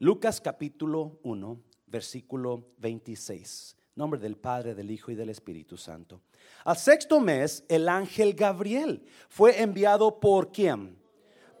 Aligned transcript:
Lucas 0.00 0.40
capítulo 0.40 1.20
1, 1.22 1.62
versículo 1.86 2.72
26. 2.78 3.76
Nombre 3.94 4.18
del 4.18 4.36
Padre, 4.36 4.74
del 4.74 4.90
Hijo 4.90 5.12
y 5.12 5.14
del 5.14 5.30
Espíritu 5.30 5.76
Santo. 5.76 6.22
Al 6.64 6.76
sexto 6.76 7.20
mes, 7.20 7.64
el 7.68 7.88
ángel 7.88 8.34
Gabriel 8.34 9.06
fue 9.28 9.62
enviado 9.62 10.18
por 10.18 10.50
quién? 10.50 10.98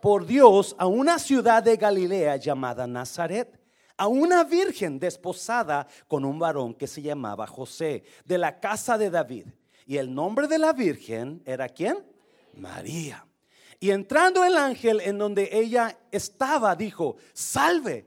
Por 0.02 0.26
Dios 0.26 0.74
a 0.78 0.86
una 0.86 1.20
ciudad 1.20 1.62
de 1.62 1.76
Galilea 1.76 2.36
llamada 2.36 2.88
Nazaret, 2.88 3.60
a 3.96 4.08
una 4.08 4.42
virgen 4.42 4.98
desposada 4.98 5.86
con 6.08 6.24
un 6.24 6.40
varón 6.40 6.74
que 6.74 6.88
se 6.88 7.02
llamaba 7.02 7.46
José, 7.46 8.02
de 8.24 8.36
la 8.36 8.58
casa 8.58 8.98
de 8.98 9.10
David. 9.10 9.46
Y 9.86 9.98
el 9.98 10.12
nombre 10.12 10.48
de 10.48 10.58
la 10.58 10.72
virgen 10.72 11.40
era 11.46 11.68
quién? 11.68 12.04
María. 12.54 13.24
Y 13.78 13.90
entrando 13.90 14.42
el 14.44 14.56
ángel 14.56 15.00
en 15.00 15.18
donde 15.18 15.50
ella 15.52 15.96
estaba, 16.10 16.74
dijo, 16.74 17.16
salve, 17.32 18.06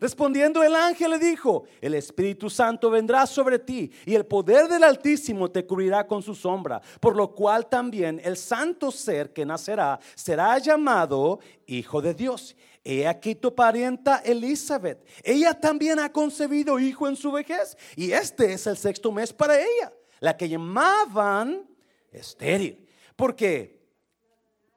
Respondiendo 0.00 0.62
el 0.62 0.74
ángel 0.74 1.12
le 1.12 1.18
dijo, 1.18 1.64
el 1.80 1.94
Espíritu 1.94 2.50
Santo 2.50 2.90
vendrá 2.90 3.26
sobre 3.26 3.58
ti 3.58 3.90
y 4.04 4.14
el 4.14 4.26
poder 4.26 4.68
del 4.68 4.82
Altísimo 4.82 5.50
te 5.50 5.64
cubrirá 5.64 6.06
con 6.06 6.22
su 6.22 6.34
sombra, 6.34 6.80
por 7.00 7.16
lo 7.16 7.34
cual 7.34 7.68
también 7.68 8.20
el 8.24 8.36
santo 8.36 8.90
ser 8.90 9.32
que 9.32 9.46
nacerá 9.46 10.00
será 10.14 10.58
llamado 10.58 11.38
Hijo 11.66 12.02
de 12.02 12.14
Dios. 12.14 12.56
He 12.82 13.06
aquí 13.06 13.34
tu 13.34 13.54
parienta 13.54 14.18
Elizabeth. 14.18 15.06
Ella 15.22 15.58
también 15.58 15.98
ha 15.98 16.12
concebido 16.12 16.78
hijo 16.78 17.08
en 17.08 17.16
su 17.16 17.32
vejez 17.32 17.76
y 17.96 18.12
este 18.12 18.52
es 18.52 18.66
el 18.66 18.76
sexto 18.76 19.10
mes 19.10 19.32
para 19.32 19.58
ella, 19.58 19.92
la 20.20 20.36
que 20.36 20.48
llamaban 20.48 21.66
estéril. 22.12 22.86
¿Por 23.16 23.34
qué? 23.34 23.80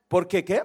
Porque 0.08 0.46
qué? 0.46 0.64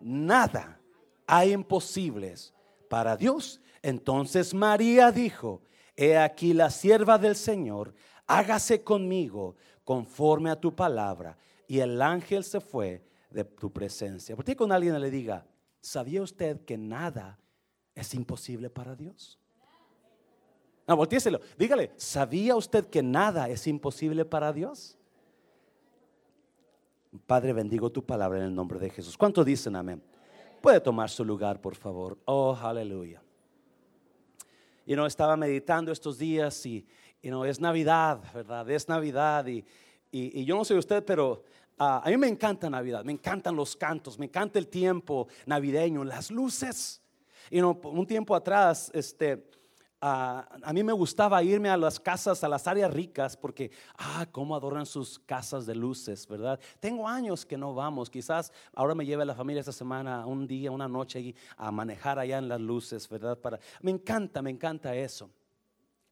Nada 0.00 0.80
hay 1.26 1.52
imposibles 1.52 2.54
para 2.90 3.16
Dios. 3.16 3.60
Entonces 3.82 4.52
María 4.52 5.12
dijo, 5.12 5.62
he 5.96 6.18
aquí 6.18 6.52
la 6.52 6.70
sierva 6.70 7.18
del 7.18 7.36
Señor, 7.36 7.94
hágase 8.26 8.82
conmigo 8.82 9.54
conforme 9.84 10.50
a 10.50 10.60
tu 10.60 10.74
palabra. 10.74 11.38
Y 11.68 11.78
el 11.78 12.02
ángel 12.02 12.42
se 12.42 12.60
fue 12.60 13.06
de 13.30 13.44
tu 13.44 13.72
presencia. 13.72 14.34
Porque 14.34 14.56
con 14.56 14.72
alguien 14.72 15.00
le 15.00 15.08
diga, 15.08 15.46
¿sabía 15.80 16.20
usted 16.20 16.64
que 16.64 16.76
nada 16.76 17.38
es 17.94 18.12
imposible 18.12 18.68
para 18.68 18.96
Dios? 18.96 19.38
No, 20.88 20.96
volteéselo. 20.96 21.40
Dígale, 21.56 21.92
¿sabía 21.96 22.56
usted 22.56 22.86
que 22.86 23.04
nada 23.04 23.48
es 23.48 23.68
imposible 23.68 24.24
para 24.24 24.52
Dios? 24.52 24.98
Padre, 27.24 27.52
bendigo 27.52 27.90
tu 27.90 28.04
palabra 28.04 28.38
en 28.40 28.46
el 28.46 28.54
nombre 28.54 28.80
de 28.80 28.90
Jesús. 28.90 29.16
¿Cuánto 29.16 29.44
dicen 29.44 29.76
amén? 29.76 30.02
Puede 30.60 30.80
tomar 30.80 31.08
su 31.08 31.24
lugar, 31.24 31.60
por 31.60 31.74
favor. 31.74 32.18
Oh, 32.26 32.54
aleluya. 32.54 33.22
Y 34.84 34.94
no 34.94 35.06
estaba 35.06 35.36
meditando 35.36 35.90
estos 35.90 36.18
días 36.18 36.66
y, 36.66 36.86
no 37.22 37.44
es 37.44 37.60
Navidad, 37.60 38.20
¿verdad? 38.34 38.68
Es 38.70 38.88
Navidad 38.88 39.46
y, 39.46 39.64
y, 40.10 40.44
yo 40.44 40.56
no 40.56 40.64
sé 40.64 40.74
usted, 40.74 41.04
pero 41.04 41.44
ah, 41.78 42.02
a 42.04 42.10
mí 42.10 42.16
me 42.16 42.28
encanta 42.28 42.68
Navidad, 42.68 43.04
me 43.04 43.12
encantan 43.12 43.56
los 43.56 43.76
cantos, 43.76 44.18
me 44.18 44.26
encanta 44.26 44.58
el 44.58 44.68
tiempo 44.68 45.28
navideño, 45.46 46.04
las 46.04 46.30
luces. 46.30 47.00
Y 47.50 47.60
no, 47.60 47.80
un 47.82 48.06
tiempo 48.06 48.34
atrás, 48.34 48.90
este, 48.94 49.50
a 50.00 50.72
mí 50.72 50.82
me 50.82 50.92
gustaba 50.92 51.42
irme 51.42 51.68
a 51.68 51.76
las 51.76 52.00
casas, 52.00 52.42
a 52.42 52.48
las 52.48 52.66
áreas 52.66 52.92
ricas, 52.92 53.36
porque, 53.36 53.70
ah, 53.98 54.26
cómo 54.32 54.56
adornan 54.56 54.86
sus 54.86 55.18
casas 55.18 55.66
de 55.66 55.74
luces, 55.74 56.26
¿verdad? 56.26 56.58
Tengo 56.80 57.06
años 57.06 57.44
que 57.44 57.58
no 57.58 57.74
vamos, 57.74 58.08
quizás 58.08 58.50
ahora 58.74 58.94
me 58.94 59.04
lleve 59.04 59.26
la 59.26 59.34
familia 59.34 59.60
esta 59.60 59.72
semana, 59.72 60.26
un 60.26 60.46
día, 60.46 60.70
una 60.70 60.88
noche 60.88 61.34
a 61.56 61.70
manejar 61.70 62.18
allá 62.18 62.38
en 62.38 62.48
las 62.48 62.60
luces, 62.60 63.08
¿verdad? 63.08 63.38
Para, 63.38 63.60
me 63.82 63.90
encanta, 63.90 64.40
me 64.40 64.50
encanta 64.50 64.96
eso. 64.96 65.30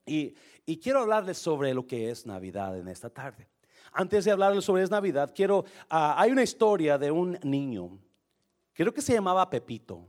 Y, 0.05 0.35
y 0.65 0.77
quiero 0.77 0.99
hablarles 0.99 1.39
sobre 1.39 1.73
lo 1.73 1.87
que 1.87 2.11
es 2.11 2.25
Navidad 2.25 2.77
en 2.77 2.87
esta 2.87 3.09
tarde. 3.09 3.47
Antes 3.91 4.25
de 4.25 4.31
hablarles 4.31 4.65
sobre 4.65 4.83
es 4.83 4.91
Navidad, 4.91 5.31
quiero, 5.35 5.65
ah, 5.89 6.13
hay 6.15 6.31
una 6.31 6.43
historia 6.43 6.99
de 6.99 7.09
un 7.09 7.39
niño, 7.41 7.97
creo 8.73 8.93
que 8.93 9.01
se 9.01 9.13
llamaba 9.13 9.49
Pepito. 9.49 10.05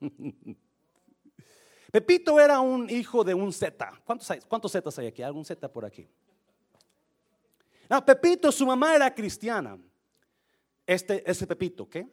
Pepito 1.90 2.38
era 2.38 2.60
un 2.60 2.88
hijo 2.88 3.24
de 3.24 3.34
un 3.34 3.52
Z. 3.52 3.92
¿Cuántos, 4.04 4.72
Zetas 4.72 4.98
hay 4.98 5.08
aquí? 5.08 5.22
¿Algún 5.22 5.44
Z 5.44 5.68
por 5.72 5.84
aquí? 5.84 6.06
No, 7.88 8.04
Pepito, 8.04 8.52
su 8.52 8.64
mamá 8.64 8.94
era 8.94 9.12
cristiana. 9.12 9.76
Este, 10.86 11.28
ese 11.28 11.46
Pepito, 11.46 11.88
¿qué? 11.88 12.06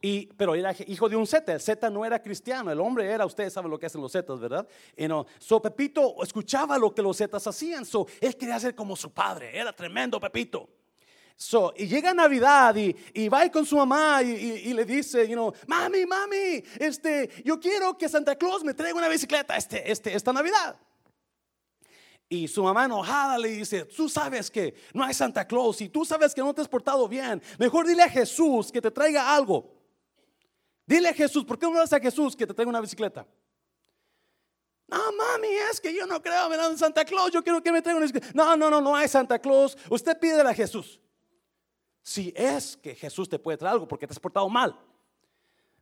Y, 0.00 0.26
pero 0.26 0.54
era 0.56 0.74
hijo 0.86 1.08
de 1.08 1.14
un 1.14 1.26
Z, 1.26 1.52
el 1.52 1.60
Z 1.60 1.88
no 1.88 2.04
era 2.04 2.20
cristiano, 2.20 2.72
el 2.72 2.80
hombre 2.80 3.08
era, 3.08 3.24
ustedes 3.24 3.52
saben 3.52 3.70
lo 3.70 3.78
que 3.78 3.86
hacen 3.86 4.00
los 4.00 4.10
Zetas, 4.10 4.40
¿verdad? 4.40 4.66
Y 4.96 5.06
no, 5.06 5.26
so 5.38 5.62
Pepito 5.62 6.16
escuchaba 6.24 6.76
lo 6.76 6.92
que 6.92 7.02
los 7.02 7.16
Zetas 7.16 7.46
hacían, 7.46 7.84
so 7.84 8.08
él 8.20 8.36
quería 8.36 8.58
ser 8.58 8.74
como 8.74 8.96
su 8.96 9.12
padre, 9.12 9.56
era 9.56 9.72
tremendo 9.72 10.18
Pepito. 10.18 10.68
So, 11.42 11.74
y 11.76 11.88
llega 11.88 12.14
Navidad 12.14 12.76
y, 12.76 13.28
va 13.28 13.50
con 13.50 13.66
su 13.66 13.76
mamá 13.76 14.22
y, 14.22 14.72
le 14.72 14.84
dice, 14.84 15.26
you 15.26 15.34
know, 15.34 15.52
mami, 15.66 16.06
mami, 16.06 16.62
este, 16.78 17.42
yo 17.44 17.58
quiero 17.58 17.98
que 17.98 18.08
Santa 18.08 18.36
Claus 18.36 18.62
me 18.62 18.74
traiga 18.74 18.96
una 18.96 19.08
bicicleta 19.08 19.56
este, 19.56 19.90
este, 19.90 20.14
esta 20.14 20.32
Navidad. 20.32 20.76
Y 22.28 22.46
su 22.46 22.62
mamá 22.62 22.84
enojada 22.84 23.38
le 23.38 23.48
dice, 23.48 23.84
tú 23.86 24.08
sabes 24.08 24.52
que 24.52 24.72
no 24.94 25.02
hay 25.02 25.14
Santa 25.14 25.44
Claus 25.44 25.80
y 25.80 25.88
tú 25.88 26.04
sabes 26.04 26.32
que 26.32 26.40
no 26.40 26.54
te 26.54 26.60
has 26.60 26.68
portado 26.68 27.08
bien. 27.08 27.42
Mejor 27.58 27.88
dile 27.88 28.04
a 28.04 28.08
Jesús 28.08 28.70
que 28.70 28.80
te 28.80 28.92
traiga 28.92 29.34
algo. 29.34 29.68
Dile 30.86 31.08
a 31.08 31.14
Jesús, 31.14 31.44
¿por 31.44 31.58
qué 31.58 31.66
no 31.66 31.72
le 31.72 31.80
das 31.80 31.92
a 31.92 31.98
Jesús 31.98 32.36
que 32.36 32.46
te 32.46 32.54
traiga 32.54 32.70
una 32.70 32.80
bicicleta? 32.80 33.26
No, 34.86 34.96
mami, 34.96 35.48
es 35.72 35.80
que 35.80 35.92
yo 35.92 36.06
no 36.06 36.22
creo 36.22 36.54
en 36.54 36.78
Santa 36.78 37.04
Claus, 37.04 37.32
yo 37.32 37.42
quiero 37.42 37.60
que 37.60 37.72
me 37.72 37.82
traiga 37.82 37.96
una 37.96 38.06
bicicleta. 38.06 38.32
No, 38.32 38.56
no, 38.56 38.70
no, 38.70 38.80
no 38.80 38.94
hay 38.94 39.08
Santa 39.08 39.40
Claus. 39.40 39.76
Usted 39.90 40.16
pídele 40.20 40.48
a 40.48 40.54
Jesús 40.54 41.00
si 42.02 42.32
es 42.36 42.76
que 42.76 42.94
Jesús 42.94 43.28
te 43.28 43.38
puede 43.38 43.56
traer 43.56 43.74
algo 43.74 43.86
porque 43.86 44.06
te 44.06 44.12
has 44.12 44.20
portado 44.20 44.48
mal. 44.48 44.78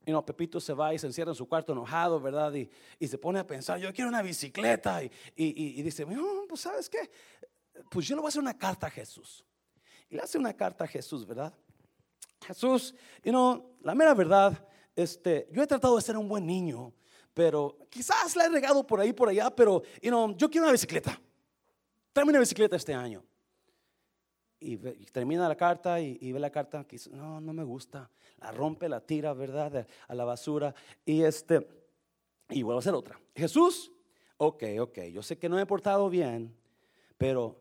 Y 0.05 0.13
no, 0.13 0.25
Pepito 0.25 0.61
se 0.61 0.73
va 0.73 0.95
y 0.95 0.99
se 0.99 1.07
encierra 1.07 1.31
en 1.31 1.35
su 1.35 1.49
cuarto 1.49 1.73
enojado, 1.73 2.21
¿verdad? 2.21 2.53
Y, 2.55 2.71
y 2.99 3.09
se 3.09 3.19
pone 3.19 3.39
a 3.39 3.47
pensar, 3.47 3.79
yo 3.79 3.93
quiero 3.93 4.09
una 4.09 4.23
bicicleta. 4.23 5.03
Y, 5.03 5.11
y, 5.37 5.83
dice, 5.83 6.07
pues 6.49 6.61
sabes 6.61 6.89
qué, 6.89 7.11
pues 7.91 8.07
yo 8.07 8.17
le 8.17 8.21
voy 8.21 8.29
a 8.29 8.31
hacer 8.31 8.41
una 8.41 8.57
carta 8.57 8.87
a 8.87 8.91
Jesús. 8.91 9.45
Y 10.09 10.17
le 10.17 10.23
hace 10.23 10.39
una 10.39 10.55
carta 10.55 10.85
a 10.85 10.87
Jesús, 10.87 11.27
¿verdad? 11.27 11.55
Jesús, 12.47 12.95
y 13.23 13.31
no, 13.31 13.77
la 13.83 13.95
mera 13.95 14.15
verdad, 14.15 14.67
este, 14.97 15.49
yo 15.53 15.63
he 15.63 15.67
tratado 15.67 15.97
de 15.97 16.03
ser 16.03 16.17
un 16.17 16.29
buen 16.29 16.47
niño, 16.47 16.93
pero 17.35 17.79
quizás 17.91 18.35
la 18.37 18.47
he 18.47 18.49
regado 18.49 18.87
por 18.87 19.01
ahí, 19.01 19.13
por 19.13 19.29
allá, 19.29 19.55
pero 19.55 19.83
you 20.03 20.09
know, 20.09 20.35
yo 20.37 20.51
quiero 20.51 20.65
una 20.65 20.73
bicicleta. 20.73 21.21
Tráeme 22.13 22.31
una 22.31 22.41
bicicleta 22.41 22.77
este 22.77 22.95
año 22.95 23.23
y, 24.61 24.77
termina 25.07 25.49
la 25.49 25.57
carta 25.57 26.01
y, 26.01 26.33
ve 26.33 26.39
la 26.39 26.51
carta 26.51 26.85
que 26.85 26.97
dice, 26.97 27.11
no, 27.11 27.41
no 27.41 27.53
me 27.53 27.65
gusta. 27.65 28.11
La 28.39 28.53
rompe, 28.53 28.89
la 28.89 29.01
tira, 29.01 29.33
¿verdad? 29.33 29.87
A 30.07 30.15
la 30.15 30.25
basura. 30.25 30.75
Y 31.05 31.23
este, 31.23 31.67
y 32.51 32.63
vuelve 32.63 32.79
a 32.79 32.81
hacer 32.81 32.95
otra. 32.95 33.19
Jesús, 33.35 33.91
ok, 34.37 34.65
ok, 34.81 34.99
yo 35.13 35.23
sé 35.23 35.39
que 35.39 35.49
no 35.49 35.59
he 35.59 35.67
portado 35.67 36.11
bien, 36.11 36.55
pero, 37.17 37.59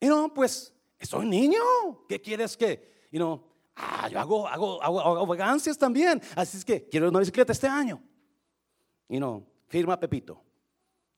y 0.00 0.06
no, 0.06 0.34
pues, 0.34 0.74
soy 1.00 1.26
niño. 1.26 1.60
¿Qué 2.08 2.20
quieres 2.20 2.56
que? 2.56 3.06
Y 3.12 3.18
no, 3.18 3.44
ah, 3.76 4.08
yo 4.08 4.18
hago, 4.18 4.48
hago, 4.48 4.82
hago, 4.82 5.00
hago 5.00 5.36
también. 5.78 6.20
Así 6.34 6.56
es 6.56 6.64
que 6.64 6.88
quiero 6.88 7.08
una 7.08 7.20
bicicleta 7.20 7.52
este 7.52 7.68
año. 7.68 8.02
Y 9.08 9.18
no, 9.18 9.46
firma 9.68 9.98
Pepito. 9.98 10.42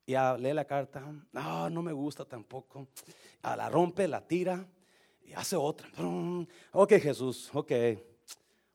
Ya 0.07 0.37
lee 0.37 0.53
la 0.53 0.65
carta. 0.65 1.03
No, 1.33 1.71
no 1.71 1.83
me 1.83 1.93
gusta 1.93 2.25
tampoco. 2.25 2.89
A 3.43 3.57
la 3.57 3.69
rompe, 3.71 4.09
la 4.09 4.27
tira 4.27 4.67
Y 5.25 5.33
hace 5.33 5.57
otra. 5.57 5.89
Ok, 6.73 6.93
Jesús, 6.95 7.51
ok. 7.53 7.73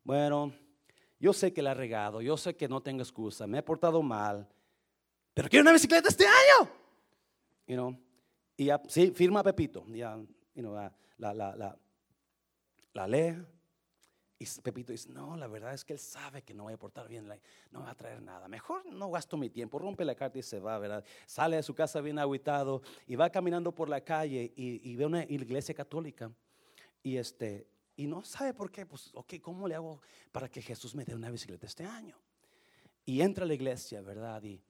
Bueno, 0.03 0.53
yo 1.19 1.33
sé 1.33 1.51
que 1.51 1.61
la 1.61 1.71
he 1.71 1.75
regado, 1.75 2.21
yo 2.21 2.37
sé 2.37 2.55
que 2.55 2.67
no 2.67 2.81
tengo 2.81 3.01
excusa, 3.01 3.47
me 3.47 3.57
he 3.59 3.63
portado 3.63 4.01
mal, 4.01 4.47
pero 5.33 5.49
quiero 5.49 5.61
una 5.63 5.73
bicicleta 5.73 6.09
este 6.09 6.25
año. 6.25 6.69
You 7.67 7.75
know, 7.75 7.99
y 8.55 8.65
ya, 8.65 8.81
sí, 8.87 9.11
firma 9.11 9.43
Pepito. 9.43 9.85
Ya, 9.89 10.15
you 10.55 10.61
know, 10.61 10.73
la, 10.73 11.33
la, 11.33 11.33
la, 11.33 11.77
la, 12.93 13.07
lee. 13.07 13.37
Y 14.39 14.45
Pepito 14.61 14.91
dice, 14.91 15.09
no, 15.09 15.35
la 15.35 15.47
verdad 15.47 15.73
es 15.73 15.83
que 15.83 15.93
él 15.93 15.99
sabe 15.99 16.43
que 16.43 16.53
no 16.53 16.63
voy 16.63 16.73
a 16.73 16.77
portar 16.77 17.07
bien, 17.07 17.27
no 17.71 17.81
va 17.81 17.89
a 17.89 17.95
traer 17.95 18.21
nada. 18.21 18.47
Mejor 18.47 18.85
no 18.85 19.09
gasto 19.09 19.35
mi 19.35 19.49
tiempo, 19.49 19.79
rompe 19.79 20.05
la 20.05 20.13
carta 20.13 20.37
y 20.37 20.43
se 20.43 20.59
va, 20.59 20.77
¿verdad? 20.77 21.03
Sale 21.25 21.55
de 21.55 21.63
su 21.63 21.73
casa 21.73 22.01
bien 22.01 22.19
aguitado 22.19 22.83
y 23.07 23.15
va 23.15 23.31
caminando 23.31 23.73
por 23.73 23.89
la 23.89 24.01
calle 24.01 24.53
y, 24.55 24.95
ve 24.95 25.05
una 25.07 25.23
iglesia 25.23 25.73
católica. 25.73 26.31
Y 27.01 27.17
este, 27.17 27.67
y 27.95 28.05
no 28.05 28.23
sabe 28.23 28.53
por 28.53 28.69
qué, 28.69 28.85
pues, 28.85 29.09
ok, 29.15 29.35
¿cómo 29.41 29.67
le 29.67 29.73
hago 29.73 30.01
para 30.31 30.47
que 30.47 30.61
Jesús 30.61 30.93
me 30.93 31.03
dé 31.03 31.15
una 31.15 31.31
bicicleta 31.31 31.65
este 31.65 31.85
año? 31.85 32.15
Y 33.05 33.21
entra 33.21 33.43
a 33.43 33.47
la 33.47 33.55
iglesia, 33.55 34.01
¿verdad? 34.01 34.43
Y, 34.43 34.61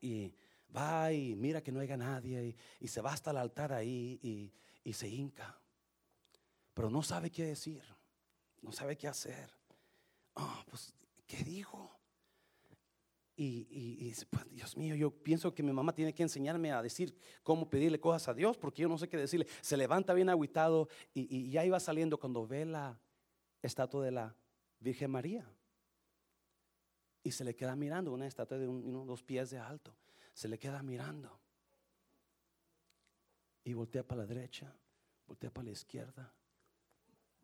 y 0.00 0.34
va 0.74 1.12
y 1.12 1.36
mira 1.36 1.62
que 1.62 1.72
no 1.72 1.80
haya 1.80 1.98
nadie 1.98 2.56
y, 2.80 2.88
se 2.88 3.02
va 3.02 3.12
hasta 3.12 3.32
el 3.32 3.36
altar 3.36 3.74
ahí 3.74 4.18
y, 4.22 4.50
y 4.82 4.94
se 4.94 5.08
hinca. 5.08 5.60
Pero 6.72 6.88
no 6.88 7.02
sabe 7.02 7.30
qué 7.30 7.44
decir, 7.44 7.82
no 8.62 8.72
sabe 8.72 8.96
qué 8.96 9.08
hacer. 9.08 9.50
Oh, 10.34 10.64
pues, 10.70 10.94
¿qué 11.26 11.44
digo? 11.44 11.90
Y, 13.34 13.66
y, 13.70 14.14
pues, 14.30 14.50
Dios 14.50 14.76
mío, 14.76 14.94
yo 14.94 15.10
pienso 15.10 15.54
que 15.54 15.62
mi 15.62 15.72
mamá 15.72 15.94
tiene 15.94 16.14
que 16.14 16.22
enseñarme 16.22 16.70
a 16.70 16.82
decir 16.82 17.16
cómo 17.42 17.68
pedirle 17.68 17.98
cosas 17.98 18.28
a 18.28 18.34
Dios, 18.34 18.56
porque 18.56 18.82
yo 18.82 18.88
no 18.88 18.98
sé 18.98 19.08
qué 19.08 19.16
decirle. 19.16 19.46
Se 19.60 19.76
levanta 19.76 20.14
bien 20.14 20.28
aguitado 20.28 20.88
y, 21.12 21.50
ya 21.50 21.64
iba 21.64 21.80
saliendo 21.80 22.18
cuando 22.18 22.46
ve 22.46 22.64
la 22.64 23.00
estatua 23.62 24.04
de 24.04 24.12
la 24.12 24.36
Virgen 24.80 25.10
María. 25.10 25.44
Y 27.24 27.30
se 27.32 27.44
le 27.44 27.54
queda 27.54 27.74
mirando, 27.74 28.12
una 28.12 28.26
estatua 28.26 28.58
de 28.58 28.66
dos 28.66 29.22
pies 29.22 29.50
de 29.50 29.58
alto. 29.58 29.94
Se 30.34 30.48
le 30.48 30.58
queda 30.58 30.82
mirando. 30.82 31.40
Y 33.64 33.72
voltea 33.72 34.02
para 34.02 34.22
la 34.22 34.26
derecha, 34.26 34.74
voltea 35.26 35.50
para 35.50 35.66
la 35.66 35.70
izquierda. 35.70 36.32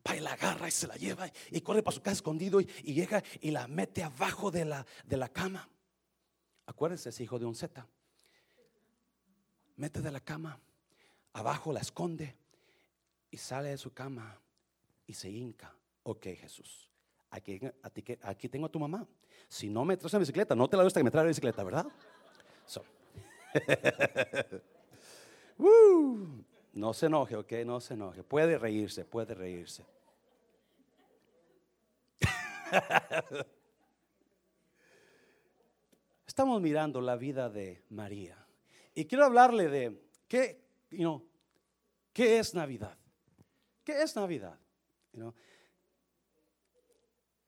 Va 0.09 0.15
y 0.15 0.19
la 0.21 0.33
agarra 0.33 0.67
y 0.67 0.71
se 0.71 0.87
la 0.87 0.95
lleva 0.95 1.29
y 1.51 1.61
corre 1.61 1.83
para 1.83 1.93
su 1.93 2.01
casa 2.01 2.15
escondido 2.15 2.59
y, 2.59 2.65
llega 2.83 3.23
y 3.41 3.51
la 3.51 3.67
mete 3.67 4.03
abajo 4.03 4.49
de 4.49 4.65
la, 4.65 4.85
de 5.05 5.17
la 5.17 5.29
cama. 5.29 5.69
Acuérdense, 6.65 7.09
es 7.09 7.19
hijo 7.19 7.37
de 7.37 7.45
un 7.45 7.53
Z. 7.55 7.85
Mete 9.75 10.01
de 10.01 10.11
la 10.11 10.19
cama, 10.19 10.59
abajo 11.33 11.71
la 11.71 11.79
esconde 11.79 12.35
y 13.29 13.37
sale 13.37 13.69
de 13.69 13.77
su 13.77 13.93
cama 13.93 14.39
y 15.05 15.13
se 15.13 15.29
hinca. 15.29 15.75
Ok, 16.03 16.23
Jesús, 16.23 16.89
aquí, 17.29 17.59
aquí 18.23 18.49
tengo 18.49 18.65
a 18.65 18.69
tu 18.69 18.79
mamá. 18.79 19.07
Si 19.47 19.69
no 19.69 19.85
me 19.85 19.95
traes 19.95 20.13
la 20.13 20.19
bicicleta, 20.19 20.55
no 20.55 20.67
te 20.67 20.75
la 20.75 20.83
doy 20.83 20.87
hasta 20.87 20.99
que 20.99 21.03
me 21.03 21.11
trae 21.11 21.23
la 21.23 21.29
bicicleta, 21.29 21.63
¿verdad? 21.63 21.85
no 26.73 26.93
se 26.93 27.05
enoje, 27.05 27.35
ok, 27.35 27.51
no 27.65 27.79
se 27.79 27.93
enoje. 27.93 28.23
Puede 28.23 28.57
reírse, 28.57 29.05
puede 29.05 29.33
reírse. 29.33 29.85
estamos 36.27 36.61
mirando 36.61 37.01
la 37.01 37.15
vida 37.15 37.49
de 37.49 37.83
María. 37.89 38.37
Y 38.93 39.05
quiero 39.05 39.25
hablarle 39.25 39.67
de 39.67 40.01
qué, 40.27 40.61
you 40.91 41.27
qué 42.13 42.39
es 42.39 42.53
Navidad. 42.53 42.97
¿Qué 43.83 44.01
es 44.01 44.15
Navidad? 44.15 44.59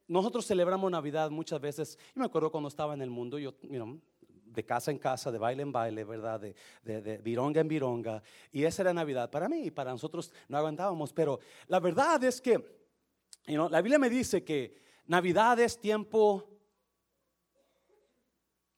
nosotros 0.07 0.45
celebramos 0.45 0.91
Navidad 0.91 1.29
muchas 1.29 1.61
veces. 1.61 1.97
Yo 2.13 2.19
me 2.19 2.25
acuerdo 2.25 2.51
cuando 2.51 2.67
estaba 2.67 2.93
en 2.93 3.01
el 3.01 3.09
mundo, 3.09 3.39
yo, 3.39 3.55
de 3.61 4.65
casa 4.65 4.91
en 4.91 4.97
casa, 4.97 5.31
de 5.31 5.37
baile 5.37 5.63
en 5.63 5.71
baile, 5.71 6.03
¿verdad? 6.03 6.39
De, 6.39 6.55
de, 6.83 7.17
vironga 7.19 7.61
en 7.61 7.67
vironga. 7.69 8.21
Y 8.51 8.65
esa 8.65 8.81
era 8.81 8.93
Navidad 8.93 9.29
para 9.31 9.47
mí 9.47 9.67
y 9.67 9.71
para 9.71 9.91
nosotros 9.91 10.33
no 10.49 10.57
aguantábamos. 10.57 11.13
Pero 11.13 11.39
la 11.67 11.79
verdad 11.79 12.21
es 12.25 12.41
que 12.41 12.61
la 13.45 13.81
Biblia 13.81 13.99
me 13.99 14.09
dice 14.09 14.43
que 14.43 14.81
Navidad 15.11 15.59
es 15.59 15.77
tiempo 15.77 16.49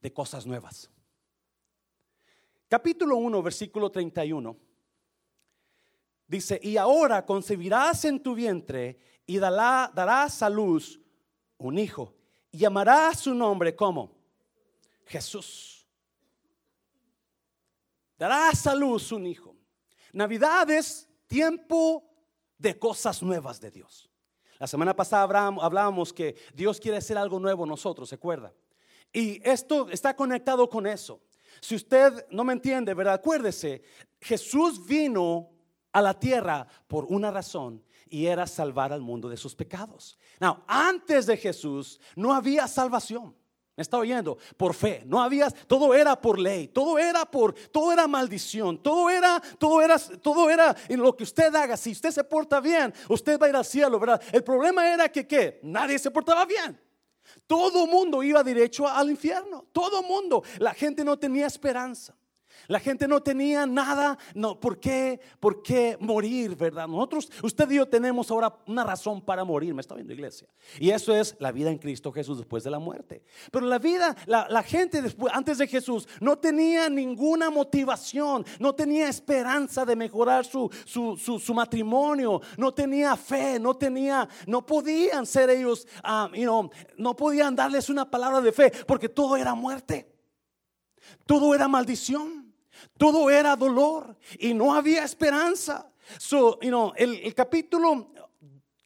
de 0.02 0.12
cosas 0.12 0.48
nuevas. 0.48 0.90
Capítulo 2.68 3.18
1, 3.18 3.44
versículo 3.44 3.92
31. 3.92 4.58
Dice, 6.26 6.60
y 6.64 6.76
ahora 6.76 7.24
concebirás 7.24 8.06
en 8.06 8.20
tu 8.20 8.34
vientre 8.34 8.98
y 9.28 9.38
darás 9.38 10.42
a 10.42 10.50
luz 10.50 11.00
un 11.60 11.78
hijo 11.78 12.16
y 12.50 12.58
llamarás 12.58 13.20
su 13.20 13.36
nombre 13.36 13.76
como 13.76 14.18
Jesús. 15.06 15.88
Darás 18.18 18.66
a 18.66 18.74
luz 18.74 19.12
un 19.12 19.28
hijo. 19.28 19.56
Navidad 20.14 20.68
es 20.72 21.08
tiempo 21.28 22.04
de 22.58 22.80
cosas 22.80 23.22
nuevas 23.22 23.62
de 23.62 23.70
Dios. 23.70 24.10
La 24.60 24.68
semana 24.68 24.96
pasada 24.96 25.24
hablábamos 25.62 26.14
que 26.14 26.36
Dios 26.54 26.80
quiere 26.80 26.98
hacer 26.98 27.18
algo 27.18 27.40
nuevo 27.40 27.66
nosotros, 27.66 28.10
¿se 28.10 28.16
acuerda? 28.16 28.54
Y 29.12 29.42
esto 29.48 29.90
está 29.90 30.16
conectado 30.16 30.70
con 30.70 30.88
eso. 30.88 31.22
Si 31.62 31.76
usted 31.76 32.26
no 32.32 32.44
me 32.44 32.54
entiende, 32.54 32.94
¿verdad? 32.94 33.16
Acuérdese, 33.16 33.84
Jesús 34.20 34.86
vino 34.86 35.50
a 35.92 36.02
la 36.02 36.20
tierra 36.20 36.68
por 36.88 37.06
una 37.06 37.30
razón 37.30 37.84
y 38.10 38.26
era 38.26 38.48
salvar 38.48 38.92
al 38.92 39.02
mundo 39.02 39.30
de 39.30 39.38
sus 39.38 39.56
pecados. 39.56 40.18
Now, 40.40 40.64
antes 40.68 41.26
de 41.26 41.38
Jesús 41.38 42.00
no 42.16 42.34
había 42.34 42.68
salvación. 42.68 43.36
¿Me 43.76 43.82
está 43.82 43.98
oyendo? 43.98 44.38
Por 44.56 44.76
fe. 44.76 45.04
No 45.06 45.22
había, 45.22 45.50
todo 45.50 45.96
era 45.96 46.20
por 46.20 46.38
ley, 46.38 46.68
todo 46.68 47.00
era 47.00 47.26
por, 47.26 47.54
todo 47.72 47.92
era 47.92 48.08
maldición, 48.08 48.78
todo 48.78 49.10
era, 49.10 49.42
todo 49.58 49.82
era, 49.82 49.98
todo 49.98 50.50
era 50.50 50.76
en 50.88 51.02
lo 51.02 51.16
que 51.16 51.24
usted 51.24 51.54
haga. 51.56 51.76
Si 51.76 51.92
usted 51.92 52.12
se 52.12 52.24
porta 52.24 52.60
bien, 52.60 52.94
usted 53.10 53.40
va 53.40 53.48
a 53.48 53.50
ir 53.50 53.56
al 53.56 53.66
cielo, 53.66 54.00
¿verdad? 54.00 54.22
El 54.32 54.44
problema 54.44 54.92
era 54.94 55.10
que, 55.10 55.26
¿qué? 55.26 55.60
Nadie 55.64 55.98
se 55.98 56.12
portaba 56.12 56.46
bien. 56.46 56.80
Todo 57.48 57.88
mundo 57.88 58.22
iba 58.22 58.44
derecho 58.44 58.88
al 58.88 59.10
infierno. 59.10 59.66
Todo 59.72 60.04
mundo. 60.04 60.44
La 60.60 60.74
gente 60.74 61.04
no 61.04 61.18
tenía 61.18 61.48
esperanza. 61.48 62.16
La 62.68 62.80
gente 62.80 63.08
no 63.08 63.22
tenía 63.22 63.66
nada, 63.66 64.18
no, 64.34 64.60
¿por 64.60 64.80
qué? 64.80 65.20
¿Por 65.40 65.62
qué 65.62 65.98
morir, 66.00 66.56
verdad? 66.56 66.88
Nosotros, 66.88 67.30
usted 67.42 67.70
y 67.72 67.76
yo 67.76 67.88
tenemos 67.88 68.32
ahora 68.32 68.56
una 68.68 68.84
razón 68.84 69.22
para 69.22 69.44
morir, 69.44 69.74
me 69.74 69.82
está 69.82 69.96
viendo 69.96 70.14
iglesia. 70.14 70.48
Y 70.80 70.90
eso 70.90 71.16
es 71.16 71.36
la 71.40 71.52
vida 71.52 71.70
en 71.70 71.78
Cristo 71.78 72.12
Jesús 72.12 72.38
después 72.38 72.64
de 72.64 72.72
la 72.72 72.80
muerte. 72.80 73.24
Pero 73.52 73.66
la 73.66 73.80
vida, 73.80 74.16
la, 74.26 74.64
gente 74.64 75.02
después, 75.02 75.34
antes 75.34 75.58
de 75.58 75.68
Jesús 75.68 76.08
no 76.22 76.38
tenía 76.38 76.90
ninguna 76.90 77.50
motivación, 77.50 78.46
no 78.60 78.74
tenía 78.74 79.10
esperanza 79.10 79.86
de 79.86 79.96
mejorar 79.96 80.46
su, 80.46 80.70
su, 80.86 81.54
matrimonio, 81.54 82.42
no 82.58 82.74
tenía 82.74 83.16
fe, 83.16 83.60
no 83.60 83.76
tenía, 83.76 84.28
no 84.48 84.66
podían 84.66 85.26
ser 85.26 85.50
ellos, 85.50 85.88
um, 86.04 86.70
no 86.98 87.16
podían 87.16 87.56
darles 87.56 87.90
una 87.90 88.10
palabra 88.10 88.42
de 88.42 88.52
fe 88.52 88.72
porque 88.88 89.10
todo 89.10 89.36
era 89.36 89.54
muerte. 89.54 90.10
Todo 91.26 91.54
era 91.54 91.68
maldición. 91.68 92.43
Todo 92.98 93.30
era 93.30 93.56
dolor 93.56 94.18
y 94.40 94.54
no 94.54 94.74
había 94.74 95.04
esperanza. 95.04 95.90
So, 96.18 96.60
you 96.62 96.70
know, 96.70 96.94
el, 96.96 97.34
capítulo 97.34 98.12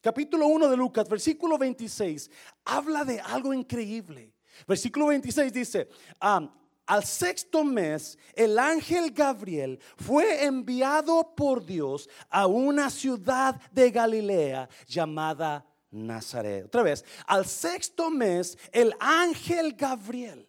capítulo 0.00 0.46
1 0.46 0.68
de 0.68 0.76
Lucas, 0.76 1.08
versículo 1.08 1.58
26, 1.58 2.30
habla 2.64 3.04
de 3.04 3.20
algo 3.20 3.52
increíble. 3.52 4.32
Versículo 4.66 5.06
26 5.06 5.52
dice, 5.52 5.88
al 6.20 7.04
sexto 7.04 7.64
mes, 7.64 8.18
el 8.34 8.58
ángel 8.58 9.10
Gabriel 9.10 9.78
fue 9.96 10.44
enviado 10.44 11.34
por 11.34 11.64
Dios 11.64 12.08
a 12.30 12.46
una 12.46 12.90
ciudad 12.90 13.60
de 13.70 13.90
Galilea 13.90 14.68
llamada 14.86 15.66
Nazaret. 15.90 16.66
Otra 16.66 16.82
vez, 16.82 17.04
al 17.26 17.46
sexto 17.46 18.10
mes, 18.10 18.56
el 18.72 18.94
ángel 18.98 19.74
Gabriel 19.74 20.48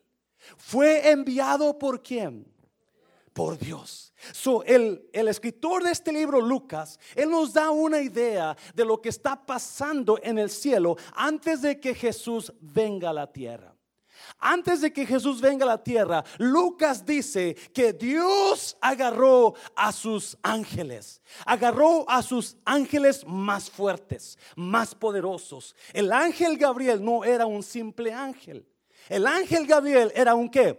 fue 0.57 1.09
enviado 1.09 1.77
por 1.77 2.01
quién? 2.01 2.45
Por 3.39 3.57
Dios. 3.57 4.13
So, 4.33 4.65
el, 4.65 5.09
el, 5.13 5.29
escritor 5.29 5.81
de 5.81 5.91
este 5.91 6.11
libro, 6.11 6.41
Lucas, 6.41 6.99
él 7.15 7.29
nos 7.29 7.53
da 7.53 7.71
una 7.71 8.01
idea 8.01 8.53
de 8.75 8.83
lo 8.83 9.01
que 9.01 9.07
está 9.07 9.45
pasando 9.45 10.19
en 10.21 10.37
el 10.37 10.49
cielo 10.49 10.97
antes 11.15 11.61
de 11.61 11.79
que 11.79 11.95
Jesús 11.95 12.51
venga 12.59 13.11
a 13.11 13.13
la 13.13 13.31
tierra. 13.31 13.73
Antes 14.39 14.81
de 14.81 14.91
que 14.91 15.05
Jesús 15.05 15.39
venga 15.39 15.63
a 15.63 15.69
la 15.69 15.81
tierra, 15.81 16.21
Lucas 16.37 17.05
dice 17.05 17.55
que 17.73 17.93
Dios 17.93 18.75
agarró 18.81 19.53
a 19.73 19.93
sus 19.93 20.37
ángeles, 20.43 21.21
agarró 21.45 22.03
a 22.09 22.21
sus 22.21 22.57
ángeles 22.65 23.25
más 23.25 23.71
fuertes, 23.71 24.37
más 24.57 24.93
poderosos. 24.93 25.77
El 25.93 26.11
ángel 26.11 26.57
Gabriel 26.57 27.01
no 27.01 27.23
era 27.23 27.45
un 27.45 27.63
simple 27.63 28.11
ángel. 28.11 28.67
El 29.07 29.25
ángel 29.25 29.65
Gabriel 29.65 30.11
era 30.13 30.35
un 30.35 30.49
qué? 30.49 30.77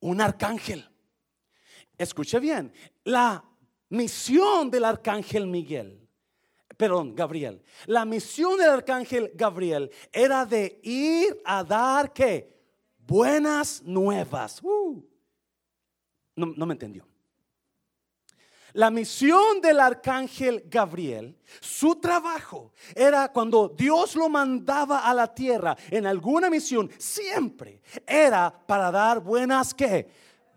Un 0.00 0.20
arcángel. 0.20 0.91
Escuche 2.02 2.40
bien, 2.40 2.72
la 3.04 3.44
misión 3.90 4.70
del 4.70 4.84
arcángel 4.84 5.46
Miguel 5.46 6.02
perdón, 6.76 7.14
Gabriel. 7.14 7.62
La 7.86 8.04
misión 8.04 8.58
del 8.58 8.70
arcángel 8.70 9.30
Gabriel 9.36 9.88
era 10.12 10.44
de 10.44 10.80
ir 10.82 11.40
a 11.44 11.62
dar 11.62 12.12
qué? 12.12 12.52
Buenas 12.98 13.82
nuevas. 13.84 14.60
Uh. 14.64 15.00
No, 16.34 16.46
no 16.56 16.66
me 16.66 16.72
entendió. 16.72 17.06
La 18.72 18.90
misión 18.90 19.60
del 19.60 19.78
arcángel 19.78 20.64
Gabriel, 20.66 21.38
su 21.60 21.96
trabajo 21.96 22.72
era 22.96 23.30
cuando 23.30 23.68
Dios 23.68 24.16
lo 24.16 24.28
mandaba 24.28 25.08
a 25.08 25.14
la 25.14 25.32
tierra 25.32 25.76
en 25.88 26.06
alguna 26.06 26.50
misión, 26.50 26.90
siempre 26.98 27.80
era 28.04 28.50
para 28.66 28.90
dar 28.90 29.20
buenas 29.20 29.72
que 29.72 30.08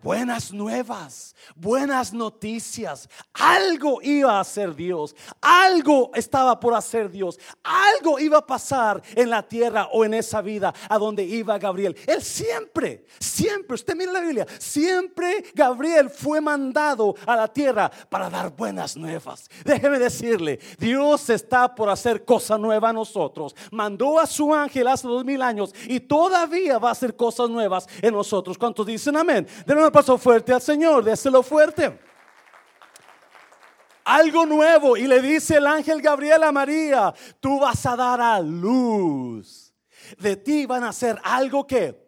buenas 0.06 0.54
nuevas, 0.54 1.36
buenas 1.56 2.14
noticias. 2.14 3.10
Algo 3.34 4.04
iba 4.04 4.38
a 4.38 4.42
hacer 4.42 4.76
Dios, 4.76 5.16
algo 5.42 6.12
estaba 6.14 6.60
por 6.60 6.76
hacer 6.76 7.10
Dios, 7.10 7.40
algo 7.64 8.20
iba 8.20 8.38
a 8.38 8.46
pasar 8.46 9.02
en 9.16 9.32
la 9.32 9.42
tierra 9.42 9.90
o 9.92 10.06
en 10.06 10.14
esa 10.14 10.44
vida 10.44 10.72
a 10.88 11.00
donde 11.00 11.24
iba 11.24 11.58
Gabriel. 11.58 11.98
Él 12.06 12.22
siempre, 12.22 13.08
siempre, 13.18 13.74
usted 13.74 13.96
mira 13.96 14.12
la 14.12 14.20
Biblia, 14.20 14.46
siempre 14.60 15.44
Gabriel 15.56 16.12
fue 16.12 16.40
mandado 16.40 17.16
a 17.26 17.36
la 17.36 17.48
tierra 17.48 17.90
para 18.08 18.30
dar 18.30 18.56
buenas 18.56 18.96
nuevas. 18.96 19.50
Déjeme 19.64 19.98
decirle, 19.98 20.60
Dios 20.78 21.32
está 21.32 21.74
por 21.74 21.90
hacer 21.90 22.24
cosa 22.24 22.60
nueva 22.60 22.90
a 22.90 22.94
nosotros. 22.94 23.56
Mandó 23.72 24.20
a 24.20 24.28
su 24.28 24.54
ángel 24.54 24.88
hace 24.88 25.08
dos 25.08 25.26
mil 25.26 25.42
años 25.42 25.74
y 25.88 26.00
todavía 26.00 26.78
va 26.78 26.90
a 26.90 26.92
hacer 26.92 27.16
cosas 27.16 27.50
nuevas 27.50 27.88
en 28.04 28.14
nosotros. 28.14 28.56
¿Cuántos 28.56 28.86
dicen 28.86 29.18
amén? 29.18 29.48
Pasó 29.96 30.18
fuerte 30.18 30.52
al 30.52 30.62
Señor, 30.62 31.06
déselo 31.06 31.42
fuerte. 31.42 31.98
Algo 34.04 34.46
nuevo. 34.46 34.98
Y 34.98 35.08
le 35.08 35.22
dice 35.22 35.56
el 35.56 35.66
ángel 35.66 36.02
Gabriel 36.02 36.44
a 36.44 36.52
María, 36.52 37.14
tú 37.40 37.62
vas 37.62 37.86
a 37.86 37.96
dar 37.96 38.20
a 38.20 38.42
luz. 38.42 39.74
De 40.18 40.36
ti 40.36 40.66
van 40.66 40.84
a 40.84 40.90
hacer 40.90 41.18
algo 41.24 41.66
que 41.66 42.05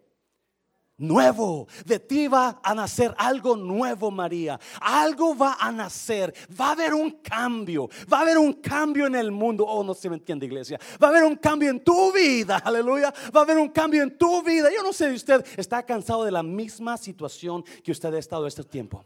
nuevo. 0.98 1.68
De 1.86 2.00
ti 2.00 2.28
va 2.28 2.60
a 2.64 2.74
nacer 2.74 3.14
algo 3.18 3.56
nuevo, 3.56 4.12
María. 4.12 4.60
Algo 4.82 5.36
va 5.36 5.58
a 5.60 5.72
nacer. 5.72 6.34
Va 6.60 6.70
a 6.70 6.72
haber 6.72 6.94
un 6.94 7.12
cambio. 7.22 7.90
Va 8.12 8.20
a 8.20 8.22
haber 8.22 8.38
un 8.38 8.54
cambio 8.54 9.08
en 9.08 9.16
el 9.16 9.32
mundo. 9.32 9.66
Oh, 9.66 9.84
no 9.84 9.94
se 9.94 10.10
me 10.10 10.16
entiende, 10.16 10.46
iglesia. 10.46 10.80
Va 11.02 11.08
a 11.08 11.12
haber 11.12 11.24
un 11.24 11.36
cambio 11.36 11.70
en 11.70 11.84
tu 11.84 12.12
vida. 12.12 12.58
Aleluya. 12.64 13.14
Va 13.36 13.42
a 13.42 13.44
haber 13.44 13.58
un 13.58 13.70
cambio 13.70 14.04
en 14.04 14.18
tu 14.18 14.44
vida. 14.44 14.70
Yo 14.74 14.84
no 14.84 14.94
sé 14.94 15.10
si 15.10 15.16
usted 15.16 15.46
está 15.58 15.84
cansado 15.84 16.24
de 16.24 16.32
la 16.32 16.44
misma 16.44 16.98
situación 16.98 17.64
que 17.84 17.92
usted 17.92 18.14
ha 18.14 18.20
estado 18.20 18.48
este 18.48 18.64
tiempo. 18.64 19.06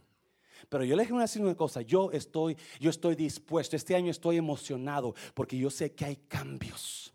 Pero 0.70 0.86
yo 0.86 0.96
le 0.96 1.04
a 1.04 1.20
decir 1.20 1.42
una 1.42 1.56
cosa, 1.56 1.82
yo 1.82 2.12
estoy, 2.12 2.56
yo 2.80 2.90
estoy 2.90 3.16
dispuesto, 3.16 3.76
este 3.76 3.94
año 3.94 4.10
estoy 4.10 4.38
emocionado 4.38 5.14
porque 5.34 5.58
yo 5.58 5.70
sé 5.70 5.92
que 5.94 6.06
hay 6.06 6.16
cambios 6.30 7.11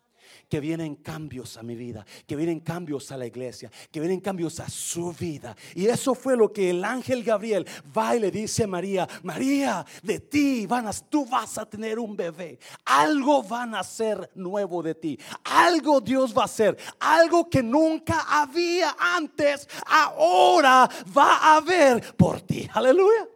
que 0.49 0.61
vienen 0.61 0.97
cambios 0.97 1.57
a 1.57 1.63
mi 1.63 1.75
vida, 1.75 2.07
que 2.27 2.37
vienen 2.37 2.61
cambios 2.61 3.11
a 3.11 3.17
la 3.17 3.27
iglesia, 3.27 3.71
que 3.91 4.01
vienen 4.01 4.21
cambios 4.21 4.61
a 4.61 4.69
su 4.69 5.13
vida. 5.13 5.57
Y 5.75 5.87
eso 5.87 6.15
fue 6.15 6.37
lo 6.37 6.53
que 6.53 6.71
el 6.71 6.85
ángel 6.85 7.25
Gabriel 7.25 7.67
va 7.97 8.17
y 8.17 8.21
le 8.21 8.31
dice 8.31 8.65
a 8.65 8.67
María, 8.69 9.09
María, 9.23 9.85
de 10.03 10.21
ti 10.21 10.67
van 10.67 10.87
a, 10.87 10.93
tú 10.93 11.27
vas 11.27 11.59
a 11.59 11.67
tener 11.67 11.99
un 11.99 12.17
bebé. 12.17 12.59
Algo 12.85 13.43
van 13.43 13.75
a 13.75 13.83
ser 13.83 14.31
nuevo 14.35 14.83
de 14.83 14.95
ti. 14.95 15.19
Algo 15.45 16.01
Dios 16.01 16.37
va 16.37 16.43
a 16.43 16.47
hacer. 16.47 16.77
Algo 17.01 17.51
que 17.51 17.63
nunca 17.63 18.25
había 18.29 18.97
antes. 18.99 19.69
Ahora 19.87 20.89
va 21.17 21.37
a 21.39 21.57
haber 21.57 22.15
por 22.17 22.41
ti. 22.41 22.69
Aleluya. 22.73 23.29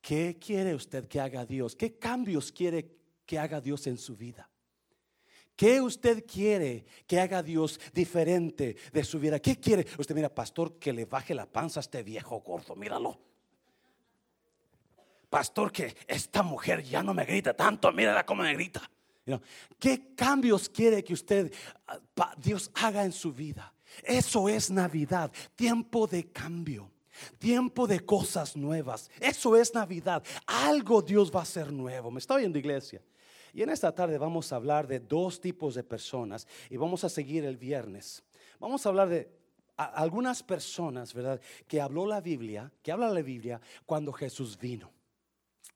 ¿Qué 0.00 0.38
quiere 0.38 0.74
usted 0.74 1.08
que 1.08 1.18
haga 1.18 1.46
Dios? 1.46 1.74
¿Qué 1.74 1.98
cambios 1.98 2.52
quiere 2.52 2.94
que 3.24 3.38
haga 3.38 3.60
Dios 3.60 3.86
en 3.86 3.96
su 3.96 4.14
vida? 4.14 4.50
¿Qué 5.56 5.80
usted 5.80 6.24
quiere 6.26 6.84
que 7.06 7.20
haga 7.20 7.42
Dios 7.42 7.80
diferente 7.92 8.76
de 8.92 9.04
su 9.04 9.20
vida? 9.20 9.38
¿Qué 9.38 9.56
quiere? 9.56 9.86
Usted 9.98 10.14
mira, 10.14 10.28
pastor, 10.28 10.78
que 10.78 10.92
le 10.92 11.04
baje 11.04 11.34
la 11.34 11.46
panza 11.46 11.80
a 11.80 11.82
este 11.82 12.02
viejo 12.02 12.40
gordo, 12.40 12.74
míralo. 12.74 13.18
Pastor, 15.30 15.70
que 15.72 15.96
esta 16.06 16.42
mujer 16.42 16.82
ya 16.82 17.02
no 17.02 17.14
me 17.14 17.24
grita 17.24 17.54
tanto, 17.54 17.90
mírala 17.92 18.26
cómo 18.26 18.42
me 18.42 18.54
grita. 18.54 18.88
¿Qué 19.78 20.14
cambios 20.14 20.68
quiere 20.68 21.02
que 21.02 21.14
usted, 21.14 21.52
ah, 21.86 22.34
Dios 22.36 22.70
haga 22.74 23.04
en 23.04 23.12
su 23.12 23.32
vida? 23.32 23.72
Eso 24.02 24.48
es 24.48 24.70
Navidad, 24.70 25.32
tiempo 25.54 26.06
de 26.06 26.30
cambio. 26.30 26.90
Tiempo 27.38 27.86
de 27.86 28.00
cosas 28.00 28.56
nuevas. 28.56 29.08
Eso 29.20 29.54
es 29.54 29.72
Navidad. 29.72 30.24
Algo 30.46 31.00
Dios 31.00 31.32
va 31.32 31.40
a 31.40 31.42
hacer 31.44 31.72
nuevo. 31.72 32.10
¿Me 32.10 32.18
está 32.18 32.34
oyendo, 32.34 32.58
iglesia? 32.58 33.00
Y 33.54 33.62
en 33.62 33.70
esta 33.70 33.94
tarde 33.94 34.18
vamos 34.18 34.52
a 34.52 34.56
hablar 34.56 34.88
de 34.88 34.98
dos 34.98 35.40
tipos 35.40 35.76
de 35.76 35.84
personas 35.84 36.46
y 36.68 36.76
vamos 36.76 37.04
a 37.04 37.08
seguir 37.08 37.44
el 37.44 37.56
viernes. 37.56 38.24
Vamos 38.58 38.84
a 38.84 38.88
hablar 38.88 39.08
de 39.08 39.30
algunas 39.76 40.42
personas, 40.42 41.14
¿verdad? 41.14 41.40
Que 41.68 41.80
habló 41.80 42.04
la 42.04 42.20
Biblia, 42.20 42.72
que 42.82 42.90
habla 42.90 43.08
la 43.08 43.22
Biblia 43.22 43.60
cuando 43.86 44.12
Jesús 44.12 44.58
vino 44.58 44.92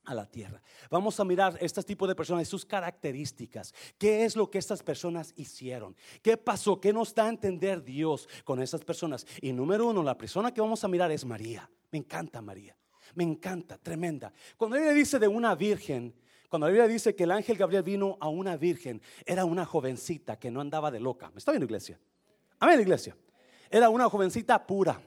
a 0.04 0.14
la 0.14 0.26
tierra. 0.26 0.60
Vamos 0.90 1.20
a 1.20 1.24
mirar 1.24 1.56
este 1.60 1.82
tipo 1.84 2.08
de 2.08 2.16
personas 2.16 2.48
y 2.48 2.50
sus 2.50 2.64
características. 2.64 3.72
¿Qué 3.96 4.24
es 4.24 4.34
lo 4.34 4.50
que 4.50 4.58
estas 4.58 4.82
personas 4.82 5.32
hicieron? 5.36 5.94
¿Qué 6.20 6.36
pasó? 6.36 6.80
¿Qué 6.80 6.92
nos 6.92 7.14
da 7.14 7.26
a 7.26 7.28
entender 7.28 7.84
Dios 7.84 8.28
con 8.42 8.60
esas 8.60 8.84
personas? 8.84 9.24
Y 9.40 9.52
número 9.52 9.86
uno, 9.86 10.02
la 10.02 10.18
persona 10.18 10.52
que 10.52 10.60
vamos 10.60 10.82
a 10.82 10.88
mirar 10.88 11.12
es 11.12 11.24
María. 11.24 11.70
Me 11.92 11.98
encanta 11.98 12.42
María. 12.42 12.76
Me 13.14 13.24
encanta, 13.24 13.78
tremenda. 13.78 14.32
Cuando 14.56 14.76
ella 14.76 14.92
dice 14.92 15.18
de 15.18 15.28
una 15.28 15.54
virgen, 15.54 16.14
cuando 16.48 16.66
la 16.66 16.72
Biblia 16.72 16.88
dice 16.88 17.14
que 17.14 17.24
el 17.24 17.30
ángel 17.30 17.58
Gabriel 17.58 17.82
vino 17.82 18.16
a 18.20 18.28
una 18.28 18.56
virgen, 18.56 19.02
era 19.26 19.44
una 19.44 19.64
jovencita 19.64 20.38
que 20.38 20.50
no 20.50 20.60
andaba 20.60 20.90
de 20.90 21.00
loca. 21.00 21.30
¿Me 21.30 21.38
está 21.38 21.52
viendo, 21.52 21.66
iglesia? 21.66 21.98
Amén, 22.58 22.80
iglesia. 22.80 23.16
Era 23.70 23.90
una 23.90 24.08
jovencita 24.08 24.66
pura. 24.66 25.00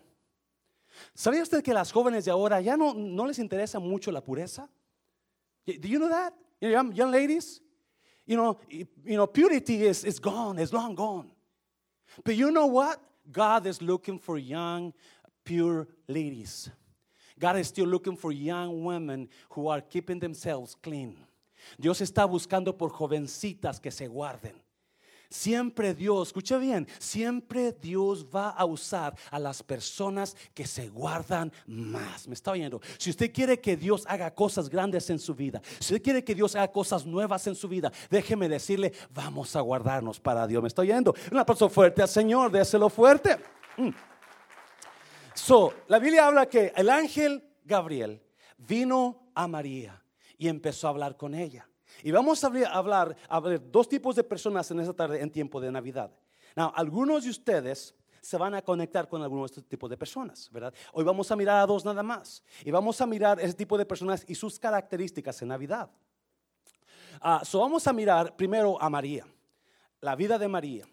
¿Sabía 1.13 1.41
usted 1.41 1.63
que 1.63 1.73
las 1.73 1.91
jóvenes 1.91 2.25
de 2.25 2.31
ahora 2.31 2.61
ya 2.61 2.77
no, 2.77 2.93
no 2.93 3.25
les 3.25 3.39
interesa 3.39 3.79
mucho 3.79 4.11
la 4.11 4.23
pureza? 4.23 4.69
Do 5.65 5.87
you 5.87 5.97
know 5.97 6.09
that? 6.09 6.33
Young, 6.59 6.93
young 6.93 7.11
ladies? 7.11 7.61
You 8.25 8.37
know, 8.37 8.59
you 8.69 9.15
know, 9.15 9.25
purity 9.25 9.83
is, 9.83 10.03
is 10.03 10.19
gone, 10.19 10.59
is 10.59 10.71
long 10.71 10.95
gone. 10.95 11.31
But 12.23 12.35
you 12.35 12.51
know 12.51 12.67
what? 12.67 13.01
God 13.31 13.65
is 13.65 13.81
looking 13.81 14.19
for 14.19 14.37
young, 14.37 14.93
pure 15.43 15.87
ladies. 16.07 16.69
God 17.39 17.57
is 17.57 17.67
still 17.67 17.87
looking 17.87 18.15
for 18.15 18.31
young 18.31 18.83
women 18.83 19.27
who 19.49 19.67
are 19.67 19.81
keeping 19.81 20.19
themselves 20.19 20.75
clean. 20.75 21.17
Dios 21.77 22.01
está 22.01 22.25
buscando 22.25 22.77
por 22.77 22.91
jovencitas 22.91 23.79
que 23.79 23.91
se 23.91 24.07
guarden. 24.07 24.61
Siempre 25.31 25.93
Dios, 25.93 26.27
escucha 26.27 26.57
bien, 26.57 26.85
siempre 26.99 27.71
Dios 27.71 28.25
va 28.25 28.49
a 28.49 28.65
usar 28.65 29.15
a 29.29 29.39
las 29.39 29.63
personas 29.63 30.35
que 30.53 30.67
se 30.67 30.89
guardan 30.89 31.53
más. 31.65 32.27
¿Me 32.27 32.33
está 32.33 32.51
oyendo? 32.51 32.81
Si 32.97 33.11
usted 33.11 33.31
quiere 33.31 33.61
que 33.61 33.77
Dios 33.77 34.03
haga 34.09 34.35
cosas 34.35 34.69
grandes 34.69 35.09
en 35.09 35.19
su 35.19 35.33
vida, 35.33 35.61
si 35.79 35.93
usted 35.93 36.03
quiere 36.03 36.23
que 36.25 36.35
Dios 36.35 36.53
haga 36.57 36.69
cosas 36.69 37.05
nuevas 37.05 37.47
en 37.47 37.55
su 37.55 37.69
vida, 37.69 37.93
déjeme 38.09 38.49
decirle, 38.49 38.91
vamos 39.11 39.55
a 39.55 39.61
guardarnos 39.61 40.19
para 40.19 40.45
Dios. 40.45 40.61
¿Me 40.61 40.67
está 40.67 40.81
oyendo? 40.81 41.15
Un 41.31 41.37
aplauso 41.37 41.69
fuerte 41.69 42.01
al 42.01 42.09
Señor, 42.09 42.51
déselo 42.51 42.89
fuerte. 42.89 43.37
Mm. 43.77 43.91
So, 45.33 45.73
la 45.87 45.97
Biblia 45.97 46.27
habla 46.27 46.45
que 46.47 46.73
el 46.75 46.89
ángel 46.89 47.41
Gabriel 47.63 48.21
vino 48.57 49.31
a 49.33 49.47
María 49.47 50.00
y 50.41 50.47
empezó 50.47 50.87
a 50.87 50.89
hablar 50.89 51.15
con 51.17 51.35
ella. 51.35 51.69
Y 52.01 52.09
vamos 52.09 52.43
a 52.43 52.47
hablar, 52.47 53.15
a 53.29 53.39
ver 53.39 53.61
dos 53.71 53.87
tipos 53.87 54.15
de 54.15 54.23
personas 54.23 54.71
en 54.71 54.79
esta 54.79 54.91
tarde 54.91 55.21
en 55.21 55.29
tiempo 55.29 55.61
de 55.61 55.71
Navidad. 55.71 56.09
Now, 56.55 56.71
algunos 56.73 57.25
de 57.25 57.29
ustedes 57.29 57.93
se 58.21 58.37
van 58.37 58.55
a 58.55 58.63
conectar 58.63 59.07
con 59.07 59.21
algunos 59.21 59.51
de 59.51 59.53
estos 59.57 59.69
tipos 59.69 59.87
de 59.87 59.97
personas, 59.97 60.49
¿verdad? 60.51 60.73
Hoy 60.93 61.03
vamos 61.03 61.29
a 61.29 61.35
mirar 61.35 61.61
a 61.61 61.67
dos 61.67 61.85
nada 61.85 62.01
más. 62.01 62.43
Y 62.65 62.71
vamos 62.71 62.99
a 63.01 63.05
mirar 63.05 63.39
ese 63.39 63.53
tipo 63.53 63.77
de 63.77 63.85
personas 63.85 64.25
y 64.27 64.33
sus 64.33 64.57
características 64.57 65.39
en 65.43 65.49
Navidad. 65.49 65.91
Uh, 67.23 67.45
so 67.45 67.59
vamos 67.59 67.85
a 67.85 67.93
mirar 67.93 68.35
primero 68.35 68.81
a 68.81 68.89
María, 68.89 69.27
la 69.99 70.15
vida 70.15 70.39
de 70.39 70.47
María. 70.47 70.87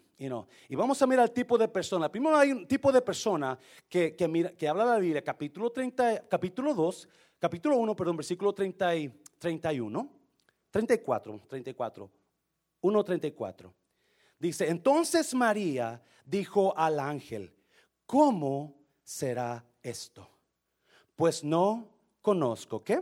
Y 0.67 0.75
vamos 0.75 1.01
a 1.01 1.07
mirar 1.07 1.25
el 1.25 1.31
tipo 1.31 1.57
de 1.57 1.67
persona. 1.67 2.07
Primero 2.11 2.37
hay 2.37 2.51
un 2.51 2.67
tipo 2.67 2.91
de 2.91 3.01
persona 3.01 3.57
que, 3.87 4.15
que, 4.15 4.27
mira, 4.27 4.51
que 4.51 4.67
habla 4.67 4.85
la 4.85 4.99
Biblia, 4.99 5.23
capítulo, 5.23 5.71
30, 5.71 6.27
capítulo 6.27 6.75
2, 6.75 7.09
capítulo 7.39 7.77
1, 7.77 7.95
perdón, 7.95 8.17
versículo 8.17 8.53
30 8.53 8.95
y 8.95 9.11
31, 9.39 10.09
34, 10.69 11.41
34, 11.47 12.11
1, 12.81 13.03
34. 13.03 13.73
Dice, 14.37 14.69
entonces 14.69 15.33
María 15.33 16.01
dijo 16.25 16.77
al 16.77 16.99
ángel, 16.99 17.53
¿cómo 18.05 18.75
será 19.03 19.65
esto? 19.81 20.29
Pues 21.15 21.43
no 21.43 21.89
conozco, 22.21 22.83
¿qué? 22.83 23.01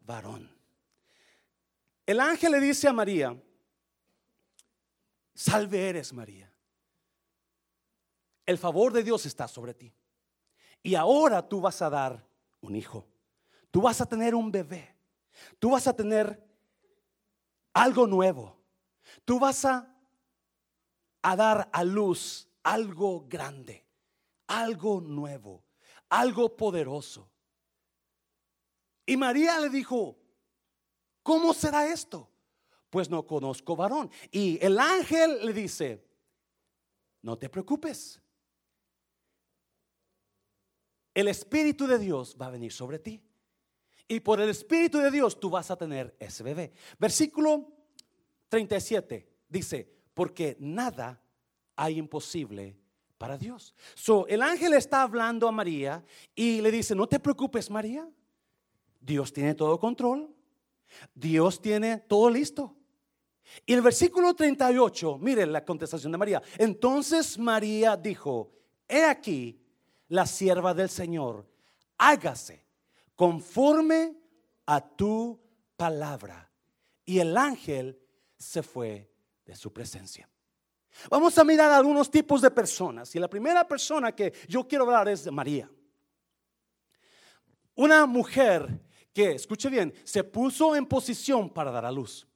Varón. 0.00 0.50
El 2.06 2.20
ángel 2.20 2.52
le 2.52 2.60
dice 2.60 2.88
a 2.88 2.92
María, 2.92 3.36
Salve 5.36 5.90
eres 5.90 6.14
María. 6.14 6.50
El 8.46 8.56
favor 8.56 8.90
de 8.92 9.02
Dios 9.02 9.26
está 9.26 9.46
sobre 9.46 9.74
ti. 9.74 9.92
Y 10.82 10.94
ahora 10.94 11.46
tú 11.46 11.60
vas 11.60 11.82
a 11.82 11.90
dar 11.90 12.26
un 12.62 12.74
hijo. 12.74 13.06
Tú 13.70 13.82
vas 13.82 14.00
a 14.00 14.06
tener 14.06 14.34
un 14.34 14.50
bebé. 14.50 14.95
Tú 15.58 15.70
vas 15.70 15.86
a 15.86 15.94
tener 15.94 16.42
algo 17.72 18.06
nuevo. 18.06 18.56
Tú 19.24 19.38
vas 19.38 19.64
a, 19.64 19.92
dar 21.22 21.68
a 21.72 21.84
luz 21.84 22.48
algo 22.62 23.26
grande, 23.28 23.84
algo 24.46 25.00
nuevo, 25.00 25.64
algo 26.08 26.56
poderoso. 26.56 27.28
Y 29.04 29.16
María 29.16 29.58
le 29.60 29.68
dijo, 29.68 30.16
¿cómo 31.22 31.52
será 31.52 31.92
esto? 31.92 32.30
Pues 32.90 33.10
no 33.10 33.26
conozco 33.26 33.76
varón. 33.76 34.10
Y 34.30 34.64
el 34.64 34.78
ángel 34.78 35.44
le 35.44 35.52
dice, 35.52 36.04
no 37.22 37.36
te 37.36 37.48
preocupes. 37.48 38.20
El 41.12 41.28
Espíritu 41.28 41.86
de 41.86 41.98
Dios 41.98 42.36
va 42.40 42.46
a 42.46 42.50
venir 42.50 42.72
sobre 42.72 42.98
ti. 42.98 43.22
Y 44.08 44.20
por 44.20 44.40
el 44.40 44.48
Espíritu 44.50 44.98
de 44.98 45.10
Dios 45.10 45.40
tú 45.40 45.50
vas 45.50 45.70
a 45.70 45.76
tener 45.76 46.14
ese 46.18 46.42
bebé. 46.42 46.72
Versículo 46.98 47.72
37 48.48 49.28
dice, 49.48 49.90
porque 50.14 50.56
nada 50.60 51.20
hay 51.74 51.98
imposible 51.98 52.76
para 53.18 53.36
Dios. 53.36 53.74
So, 53.94 54.26
el 54.28 54.42
ángel 54.42 54.74
está 54.74 55.02
hablando 55.02 55.48
a 55.48 55.52
María 55.52 56.04
y 56.34 56.60
le 56.60 56.70
dice, 56.70 56.94
no 56.94 57.08
te 57.08 57.18
preocupes 57.18 57.70
María, 57.70 58.08
Dios 59.00 59.32
tiene 59.32 59.54
todo 59.54 59.78
control, 59.78 60.34
Dios 61.14 61.60
tiene 61.60 61.98
todo 61.98 62.30
listo. 62.30 62.76
Y 63.64 63.72
el 63.72 63.82
versículo 63.82 64.34
38, 64.34 65.18
miren 65.18 65.52
la 65.52 65.64
contestación 65.64 66.12
de 66.12 66.18
María. 66.18 66.42
Entonces 66.58 67.38
María 67.38 67.96
dijo, 67.96 68.52
he 68.88 69.04
aquí 69.04 69.60
la 70.08 70.26
sierva 70.26 70.74
del 70.74 70.88
Señor, 70.88 71.46
hágase 71.98 72.65
conforme 73.16 74.14
a 74.66 74.80
tu 74.80 75.40
palabra. 75.76 76.50
Y 77.04 77.18
el 77.18 77.36
ángel 77.36 77.98
se 78.36 78.62
fue 78.62 79.10
de 79.44 79.56
su 79.56 79.72
presencia. 79.72 80.28
Vamos 81.10 81.36
a 81.38 81.44
mirar 81.44 81.72
algunos 81.72 82.10
tipos 82.10 82.40
de 82.42 82.50
personas. 82.50 83.14
Y 83.14 83.18
la 83.18 83.28
primera 83.28 83.66
persona 83.66 84.12
que 84.12 84.32
yo 84.48 84.66
quiero 84.66 84.84
hablar 84.84 85.08
es 85.08 85.30
María. 85.30 85.70
Una 87.74 88.06
mujer 88.06 88.80
que, 89.12 89.32
escuche 89.32 89.68
bien, 89.68 89.94
se 90.04 90.24
puso 90.24 90.74
en 90.74 90.86
posición 90.86 91.50
para 91.50 91.70
dar 91.70 91.84
a 91.84 91.92
luz. 91.92 92.26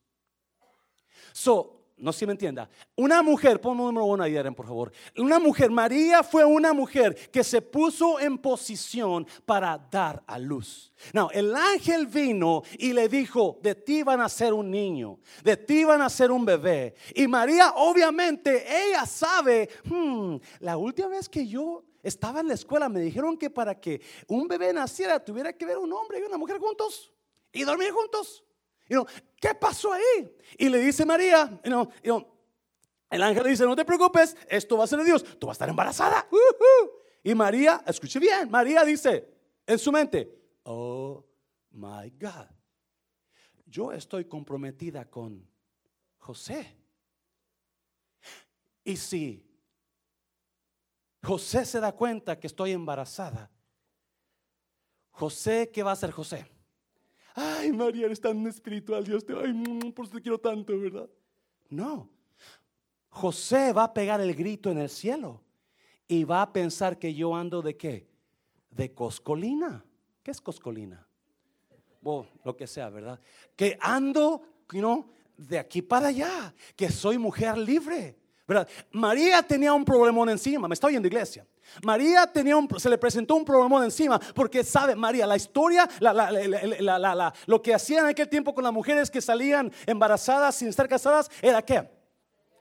So, 1.32 1.79
no 2.00 2.12
sé 2.12 2.20
si 2.20 2.26
me 2.26 2.32
entienda. 2.32 2.68
Una 2.96 3.22
mujer, 3.22 3.60
pon 3.60 3.76
número 3.76 4.04
uno 4.06 4.22
ahí, 4.22 4.34
por 4.56 4.66
favor. 4.66 4.92
Una 5.16 5.38
mujer, 5.38 5.70
María 5.70 6.22
fue 6.22 6.44
una 6.44 6.72
mujer 6.72 7.30
que 7.30 7.44
se 7.44 7.60
puso 7.60 8.18
en 8.18 8.38
posición 8.38 9.26
para 9.44 9.78
dar 9.90 10.22
a 10.26 10.38
luz. 10.38 10.92
No, 11.12 11.30
el 11.30 11.54
ángel 11.54 12.06
vino 12.06 12.62
y 12.78 12.92
le 12.92 13.08
dijo, 13.08 13.58
de 13.62 13.74
ti 13.74 14.02
van 14.02 14.20
a 14.20 14.28
ser 14.28 14.52
un 14.52 14.70
niño, 14.70 15.18
de 15.42 15.56
ti 15.56 15.84
van 15.84 16.02
a 16.02 16.08
ser 16.08 16.30
un 16.30 16.44
bebé. 16.44 16.94
Y 17.14 17.26
María, 17.26 17.72
obviamente, 17.76 18.64
ella 18.86 19.04
sabe, 19.06 19.68
hmm, 19.84 20.36
la 20.60 20.76
última 20.76 21.08
vez 21.08 21.28
que 21.28 21.46
yo 21.46 21.84
estaba 22.02 22.40
en 22.40 22.48
la 22.48 22.54
escuela 22.54 22.88
me 22.88 23.00
dijeron 23.00 23.36
que 23.36 23.50
para 23.50 23.78
que 23.78 24.00
un 24.26 24.48
bebé 24.48 24.72
naciera 24.72 25.22
tuviera 25.22 25.52
que 25.52 25.66
ver 25.66 25.78
un 25.78 25.92
hombre 25.92 26.20
y 26.20 26.22
una 26.22 26.38
mujer 26.38 26.58
juntos 26.58 27.12
y 27.52 27.64
dormir 27.64 27.90
juntos. 27.90 28.44
¿Qué 29.40 29.54
pasó 29.54 29.92
ahí? 29.92 30.36
Y 30.58 30.68
le 30.68 30.78
dice 30.78 31.06
María, 31.06 31.60
el 31.62 33.22
ángel 33.22 33.44
le 33.44 33.50
dice, 33.50 33.64
no 33.64 33.76
te 33.76 33.84
preocupes, 33.84 34.36
esto 34.48 34.76
va 34.76 34.84
a 34.84 34.86
ser 34.86 34.98
de 34.98 35.04
Dios, 35.06 35.24
tú 35.38 35.46
vas 35.46 35.54
a 35.54 35.56
estar 35.56 35.68
embarazada. 35.68 36.28
Y 37.22 37.34
María, 37.34 37.82
escuche 37.86 38.18
bien, 38.18 38.50
María 38.50 38.84
dice 38.84 39.28
en 39.66 39.78
su 39.78 39.92
mente, 39.92 40.28
oh 40.64 41.24
my 41.70 42.10
God, 42.18 42.48
yo 43.66 43.92
estoy 43.92 44.24
comprometida 44.24 45.04
con 45.08 45.48
José. 46.18 46.76
Y 48.82 48.96
si 48.96 49.46
José 51.22 51.64
se 51.64 51.78
da 51.80 51.92
cuenta 51.92 52.40
que 52.40 52.46
estoy 52.48 52.72
embarazada, 52.72 53.50
José, 55.10 55.70
¿qué 55.72 55.82
va 55.82 55.90
a 55.90 55.92
hacer 55.94 56.10
José? 56.10 56.50
Ay, 57.34 57.72
María, 57.72 58.06
eres 58.06 58.20
tan 58.20 58.46
espiritual, 58.46 59.04
Dios 59.04 59.24
te, 59.24 59.34
ay, 59.34 59.52
mm, 59.52 59.92
por 59.92 60.06
eso 60.06 60.14
te 60.14 60.22
quiero 60.22 60.38
tanto, 60.38 60.78
¿verdad? 60.78 61.08
No. 61.68 62.08
José 63.08 63.72
va 63.72 63.84
a 63.84 63.94
pegar 63.94 64.20
el 64.20 64.34
grito 64.34 64.70
en 64.70 64.78
el 64.78 64.88
cielo 64.88 65.42
y 66.06 66.24
va 66.24 66.42
a 66.42 66.52
pensar 66.52 66.98
que 66.98 67.14
yo 67.14 67.34
ando 67.34 67.62
de 67.62 67.76
qué? 67.76 68.08
De 68.70 68.92
coscolina. 68.92 69.84
¿Qué 70.22 70.30
es 70.30 70.40
coscolina? 70.40 71.06
O 72.02 72.26
lo 72.44 72.56
que 72.56 72.66
sea, 72.66 72.88
¿verdad? 72.88 73.20
Que 73.56 73.76
ando, 73.80 74.42
you 74.72 75.06
de 75.36 75.58
aquí 75.58 75.82
para 75.82 76.08
allá, 76.08 76.54
que 76.76 76.90
soy 76.90 77.18
mujer 77.18 77.56
libre. 77.56 78.16
¿verdad? 78.46 78.68
María 78.90 79.42
tenía 79.42 79.72
un 79.72 79.84
problemón 79.84 80.28
encima, 80.28 80.66
me 80.66 80.74
está 80.74 80.88
oyendo 80.88 81.06
iglesia. 81.06 81.46
María 81.82 82.26
tenía 82.26 82.56
un, 82.56 82.68
se 82.78 82.88
le 82.88 82.98
presentó 82.98 83.34
un 83.36 83.44
problemón 83.44 83.84
encima 83.84 84.18
porque 84.34 84.64
sabe, 84.64 84.94
María, 84.94 85.26
la 85.26 85.36
historia, 85.36 85.88
lo 87.46 87.62
que 87.62 87.74
hacían 87.74 88.04
en 88.04 88.10
aquel 88.10 88.28
tiempo 88.28 88.54
con 88.54 88.64
las 88.64 88.72
mujeres 88.72 89.10
que 89.10 89.20
salían 89.20 89.72
embarazadas 89.86 90.56
sin 90.56 90.68
estar 90.68 90.88
casadas 90.88 91.30
era 91.40 91.62
que 91.62 91.88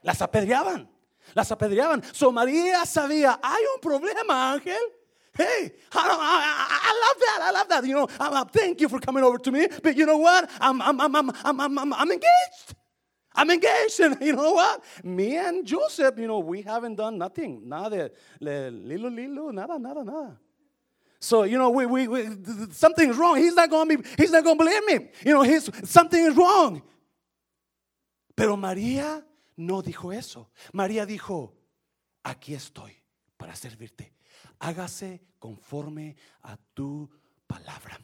las 0.02 0.22
apedreaban, 0.22 0.88
las 1.34 1.50
apedreaban. 1.50 2.02
So 2.12 2.32
María 2.32 2.84
sabía, 2.86 3.38
hay 3.42 3.62
un 3.74 3.80
problema, 3.80 4.52
Ángel. 4.52 4.80
Hey, 5.32 5.72
I, 5.92 6.92
love 7.02 7.20
that. 7.20 7.40
I 7.42 7.50
love 7.52 7.68
that. 7.68 7.84
You 7.84 7.94
know, 7.94 8.44
thank 8.52 8.80
you 8.80 8.88
for 8.88 8.98
coming 8.98 9.22
over 9.22 9.38
to 9.38 9.52
me. 9.52 9.68
But 9.82 9.96
you 9.96 10.04
know 10.04 10.18
what? 10.18 10.50
I'm, 10.60 10.82
I'm, 10.82 11.00
I'm, 11.00 11.30
I'm, 11.44 11.94
I'm 11.94 12.10
engaged. 12.10 12.74
I'm 13.34 13.50
engaged, 13.50 14.00
and 14.00 14.16
you 14.20 14.34
know 14.34 14.52
what? 14.52 14.82
Me 15.04 15.36
and 15.36 15.66
Joseph, 15.66 16.18
you 16.18 16.26
know, 16.26 16.40
we 16.40 16.62
haven't 16.62 16.96
done 16.96 17.18
nothing. 17.18 17.68
Nada 17.68 18.10
lilo, 18.40 19.08
lilo, 19.08 19.50
nada, 19.50 19.78
nada, 19.78 20.04
nada. 20.04 20.38
So, 21.20 21.42
you 21.42 21.58
know, 21.58 21.70
we, 21.70 21.84
we, 21.84 22.08
we 22.08 22.28
something's 22.70 23.16
wrong. 23.16 23.36
He's 23.36 23.54
not 23.54 23.68
going 23.68 23.88
to 23.88 23.98
be, 23.98 24.08
he's 24.16 24.30
not 24.30 24.42
going 24.42 24.56
to 24.56 24.64
believe 24.64 24.86
me. 24.86 25.08
You 25.24 25.34
know, 25.34 25.42
he's, 25.42 25.70
something 25.88 26.24
is 26.24 26.34
wrong. 26.34 26.82
Pero 28.34 28.56
María 28.56 29.22
no 29.56 29.82
dijo 29.82 30.16
eso. 30.16 30.48
María 30.72 31.04
dijo, 31.04 31.52
aquí 32.24 32.54
estoy 32.54 32.96
para 33.36 33.54
servirte. 33.54 34.14
Hágase 34.60 35.20
conforme 35.38 36.16
a 36.42 36.56
tu 36.74 37.08
palabra. 37.46 37.98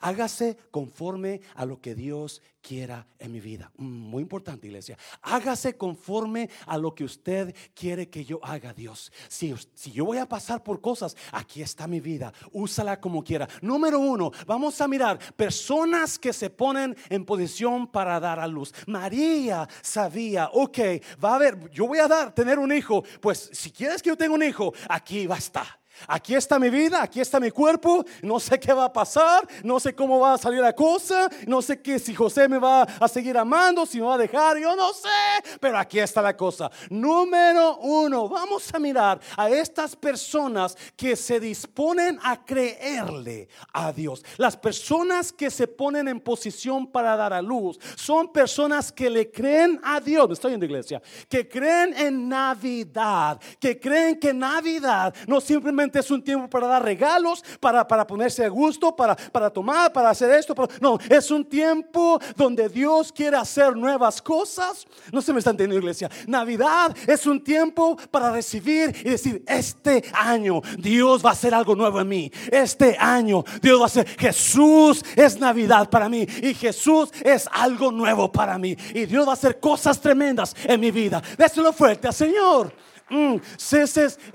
Hágase 0.00 0.56
conforme 0.70 1.40
a 1.54 1.64
lo 1.64 1.80
que 1.80 1.94
Dios 1.94 2.42
quiera 2.66 3.06
en 3.20 3.30
mi 3.30 3.38
vida. 3.38 3.70
Mm, 3.76 3.84
muy 3.84 4.22
importante, 4.22 4.66
iglesia. 4.66 4.98
Hágase 5.22 5.76
conforme 5.76 6.50
a 6.66 6.76
lo 6.76 6.94
que 6.94 7.04
usted 7.04 7.54
quiere 7.74 8.10
que 8.10 8.24
yo 8.24 8.44
haga, 8.44 8.72
Dios. 8.72 9.12
Si, 9.28 9.54
yo 9.92 10.04
voy 10.04 10.18
a 10.18 10.28
pasar 10.28 10.64
por 10.64 10.80
cosas, 10.80 11.16
aquí 11.30 11.62
está 11.62 11.86
mi 11.86 12.00
vida. 12.00 12.32
Úsala 12.52 13.00
como 13.00 13.22
quiera. 13.22 13.48
Número 13.62 14.00
uno, 14.00 14.32
vamos 14.46 14.80
a 14.80 14.88
mirar 14.88 15.18
personas 15.36 16.18
que 16.18 16.32
se 16.32 16.50
ponen 16.50 16.96
en 17.08 17.24
posición 17.24 17.86
para 17.86 18.18
dar 18.18 18.40
a 18.40 18.48
luz. 18.48 18.74
María 18.86 19.68
sabía, 19.80 20.50
ok, 20.52 20.78
va 21.22 21.30
a 21.30 21.34
haber, 21.36 21.70
yo 21.70 21.86
voy 21.86 22.00
a 22.00 22.08
dar, 22.08 22.34
tener 22.34 22.58
un 22.58 22.72
hijo. 22.72 23.04
Pues 23.20 23.48
si 23.52 23.70
quieres 23.70 24.02
que 24.02 24.08
yo 24.08 24.16
tenga 24.16 24.34
un 24.34 24.42
hijo, 24.42 24.72
aquí 24.88 25.28
va 25.28 25.36
a 25.36 25.38
estar. 25.38 25.85
Aquí 26.06 26.34
está 26.34 26.58
mi 26.58 26.70
vida, 26.70 27.02
aquí 27.02 27.20
está 27.20 27.40
mi 27.40 27.50
cuerpo, 27.50 28.04
no 28.22 28.38
sé 28.38 28.58
qué 28.60 28.72
va 28.72 28.84
a 28.84 28.92
pasar, 28.92 29.46
no 29.62 29.80
sé 29.80 29.94
cómo 29.94 30.20
va 30.20 30.34
a 30.34 30.38
salir 30.38 30.60
la 30.60 30.74
cosa, 30.74 31.28
no 31.46 31.62
sé 31.62 31.80
qué 31.80 31.98
si 31.98 32.14
José 32.14 32.48
me 32.48 32.58
va 32.58 32.82
a 32.82 33.08
seguir 33.08 33.36
amando, 33.38 33.86
si 33.86 33.98
me 33.98 34.06
va 34.06 34.14
a 34.14 34.18
dejar, 34.18 34.58
yo 34.58 34.76
no 34.76 34.92
sé, 34.92 35.58
pero 35.60 35.78
aquí 35.78 35.98
está 35.98 36.22
la 36.22 36.36
cosa. 36.36 36.70
Número 36.90 37.78
uno, 37.78 38.28
vamos 38.28 38.72
a 38.72 38.78
mirar 38.78 39.20
a 39.36 39.48
estas 39.50 39.96
personas 39.96 40.76
que 40.96 41.16
se 41.16 41.40
disponen 41.40 42.18
a 42.22 42.44
creerle 42.44 43.48
a 43.72 43.92
Dios. 43.92 44.24
Las 44.36 44.56
personas 44.56 45.32
que 45.32 45.50
se 45.50 45.66
ponen 45.66 46.08
en 46.08 46.20
posición 46.20 46.86
para 46.86 47.16
dar 47.16 47.32
a 47.32 47.42
luz 47.42 47.78
son 47.96 48.32
personas 48.32 48.92
que 48.92 49.10
le 49.10 49.30
creen 49.30 49.80
a 49.82 50.00
Dios, 50.00 50.30
estoy 50.30 50.54
en 50.54 50.60
la 50.60 50.66
iglesia, 50.66 51.02
que 51.28 51.48
creen 51.48 51.94
en 51.94 52.28
Navidad, 52.28 53.40
que 53.58 53.78
creen 53.78 54.18
que 54.18 54.32
Navidad 54.32 55.14
no 55.26 55.40
simplemente 55.40 55.85
es 55.94 56.10
un 56.10 56.22
tiempo 56.22 56.48
para 56.48 56.66
dar 56.66 56.82
regalos, 56.82 57.44
para, 57.60 57.86
para 57.86 58.06
ponerse 58.06 58.44
a 58.44 58.48
gusto, 58.48 58.94
para, 58.94 59.16
para 59.16 59.50
tomar, 59.50 59.92
para 59.92 60.10
hacer 60.10 60.30
esto. 60.32 60.54
no, 60.80 60.98
es 61.08 61.30
un 61.30 61.44
tiempo 61.44 62.18
donde 62.36 62.68
Dios 62.68 63.12
quiere 63.12 63.36
hacer 63.36 63.76
nuevas 63.76 64.20
cosas. 64.20 64.86
No 65.12 65.22
se 65.22 65.32
me 65.32 65.38
está 65.38 65.50
entendiendo, 65.50 65.78
iglesia. 65.78 66.10
Navidad 66.26 66.94
es 67.06 67.26
un 67.26 67.42
tiempo 67.42 67.96
para 68.10 68.30
recibir 68.30 68.94
y 69.04 69.10
decir, 69.10 69.42
este 69.46 70.04
año 70.12 70.60
Dios 70.78 71.24
va 71.24 71.30
a 71.30 71.32
hacer 71.32 71.54
algo 71.54 71.74
nuevo 71.74 72.00
en 72.00 72.08
mí. 72.08 72.32
Este 72.50 72.96
año 72.98 73.44
Dios 73.62 73.78
va 73.78 73.84
a 73.84 73.86
hacer, 73.86 74.06
Jesús 74.18 75.04
es 75.14 75.38
Navidad 75.38 75.88
para 75.90 76.08
mí 76.08 76.26
y 76.42 76.54
Jesús 76.54 77.10
es 77.22 77.48
algo 77.52 77.90
nuevo 77.92 78.30
para 78.30 78.58
mí. 78.58 78.76
Y 78.94 79.06
Dios 79.06 79.26
va 79.26 79.30
a 79.30 79.34
hacer 79.34 79.60
cosas 79.60 80.00
tremendas 80.00 80.54
en 80.64 80.80
mi 80.80 80.90
vida. 80.90 81.22
Déselo 81.36 81.72
fuerte 81.72 82.08
al 82.08 82.14
Señor. 82.14 82.85
Mm, 83.08 83.36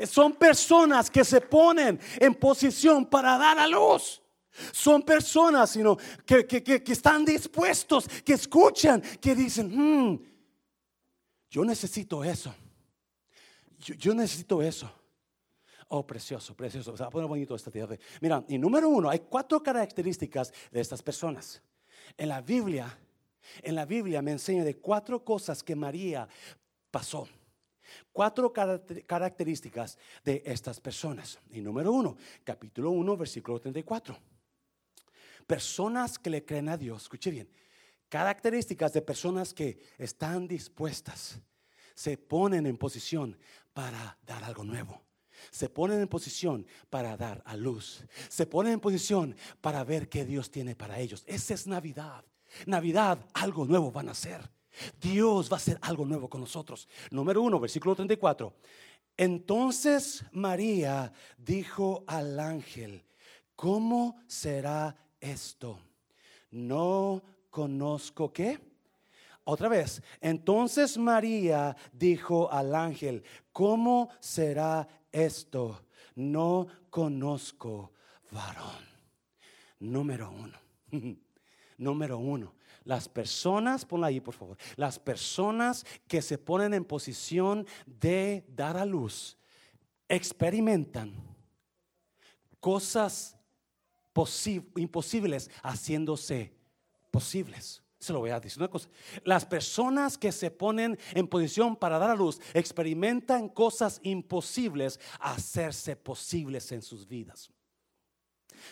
son 0.06 0.34
personas 0.34 1.10
que 1.10 1.26
se 1.26 1.42
ponen 1.42 2.00
en 2.20 2.36
posición 2.36 3.06
para 3.06 3.38
dar 3.38 3.60
a 3.60 3.68
luz. 3.68 4.22
Son 4.72 5.02
personas 5.02 5.70
sino, 5.70 5.98
que, 6.26 6.46
que, 6.46 6.62
que, 6.62 6.92
están 6.92 7.24
dispuestos, 7.24 8.08
que 8.24 8.34
escuchan, 8.34 9.02
que 9.20 9.34
dicen, 9.34 9.72
hmm, 9.72 10.20
yo 11.50 11.66
necesito 11.66 12.24
eso. 12.24 12.54
Yo, 13.78 14.14
necesito 14.14 14.62
eso. 14.62 14.90
Oh, 15.88 16.06
precioso, 16.06 16.56
precioso. 16.56 16.96
Se 16.96 17.04
va 17.04 17.08
a 17.08 17.12
poner 17.12 17.28
bonito 17.28 17.56
esta 17.56 17.72
tierra. 17.72 17.98
Mira, 18.22 18.44
y 18.48 18.58
número 18.58 18.88
uno, 18.88 19.10
hay 19.10 19.20
cuatro 19.20 19.62
características 19.62 20.54
de 20.72 20.80
estas 20.80 21.02
personas. 21.02 21.62
En 22.16 22.30
la 22.30 22.42
Biblia, 22.42 22.98
en 23.64 23.76
la 23.76 23.86
Biblia 23.86 24.22
me 24.22 24.32
enseña 24.32 24.64
de 24.64 24.78
cuatro 24.78 25.26
cosas 25.26 25.64
que 25.64 25.76
María 25.76 26.28
pasó. 26.92 27.28
Cuatro 28.12 28.52
características 28.54 29.98
de 30.24 30.44
estas 30.46 30.80
personas. 30.80 31.40
Y 31.52 31.62
número 31.62 31.92
uno, 31.92 32.18
capítulo 32.44 32.92
1, 32.92 33.18
versículo 33.18 33.60
34. 33.60 34.18
Personas 35.48 36.20
que 36.20 36.30
le 36.30 36.46
creen 36.46 36.70
a 36.70 36.78
Dios, 36.78 37.04
escuche 37.04 37.32
bien, 37.32 37.50
características 38.10 38.94
de 38.94 39.02
personas 39.02 39.54
que 39.54 39.80
están 39.98 40.48
dispuestas, 40.48 41.40
se 41.94 42.18
ponen 42.18 42.66
en 42.66 42.78
posición 42.78 43.38
para 43.74 44.18
dar 44.26 44.44
algo 44.44 44.64
nuevo. 44.64 45.02
Se 45.50 45.70
ponen 45.70 46.02
en 46.02 46.08
posición 46.08 46.68
para 46.90 47.18
dar 47.18 47.42
a 47.46 47.56
luz. 47.56 48.04
Se 48.30 48.46
ponen 48.46 48.74
en 48.74 48.80
posición 48.80 49.36
para 49.60 49.84
ver 49.84 50.08
qué 50.08 50.26
Dios 50.26 50.52
tiene 50.52 50.76
para 50.76 51.00
ellos. 51.00 51.24
Esa 51.26 51.54
es 51.54 51.68
Navidad. 51.68 52.24
Navidad, 52.66 53.26
algo 53.34 53.66
nuevo 53.66 53.92
van 53.92 54.10
a 54.10 54.12
hacer. 54.12 54.50
Dios 55.00 55.52
va 55.52 55.56
a 55.56 55.58
hacer 55.58 55.78
algo 55.82 56.06
nuevo 56.06 56.30
con 56.30 56.42
nosotros. 56.42 56.88
Número 57.10 57.42
uno, 57.42 57.60
versículo 57.60 57.96
34. 57.96 58.54
Entonces 59.18 60.24
María 60.32 61.12
dijo 61.38 62.04
al 62.08 62.40
ángel, 62.40 63.04
¿cómo 63.56 64.22
será 64.28 64.96
esto? 65.20 65.80
No 66.52 67.22
conozco 67.50 68.32
qué. 68.32 68.60
Otra 69.44 69.70
vez, 69.70 70.02
entonces 70.22 70.98
María 70.98 71.76
dijo 71.92 72.52
al 72.52 72.76
ángel, 72.76 73.24
¿cómo 73.52 74.10
será 74.20 74.88
esto? 75.12 75.84
No 76.16 76.68
conozco 76.90 77.92
varón. 78.32 78.86
Número 79.80 80.32
uno. 80.32 80.58
Número 81.78 82.18
uno. 82.20 82.54
Las 82.84 83.08
personas, 83.08 83.86
ponla 83.86 84.08
ahí 84.08 84.20
por 84.20 84.34
favor, 84.34 84.58
las 84.76 84.98
personas 84.98 85.86
que 86.08 86.22
se 86.22 86.38
ponen 86.38 86.74
en 86.74 86.84
posición 86.84 87.68
de 87.86 88.44
dar 88.48 88.78
a 88.78 88.86
luz 88.86 89.38
experimentan 90.10 91.14
cosas 92.60 93.38
imposibles 94.76 95.50
haciéndose 95.64 96.54
posibles. 97.12 97.82
Se 98.00 98.14
lo 98.14 98.20
voy 98.20 98.32
a 98.32 98.40
decir 98.40 98.60
una 98.60 98.68
cosa. 98.68 98.90
Las 99.24 99.46
personas 99.46 100.18
que 100.18 100.32
se 100.32 100.50
ponen 100.50 100.98
en 101.14 101.28
posición 101.28 101.76
para 101.76 102.00
dar 102.00 102.10
a 102.10 102.16
luz 102.16 102.40
experimentan 102.54 103.48
cosas 103.48 104.00
imposibles 104.02 105.00
hacerse 105.20 105.96
posibles 105.96 106.72
en 106.72 106.82
sus 106.82 107.08
vidas. 107.08 107.52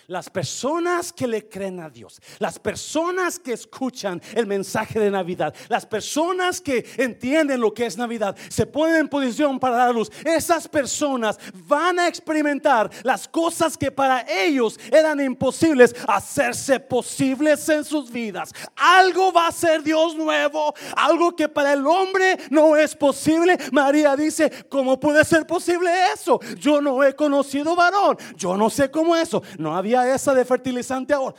Las 0.08 0.30
personas 0.30 1.14
que 1.14 1.28
le 1.28 1.48
creen 1.48 1.80
a 1.80 1.90
Dios, 1.90 2.22
las 2.40 2.60
personas 2.60 3.40
que 3.40 3.54
escuchan 3.54 4.22
el 4.34 4.48
mensaje 4.48 5.00
de 5.00 5.12
Navidad, 5.12 5.54
las 5.68 5.86
personas 5.86 6.62
que 6.62 6.86
entienden 6.98 7.62
lo 7.62 7.74
que 7.74 7.86
es 7.86 7.98
Navidad, 7.98 8.36
se 8.50 8.66
ponen 8.66 8.96
en 8.96 9.08
posición 9.08 9.60
para 9.60 9.78
dar 9.78 9.94
luz. 9.94 10.12
Esas 10.24 10.68
personas 10.68 11.40
van 11.68 12.00
a 12.00 12.08
experimentar 12.08 12.90
las 13.04 13.28
cosas 13.28 13.78
que 13.78 13.92
para 13.92 14.26
ellos 14.30 14.80
eran 14.92 15.20
imposibles 15.20 15.96
hacerse 16.08 16.80
posibles 16.80 17.68
en 17.70 17.84
sus 17.84 18.12
vidas. 18.12 18.54
Algo 18.76 19.32
va 19.32 19.48
a 19.48 19.52
ser 19.52 19.84
Dios 19.84 20.16
nuevo, 20.16 20.74
algo 20.96 21.36
que 21.36 21.50
para 21.50 21.74
el 21.74 21.86
hombre 21.86 22.38
no 22.50 22.76
es 22.76 22.96
posible. 22.96 23.58
María 23.72 24.16
dice, 24.16 24.52
¿cómo 24.70 25.00
puede 25.00 25.24
ser 25.26 25.46
posible 25.46 25.92
eso? 26.14 26.40
Yo 26.58 26.82
no 26.82 27.04
he 27.04 27.16
conocido 27.16 27.76
varón, 27.76 28.18
yo 28.36 28.58
no 28.58 28.70
sé 28.70 28.90
cómo 28.92 29.16
eso. 29.16 29.42
No 29.58 29.76
había 29.80 30.14
esa 30.14 30.34
de 30.34 30.46
fertilizante 30.46 31.14
ahora. 31.14 31.36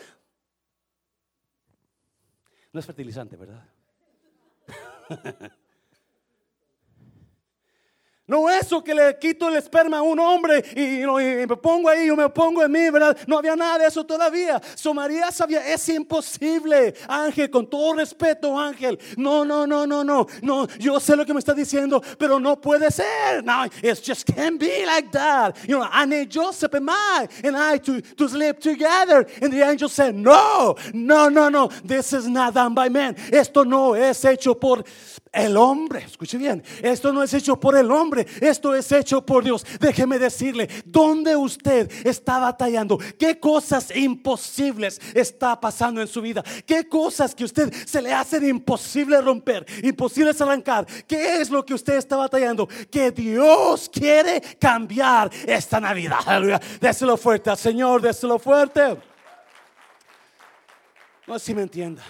No 2.72 2.81
es 2.81 2.87
fertilizante, 2.87 3.37
¿verdad? 3.37 3.64
No 8.31 8.49
eso 8.49 8.83
que 8.85 8.95
le 8.95 9.19
quito 9.19 9.49
el 9.49 9.57
esperma 9.57 9.99
a 9.99 10.03
un 10.03 10.21
hombre 10.21 10.62
y, 10.77 11.05
me 11.05 11.57
pongo 11.57 11.88
ahí, 11.88 12.07
yo 12.07 12.14
me 12.14 12.29
pongo 12.29 12.62
en 12.62 12.71
mí, 12.71 12.88
¿verdad? 12.88 13.19
No 13.27 13.38
había 13.38 13.57
nada 13.57 13.79
de 13.79 13.87
eso 13.88 14.07
todavía. 14.07 14.62
So 14.77 14.95
María 14.95 15.33
sabía, 15.33 15.66
es 15.66 15.88
imposible, 15.88 16.95
Ángel, 17.09 17.51
con 17.51 17.69
todo 17.69 17.95
respeto, 17.95 18.57
Ángel. 18.57 19.01
No, 19.16 19.45
no, 19.45 19.66
no, 19.66 19.85
no, 19.85 20.05
no, 20.05 20.29
no. 20.43 20.69
Yo 20.79 21.01
sé 21.01 21.16
lo 21.16 21.27
que 21.27 21.35
me 21.35 21.40
está 21.40 21.55
diciendo, 21.55 22.01
pero 22.19 22.38
no 22.38 22.61
puede 22.61 22.93
ser. 22.93 23.43
No, 23.43 23.64
it 23.64 24.01
just 24.01 24.25
can't 24.25 24.61
be 24.61 24.87
like 24.87 25.11
that. 25.11 25.57
You 25.66 25.81
know, 25.81 25.88
I 25.90 26.07
need 26.07 26.31
Joseph 26.31 26.73
and 26.73 26.88
I 26.88 27.27
and 27.43 27.57
I 27.57 27.79
to, 27.79 28.01
to 28.01 28.29
sleep 28.29 28.61
together. 28.61 29.27
And 29.43 29.53
the 29.53 29.69
angel 29.69 29.88
said, 29.88 30.14
no, 30.14 30.77
no, 30.95 31.29
no, 31.29 31.49
no. 31.49 31.66
This 31.83 32.12
is 32.12 32.29
not 32.29 32.55
done 32.55 32.75
by 32.75 32.90
man. 32.90 33.16
Esto 33.33 33.64
no 33.64 33.95
es 33.95 34.25
hecho 34.25 34.55
por 34.55 34.85
el 35.33 35.57
hombre. 35.57 36.05
Escuche 36.05 36.38
bien, 36.38 36.62
esto 36.83 37.12
no 37.12 37.23
es 37.23 37.33
hecho 37.35 37.59
por 37.59 37.77
el 37.77 37.90
hombre 37.90 38.27
esto 38.40 38.75
es 38.75 38.90
hecho 38.93 39.25
por 39.25 39.45
Dios. 39.45 39.64
Déjeme 39.79 40.19
decirle, 40.19 40.69
¿dónde 40.85 41.37
usted 41.37 41.90
está 42.07 42.38
batallando? 42.38 42.99
¿Qué 43.19 43.38
cosas 43.38 43.95
imposibles 43.95 45.01
está 45.14 45.59
pasando 45.61 46.01
en 46.01 46.09
su 46.09 46.21
vida? 46.21 46.43
¿Qué 46.66 46.88
cosas 46.88 47.35
que 47.35 47.45
usted 47.45 47.73
se 47.87 48.03
le 48.03 48.12
hacen 48.12 48.49
imposible 48.49 49.21
romper, 49.21 49.66
imposibles 49.83 50.40
arrancar? 50.40 50.87
¿Qué 51.07 51.40
es 51.40 51.51
lo 51.51 51.64
que 51.64 51.75
usted 51.75 51.95
está 51.95 52.16
batallando? 52.16 52.69
Que 52.90 53.11
Dios 53.11 53.88
quiere 53.88 54.40
cambiar 54.59 55.31
esta 55.47 55.81
Navidad. 55.81 56.21
Aleluya. 56.27 56.61
Déselo 56.81 57.16
fuerte 57.16 57.51
al 57.51 57.59
Señor, 57.59 58.03
déselo 58.03 58.38
fuerte. 58.38 58.99
No 61.27 61.38
sé 61.38 61.47
si 61.47 61.55
me 61.55 61.62
entienda. 61.62 62.03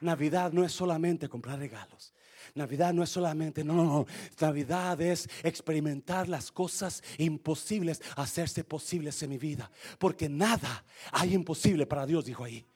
Navidad 0.00 0.52
no 0.52 0.64
es 0.64 0.72
solamente 0.72 1.28
comprar 1.28 1.58
regalos. 1.58 2.15
Navidad 2.56 2.92
no 2.94 3.02
es 3.02 3.10
solamente, 3.10 3.62
no, 3.62 3.74
no, 3.74 3.84
no. 3.84 4.06
Navidad 4.40 5.00
es 5.00 5.28
experimentar 5.42 6.28
las 6.28 6.50
cosas 6.50 7.02
imposibles, 7.18 8.02
hacerse 8.16 8.64
posibles 8.64 9.22
en 9.22 9.30
mi 9.30 9.38
vida. 9.38 9.70
Porque 9.98 10.28
nada 10.28 10.84
hay 11.12 11.34
imposible 11.34 11.86
para 11.86 12.06
Dios, 12.06 12.24
dijo 12.24 12.44
ahí. 12.44 12.66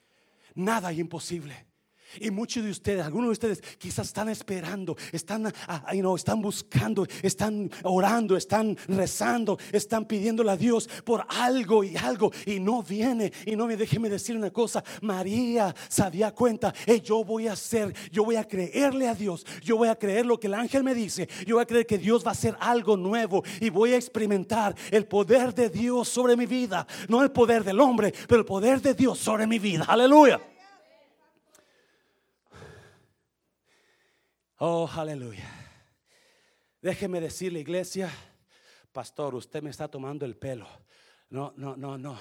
Nada 0.54 0.88
hay 0.88 1.00
imposible. 1.00 1.69
Y 2.18 2.30
muchos 2.30 2.64
de 2.64 2.70
ustedes, 2.70 3.04
algunos 3.04 3.28
de 3.28 3.32
ustedes 3.32 3.62
quizás 3.78 4.08
están 4.08 4.28
esperando, 4.28 4.96
están, 5.12 5.46
ah, 5.46 5.84
ah, 5.86 5.94
you 5.94 6.16
están 6.16 6.42
buscando, 6.42 7.06
están 7.22 7.70
orando, 7.82 8.36
están 8.36 8.76
rezando, 8.88 9.58
están 9.72 10.04
pidiéndole 10.04 10.50
a 10.50 10.56
Dios 10.56 10.88
por 11.04 11.24
algo 11.28 11.84
y 11.84 11.96
algo 11.96 12.32
y 12.46 12.58
no 12.58 12.82
viene. 12.82 13.32
Y 13.46 13.56
no 13.56 13.66
me 13.66 13.76
déjeme 13.76 14.08
decir 14.08 14.36
una 14.36 14.50
cosa, 14.50 14.82
María 15.02 15.74
se 15.88 16.02
había 16.02 16.32
cuenta, 16.32 16.74
yo 17.04 17.24
voy 17.24 17.48
a 17.48 17.52
hacer, 17.52 17.94
yo 18.10 18.24
voy 18.24 18.36
a 18.36 18.46
creerle 18.46 19.08
a 19.08 19.14
Dios, 19.14 19.46
yo 19.62 19.76
voy 19.76 19.88
a 19.88 19.96
creer 19.96 20.26
lo 20.26 20.38
que 20.38 20.46
el 20.46 20.54
ángel 20.54 20.82
me 20.82 20.94
dice, 20.94 21.28
yo 21.46 21.56
voy 21.56 21.62
a 21.62 21.66
creer 21.66 21.86
que 21.86 21.98
Dios 21.98 22.24
va 22.24 22.30
a 22.30 22.32
hacer 22.32 22.56
algo 22.60 22.96
nuevo 22.96 23.42
y 23.60 23.70
voy 23.70 23.92
a 23.92 23.96
experimentar 23.96 24.74
el 24.90 25.06
poder 25.06 25.54
de 25.54 25.68
Dios 25.68 26.08
sobre 26.08 26.36
mi 26.36 26.46
vida, 26.46 26.86
no 27.08 27.22
el 27.22 27.30
poder 27.30 27.64
del 27.64 27.80
hombre, 27.80 28.12
pero 28.28 28.40
el 28.40 28.46
poder 28.46 28.80
de 28.80 28.94
Dios 28.94 29.18
sobre 29.18 29.46
mi 29.46 29.58
vida. 29.58 29.84
Aleluya. 29.86 30.49
Oh, 34.62 34.86
aleluya. 34.94 35.48
Déjeme 36.82 37.18
decirle, 37.18 37.60
iglesia, 37.60 38.10
pastor, 38.92 39.34
usted 39.34 39.62
me 39.62 39.70
está 39.70 39.88
tomando 39.88 40.26
el 40.26 40.36
pelo. 40.36 40.66
No, 41.30 41.54
no, 41.56 41.76
no, 41.76 41.96
no. 41.96 42.18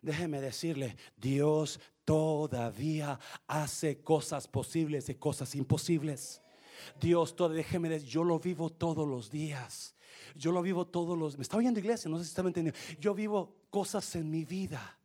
Déjeme 0.00 0.40
decirle, 0.40 0.96
Dios 1.16 1.80
todavía 2.04 3.18
hace 3.48 4.00
cosas 4.00 4.46
posibles 4.46 5.08
y 5.08 5.16
cosas 5.16 5.56
imposibles. 5.56 6.40
Dios, 7.00 7.34
todo, 7.34 7.48
déjeme 7.48 7.88
decir, 7.88 8.10
yo 8.10 8.22
lo 8.22 8.38
vivo 8.38 8.70
todos 8.70 9.08
los 9.08 9.28
días. 9.28 9.96
Yo 10.36 10.52
lo 10.52 10.62
vivo 10.62 10.86
todos 10.86 11.18
los. 11.18 11.36
Me 11.36 11.42
está 11.42 11.56
oyendo 11.56 11.80
iglesia, 11.80 12.08
no 12.08 12.18
sé 12.18 12.26
si 12.26 12.28
está 12.28 12.42
entendiendo. 12.42 12.78
Yo 13.00 13.12
vivo 13.12 13.56
cosas 13.70 14.14
en 14.14 14.30
mi 14.30 14.44
vida 14.44 14.95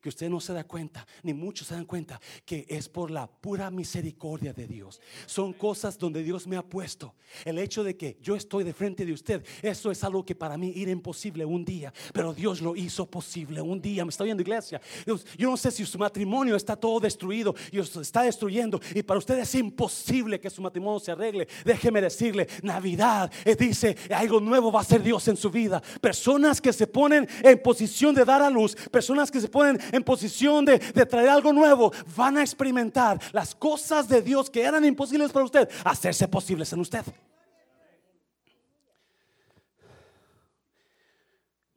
que 0.00 0.08
usted 0.08 0.28
no 0.28 0.40
se 0.40 0.52
da 0.52 0.64
cuenta, 0.64 1.06
ni 1.22 1.34
muchos 1.34 1.68
se 1.68 1.74
dan 1.74 1.84
cuenta, 1.84 2.20
que 2.44 2.66
es 2.68 2.88
por 2.88 3.10
la 3.10 3.26
pura 3.26 3.70
misericordia 3.70 4.52
de 4.52 4.66
Dios. 4.66 5.00
Son 5.26 5.52
cosas 5.52 5.98
donde 5.98 6.22
Dios 6.22 6.46
me 6.46 6.56
ha 6.56 6.62
puesto. 6.62 7.14
El 7.44 7.58
hecho 7.58 7.84
de 7.84 7.96
que 7.96 8.18
yo 8.20 8.36
estoy 8.36 8.64
de 8.64 8.72
frente 8.72 9.04
de 9.04 9.12
usted, 9.12 9.44
eso 9.62 9.90
es 9.90 10.04
algo 10.04 10.24
que 10.24 10.34
para 10.34 10.56
mí 10.56 10.72
era 10.76 10.90
imposible 10.90 11.44
un 11.44 11.64
día, 11.64 11.92
pero 12.12 12.32
Dios 12.32 12.60
lo 12.60 12.76
hizo 12.76 13.06
posible 13.06 13.60
un 13.60 13.80
día. 13.80 14.04
¿Me 14.04 14.10
está 14.10 14.24
viendo 14.24 14.42
iglesia? 14.42 14.80
Yo 15.06 15.50
no 15.50 15.56
sé 15.56 15.70
si 15.70 15.84
su 15.84 15.98
matrimonio 15.98 16.56
está 16.56 16.76
todo 16.76 17.00
destruido 17.00 17.54
y 17.70 17.78
está 17.78 18.22
destruyendo 18.22 18.80
y 18.94 19.02
para 19.02 19.18
usted 19.18 19.38
es 19.38 19.54
imposible 19.54 20.40
que 20.40 20.50
su 20.50 20.62
matrimonio 20.62 21.00
se 21.00 21.12
arregle. 21.12 21.48
Déjeme 21.64 22.00
decirle, 22.00 22.48
Navidad 22.62 23.30
eh, 23.44 23.56
dice, 23.56 23.96
algo 24.10 24.40
nuevo 24.40 24.70
va 24.70 24.80
a 24.80 24.84
ser 24.84 25.02
Dios 25.02 25.26
en 25.28 25.36
su 25.36 25.50
vida. 25.50 25.82
Personas 26.00 26.60
que 26.60 26.72
se 26.72 26.86
ponen 26.86 27.28
en 27.42 27.62
posición 27.62 28.14
de 28.14 28.24
dar 28.24 28.42
a 28.42 28.50
luz, 28.50 28.74
personas 28.90 29.30
que 29.30 29.40
se 29.40 29.48
ponen 29.48 29.78
en 29.92 30.02
posición 30.02 30.64
de, 30.64 30.78
traer 30.78 31.28
algo 31.28 31.52
nuevo, 31.52 31.92
van 32.16 32.38
a 32.38 32.42
experimentar 32.42 33.20
las 33.32 33.54
cosas 33.54 34.08
de 34.08 34.22
Dios 34.22 34.50
que 34.50 34.62
eran 34.62 34.84
imposibles 34.84 35.32
para 35.32 35.44
usted, 35.44 35.68
hacerse 35.84 36.28
posibles 36.28 36.72
en 36.72 36.80
usted. 36.80 37.04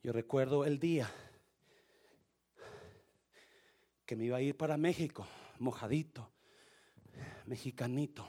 Yo 0.04 0.13
recuerdo 0.13 0.63
el 0.63 0.80
día 0.80 1.10
que 4.06 4.15
me 4.15 4.26
iba 4.26 4.38
a 4.38 4.41
ir 4.41 4.56
para 4.56 4.78
México, 4.78 5.28
mojadito, 5.60 6.30
mexicanito, 7.46 8.26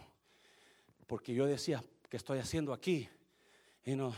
porque 1.06 1.32
yo 1.34 1.46
decía, 1.46 1.84
¿qué 2.08 2.16
estoy 2.16 2.40
haciendo 2.40 2.72
aquí? 2.72 3.08
Y 3.84 3.94
no, 3.94 4.12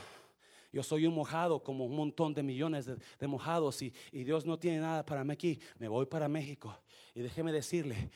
yo 0.73 0.83
soy 0.83 1.07
un 1.07 1.15
mojado 1.15 1.63
como 1.63 1.85
un 1.87 1.97
montón 1.97 2.35
de 2.35 2.43
millones 2.43 2.87
de, 2.87 3.27
mojados 3.27 3.83
y, 3.83 3.93
y, 4.13 4.25
Dios 4.25 4.45
no 4.45 4.59
tiene 4.59 4.81
nada 4.81 5.05
para 5.05 5.25
mí 5.25 5.33
aquí. 5.33 5.59
Me 5.79 5.89
voy 5.89 6.07
para 6.07 6.29
México. 6.29 6.77
Y 7.15 7.23
déjeme 7.23 7.53
decirle, 7.53 8.11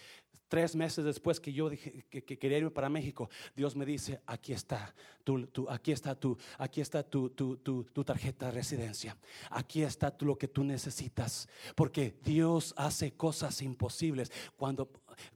Tres 0.55 0.77
meses 0.77 1.05
después 1.05 1.41
que 1.41 1.53
yo 1.53 1.69
dije 1.71 2.05
que, 2.09 2.23
quería 2.23 2.59
irme 2.59 2.71
para 2.71 2.89
México, 2.89 3.29
Dios 3.57 3.75
me 3.75 3.85
dice, 3.85 4.21
aquí 4.25 4.53
está, 4.53 4.95
tu, 5.25 5.49
aquí 5.69 5.91
está, 5.91 6.15
tu, 6.15 6.39
aquí 6.59 6.81
está 6.81 7.03
tu, 7.03 7.31
tu, 7.31 8.05
tarjeta 8.05 8.47
de 8.47 8.53
residencia. 8.53 9.17
Aquí 9.51 9.83
está 9.83 10.15
lo 10.21 10.37
que 10.37 10.47
tú 10.47 10.63
necesitas. 10.63 11.49
Porque 11.75 12.15
Dios 12.23 12.73
hace 12.77 13.15
cosas 13.15 13.63
imposibles 13.63 14.31
cuando 14.57 14.91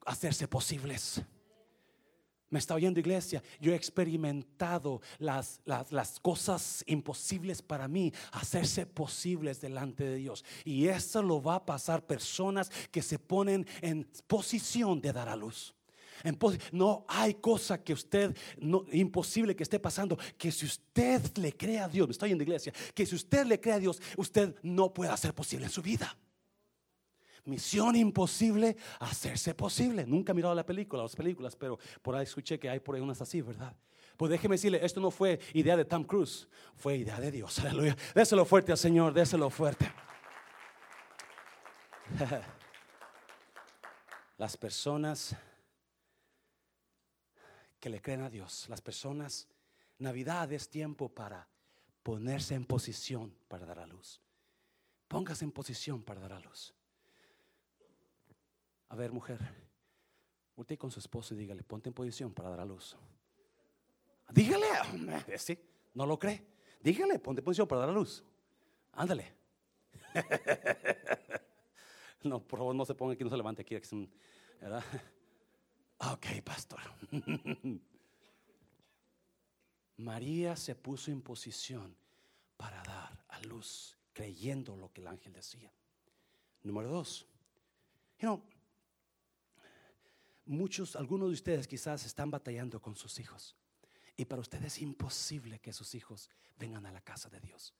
hacerse 0.07 0.47
posibles. 0.47 1.23
Me 2.51 2.59
está 2.59 2.75
oyendo 2.75 2.99
iglesia. 2.99 3.43
Yo 3.61 3.73
he 3.73 3.77
experimentado 3.77 5.03
las, 5.19 5.61
las, 5.67 6.19
cosas 6.21 6.83
imposibles 6.87 7.61
para 7.61 7.89
mí 7.89 8.13
hacerse 8.33 8.87
posibles 8.87 9.61
delante 9.61 10.05
de 10.05 10.17
Dios. 10.17 10.45
Y 10.65 10.87
eso 10.87 11.23
lo 11.23 11.43
va 11.43 11.57
a 11.57 11.67
pasar 11.67 12.07
personas 12.07 12.71
que 12.91 13.03
se 13.03 13.19
ponen 13.19 13.67
en 13.83 14.09
posición 14.27 15.01
de 15.01 15.13
dar 15.13 15.29
a 15.29 15.37
luz. 15.37 15.75
No 16.73 17.05
hay 17.09 17.35
cosa 17.35 17.83
que 17.83 17.93
usted, 17.93 18.37
no, 18.59 18.85
imposible 18.93 19.55
que 19.55 19.63
esté 19.63 19.79
pasando, 19.79 20.19
que 20.37 20.51
si 20.51 20.67
usted 20.67 21.23
le 21.37 21.57
cree 21.57 21.79
a 21.79 21.89
Dios, 21.89 22.09
me 22.09 22.13
estoy 22.13 22.33
en 22.33 22.39
la 22.39 22.45
iglesia, 22.45 22.73
que 22.95 23.07
si 23.07 23.15
usted 23.15 23.47
le 23.47 23.61
cree 23.61 23.75
a 23.75 23.79
Dios, 23.79 24.01
usted 24.17 24.55
no 24.63 24.93
puede 24.93 25.11
hacer 25.11 25.35
posible 25.35 25.67
en 25.67 25.73
su 25.73 25.83
vida. 25.83 26.17
Misión 27.49 27.97
imposible, 27.97 28.77
hacerse 29.01 29.55
posible. 29.55 30.07
Nunca 30.07 30.33
he 30.33 30.35
mirado 30.35 30.55
la 30.55 30.67
película, 30.67 31.03
las 31.03 31.17
películas, 31.17 31.57
pero 31.57 31.79
por 32.03 32.15
ahí 32.15 32.25
escuché 32.25 32.59
que 32.59 32.69
hay 32.69 32.79
por 32.79 32.95
ahí 32.95 33.01
unas 33.01 33.23
así, 33.23 33.41
¿verdad? 33.41 33.75
Pues 34.19 34.31
déjeme 34.31 34.57
decirle, 34.57 34.85
esto 34.85 35.01
no 35.01 35.11
fue 35.11 35.41
idea 35.55 35.77
de 35.77 35.87
Tom 35.87 36.05
Cruise, 36.05 36.47
fue 36.77 36.97
idea 36.97 37.19
de 37.19 37.31
Dios. 37.31 37.59
Aleluya. 37.65 37.97
Déselo 38.15 38.45
fuerte 38.45 38.73
al 38.73 38.79
Señor, 38.79 39.15
déselo 39.15 39.49
fuerte. 39.49 39.91
Las 44.37 44.57
personas 44.57 45.35
que 47.81 47.89
le 47.89 48.03
creen 48.03 48.23
a 48.23 48.31
Dios, 48.31 48.67
las 48.69 48.81
personas, 48.81 49.49
Navidad 49.99 50.53
es 50.53 50.69
tiempo 50.69 51.09
para 51.09 51.49
ponerse 52.03 52.55
en 52.55 52.65
posición 52.65 53.35
para 53.49 53.67
dar 53.67 53.81
a 53.81 53.87
luz. 53.87 54.21
Póngase 55.09 55.45
en 55.45 55.53
posición 55.53 56.03
para 56.03 56.21
dar 56.21 56.35
a 56.35 56.41
luz. 56.41 56.75
A 58.91 58.97
ver, 58.97 59.13
mujer, 59.13 59.39
usted 60.57 60.79
con 60.79 60.91
su 60.91 60.99
esposo 61.01 61.35
y 61.35 61.39
dígale, 61.39 61.63
ponte 61.63 61.89
en 61.89 61.95
posición 61.95 62.33
para 62.33 62.51
dar 62.51 62.61
a 62.61 62.65
luz. 62.65 62.97
Dígale, 64.31 64.67
¿sí? 65.39 65.59
¿No 65.95 66.07
lo 66.07 66.19
cree? 66.19 66.45
Dígale, 66.81 67.19
ponte 67.19 67.41
en 67.41 67.45
posición 67.45 67.69
para 67.69 67.83
dar 67.83 67.91
a 67.91 67.93
luz. 67.93 68.25
Ándale. 68.93 69.35
No, 72.25 72.43
por 72.43 72.59
favor, 72.59 72.75
no 72.75 72.85
se 72.85 72.97
ponga 72.97 73.15
aquí, 73.15 73.23
no 73.23 73.31
se 73.31 73.37
levante 73.37 73.63
aquí. 73.63 73.77
¿verdad? 74.61 74.85
Ok, 76.01 76.27
pastor. 76.45 76.81
María 79.97 80.55
se 80.55 80.77
puso 80.77 81.11
en 81.11 81.23
posición 81.23 81.97
para 82.57 82.83
dar 82.85 83.25
a 83.29 83.41
luz, 83.41 83.97
creyendo 84.13 84.77
lo 84.77 84.93
que 84.93 85.01
el 85.01 85.09
ángel 85.09 85.33
decía. 85.33 85.73
Número 86.63 86.89
dos. 86.89 87.27
You 88.21 88.43
muchos, 90.49 90.97
algunos 90.97 91.29
de 91.29 91.35
ustedes 91.35 91.69
quizás 91.69 92.05
están 92.05 92.31
batallando 92.31 92.81
con 92.81 92.97
sus 92.97 93.19
hijos. 93.21 93.57
Y 94.17 94.25
para 94.25 94.41
ustedes 94.41 94.75
es 94.75 94.83
imposible 94.83 95.61
que 95.61 95.73
sus 95.73 95.95
hijos 95.95 96.29
vengan 96.59 96.87
a 96.87 96.93
la 96.93 97.01
casa 97.01 97.29
de 97.29 97.41
Dios. 97.41 97.75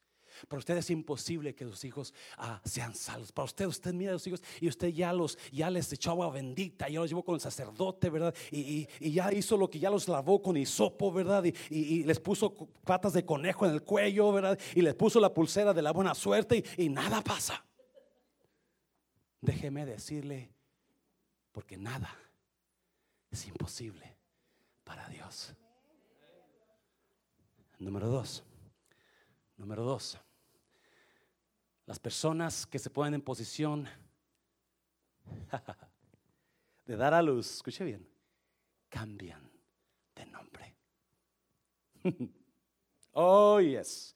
Para 0.47 0.59
usted 0.59 0.77
es 0.77 0.91
imposible 0.91 1.55
que 1.55 1.65
sus 1.65 1.85
hijos 1.85 2.15
ah, 2.37 2.61
sean 2.65 2.95
salvos. 2.95 3.33
Para 3.33 3.47
usted, 3.47 3.67
usted 3.67 3.93
mira 3.93 4.11
a 4.11 4.15
los 4.15 4.27
hijos 4.27 4.43
y 4.61 4.69
usted 4.69 4.89
ya 4.89 5.13
los 5.13 5.39
ya 5.51 5.71
les 5.71 5.93
echó 5.93 6.11
agua 6.11 6.31
bendita, 6.31 6.89
ya 6.89 7.01
los 7.01 7.09
llevó 7.09 7.25
con 7.25 7.35
el 7.35 7.41
sacerdote, 7.41 8.11
¿verdad? 8.11 8.35
Y, 8.53 8.87
ya 9.01 9.33
hizo 9.33 9.57
lo 9.57 9.69
que 9.69 9.81
ya 9.81 9.91
los 9.91 10.07
lavó 10.07 10.41
con 10.41 10.57
hisopo, 10.57 11.11
¿verdad? 11.11 11.45
Y, 11.45 11.55
y, 11.71 12.05
les 12.05 12.21
puso 12.21 12.55
patas 12.85 13.15
de 13.15 13.25
conejo 13.25 13.67
en 13.67 13.73
el 13.73 13.83
cuello, 13.83 14.31
¿verdad? 14.31 14.59
Y 14.75 14.83
les 14.83 14.95
puso 14.95 15.19
la 15.19 15.33
pulsera 15.33 15.73
de 15.73 15.83
la 15.83 15.93
buena 15.93 16.15
suerte 16.15 16.63
y 16.77 16.89
nada 16.89 17.23
pasa. 17.23 17.65
Déjeme 19.41 19.87
decirle, 19.87 20.53
porque 21.53 21.77
nada 21.77 22.17
es 23.31 23.47
imposible 23.47 24.17
para 24.85 25.09
Dios. 25.09 25.55
Número 27.79 28.09
dos. 28.09 28.43
Número 29.57 29.85
dos. 29.85 30.19
Las 31.87 31.99
personas 31.99 32.67
que 32.67 32.79
se 32.79 32.91
ponen 32.91 33.15
en 33.15 33.23
posición 33.23 33.89
de 36.87 36.97
dar 36.97 37.15
a 37.15 37.23
luz, 37.23 37.57
escuche 37.57 37.85
bien, 37.85 38.07
cambian 38.89 39.51
de 40.15 40.27
nombre. 40.27 40.77
oh, 43.13 43.61
yes. 43.61 44.15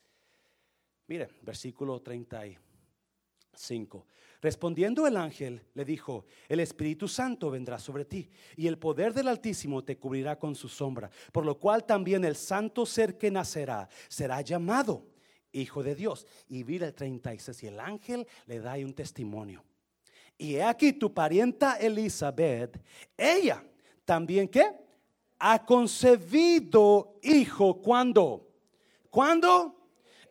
Mire, 1.06 1.28
versículo 1.42 2.00
35. 2.00 4.06
Respondiendo 4.42 5.06
el 5.06 5.16
ángel, 5.16 5.62
le 5.72 5.84
dijo, 5.84 6.26
el 6.48 6.58
Espíritu 6.58 7.06
Santo 7.06 7.48
vendrá 7.48 7.78
sobre 7.78 8.04
ti 8.04 8.28
y 8.56 8.66
el 8.66 8.76
poder 8.76 9.14
del 9.14 9.28
Altísimo 9.28 9.84
te 9.84 9.96
cubrirá 9.96 10.36
con 10.36 10.56
su 10.56 10.68
sombra, 10.68 11.08
por 11.30 11.46
lo 11.46 11.60
cual 11.60 11.84
también 11.84 12.24
el 12.24 12.34
santo 12.34 12.84
ser 12.84 13.16
que 13.16 13.30
nacerá 13.30 13.88
será 14.08 14.40
llamado 14.40 15.06
Hijo 15.52 15.84
de 15.84 15.94
Dios. 15.94 16.26
Y 16.48 16.64
mira 16.64 16.88
el 16.88 16.94
36 16.94 17.62
y 17.62 17.66
el 17.68 17.78
ángel 17.78 18.26
le 18.46 18.58
da 18.58 18.74
un 18.78 18.92
testimonio. 18.92 19.62
Y 20.36 20.56
he 20.56 20.64
aquí 20.64 20.92
tu 20.92 21.14
parienta 21.14 21.76
Elizabeth, 21.76 22.82
ella 23.16 23.64
también 24.04 24.48
que 24.48 24.64
ha 25.38 25.64
concebido 25.64 27.20
hijo 27.22 27.80
cuando, 27.80 28.50
cuando 29.08 29.81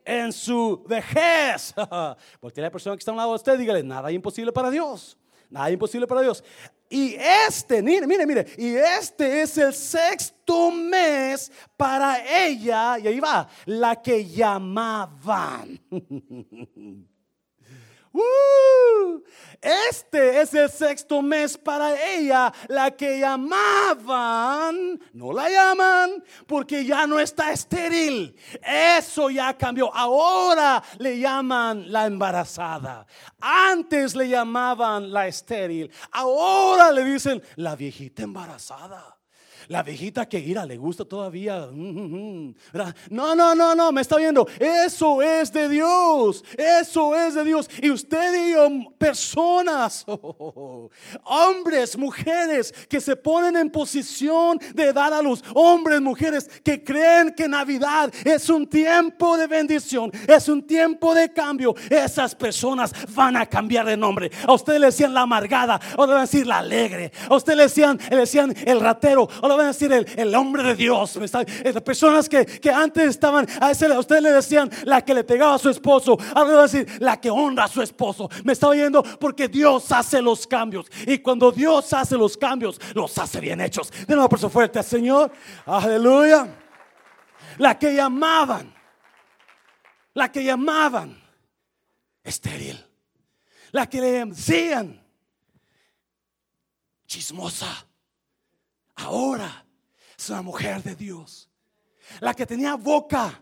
en 0.05 0.31
su 0.31 0.83
vejez. 0.87 1.73
Porque 2.39 2.61
la 2.61 2.71
persona 2.71 2.95
que 2.95 2.99
está 2.99 3.11
a 3.11 3.13
un 3.13 3.17
lado 3.17 3.31
de 3.31 3.35
usted, 3.35 3.57
dígale, 3.57 3.83
nada 3.83 4.11
imposible 4.11 4.51
para 4.51 4.69
Dios. 4.69 5.17
Nada 5.49 5.69
imposible 5.69 6.07
para 6.07 6.21
Dios. 6.21 6.43
Y 6.89 7.15
este, 7.47 7.81
mire, 7.81 8.05
mire, 8.05 8.25
mire, 8.25 8.45
y 8.57 8.75
este 8.75 9.41
es 9.41 9.57
el 9.57 9.73
sexto 9.73 10.71
mes 10.71 11.49
para 11.77 12.19
ella, 12.45 12.99
y 12.99 13.07
ahí 13.07 13.19
va, 13.19 13.47
la 13.65 14.01
que 14.01 14.25
llamaban. 14.25 15.79
este 19.61 20.41
es 20.41 20.53
el 20.53 20.69
sexto 20.69 21.21
mes 21.21 21.57
para 21.57 21.95
ella, 22.13 22.51
la 22.67 22.91
que 22.91 23.19
llamaban, 23.19 24.99
no 25.13 25.31
la 25.31 25.49
llaman 25.49 26.23
porque 26.47 26.83
ya 26.83 27.05
no 27.05 27.19
está 27.19 27.51
estéril. 27.51 28.35
Eso 28.63 29.29
ya 29.29 29.55
cambió. 29.57 29.93
Ahora 29.93 30.83
le 30.97 31.19
llaman 31.19 31.91
la 31.91 32.07
embarazada. 32.07 33.05
Antes 33.39 34.15
le 34.15 34.29
llamaban 34.29 35.11
la 35.11 35.27
estéril. 35.27 35.91
Ahora 36.11 36.91
le 36.91 37.03
dicen 37.03 37.41
la 37.55 37.75
viejita 37.75 38.23
embarazada. 38.23 39.20
La 39.67 39.83
viejita 39.83 40.27
que 40.27 40.39
ira 40.39 40.65
le 40.65 40.77
gusta 40.77 41.05
todavía. 41.05 41.69
No, 41.71 43.35
no, 43.35 43.55
no, 43.55 43.75
no, 43.75 43.91
me 43.91 44.01
está 44.01 44.17
viendo. 44.17 44.47
Eso 44.59 45.21
es 45.21 45.51
de 45.51 45.69
Dios. 45.69 46.43
Eso 46.57 47.15
es 47.15 47.35
de 47.35 47.43
Dios. 47.43 47.69
Y 47.81 47.89
usted 47.89 48.47
y 48.47 48.51
yo, 48.53 48.69
personas, 48.97 50.05
hombres, 51.23 51.97
mujeres 51.97 52.73
que 52.89 52.99
se 53.01 53.15
ponen 53.15 53.55
en 53.55 53.69
posición 53.69 54.59
de 54.73 54.93
dar 54.93 55.13
a 55.13 55.21
luz. 55.21 55.43
Hombres, 55.53 56.01
mujeres 56.01 56.49
que 56.63 56.83
creen 56.83 57.33
que 57.35 57.47
Navidad 57.47 58.11
es 58.23 58.49
un 58.49 58.67
tiempo 58.67 59.37
de 59.37 59.47
bendición. 59.47 60.11
Es 60.27 60.49
un 60.49 60.65
tiempo 60.65 61.13
de 61.13 61.31
cambio. 61.31 61.75
Esas 61.89 62.35
personas 62.35 62.93
van 63.13 63.37
a 63.37 63.45
cambiar 63.45 63.85
de 63.85 63.97
nombre. 63.97 64.31
A 64.45 64.53
usted 64.53 64.79
le 64.79 64.87
decían 64.87 65.13
la 65.13 65.21
amargada. 65.21 65.79
O 65.97 66.05
le 66.05 66.13
van 66.13 66.19
a 66.19 66.25
decir 66.25 66.47
la 66.47 66.59
alegre. 66.59 67.11
A 67.29 67.35
usted 67.35 67.55
le 67.55 67.63
decían, 67.63 67.99
le 68.09 68.17
decían 68.17 68.53
el 68.65 68.79
ratero. 68.79 69.27
Van 69.57 69.65
a 69.65 69.69
decir 69.69 69.91
el, 69.91 70.05
el 70.17 70.33
hombre 70.35 70.63
de 70.63 70.75
Dios. 70.75 71.15
Está- 71.17 71.41
eh, 71.41 71.71
las 71.73 71.83
personas 71.83 72.27
que, 72.29 72.45
que 72.45 72.69
antes 72.69 73.05
estaban, 73.09 73.47
a, 73.59 73.71
ese, 73.71 73.85
a 73.87 73.99
ustedes 73.99 74.21
le 74.21 74.31
decían 74.31 74.69
la 74.83 75.01
que 75.03 75.13
le 75.13 75.23
pegaba 75.23 75.55
a 75.55 75.59
su 75.59 75.69
esposo. 75.69 76.17
Ahora 76.35 76.51
van 76.51 76.59
a 76.59 76.61
decir 76.63 76.87
la 76.99 77.19
que 77.19 77.29
honra 77.29 77.65
a 77.65 77.67
su 77.67 77.81
esposo. 77.81 78.29
Me 78.43 78.53
está 78.53 78.67
oyendo 78.67 79.03
porque 79.19 79.47
Dios 79.47 79.91
hace 79.91 80.21
los 80.21 80.45
cambios. 80.47 80.87
Y 81.07 81.19
cuando 81.19 81.51
Dios 81.51 81.91
hace 81.93 82.17
los 82.17 82.37
cambios, 82.37 82.79
los 82.93 83.17
hace 83.17 83.39
bien 83.39 83.61
hechos. 83.61 83.91
De 83.91 84.13
nuevo, 84.15 84.29
por 84.29 84.39
su 84.39 84.49
fuerte 84.49 84.81
Señor. 84.83 85.31
Aleluya. 85.65 86.47
La 87.57 87.77
que 87.77 87.93
llamaban, 87.93 88.73
la 90.13 90.31
que 90.31 90.43
llamaban 90.43 91.21
estéril. 92.23 92.83
La 93.71 93.87
que 93.87 94.01
le 94.01 94.25
decían 94.25 95.01
chismosa. 97.05 97.87
Ahora 98.95 99.65
es 100.17 100.29
una 100.29 100.41
mujer 100.41 100.83
de 100.83 100.95
Dios. 100.95 101.49
La 102.19 102.33
que 102.33 102.45
tenía 102.45 102.75
boca 102.75 103.41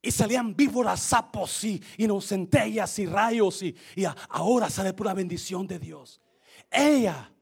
y 0.00 0.10
salían 0.10 0.54
víboras, 0.54 1.00
sapos 1.00 1.64
y, 1.64 1.82
y 1.96 2.06
no, 2.06 2.20
centellas 2.20 2.98
y 2.98 3.06
rayos 3.06 3.62
y, 3.62 3.74
y 3.96 4.04
ahora 4.28 4.68
sale 4.68 4.92
pura 4.92 5.14
bendición 5.14 5.66
de 5.66 5.78
Dios. 5.78 6.20
Ella, 6.70 7.32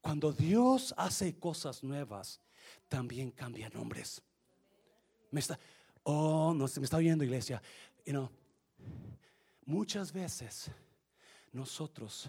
cuando 0.00 0.32
Dios 0.32 0.94
hace 0.96 1.38
cosas 1.38 1.82
nuevas, 1.82 2.40
también 2.88 3.30
cambia 3.30 3.68
nombres. 3.70 4.22
Me 5.30 5.40
está, 5.40 5.58
oh, 6.02 6.52
no 6.54 6.68
se 6.68 6.78
me 6.78 6.84
está 6.84 6.98
oyendo 6.98 7.24
iglesia. 7.24 7.62
You 8.04 8.12
know, 8.12 8.30
muchas 9.64 10.12
veces 10.12 10.70
nosotros, 11.52 12.28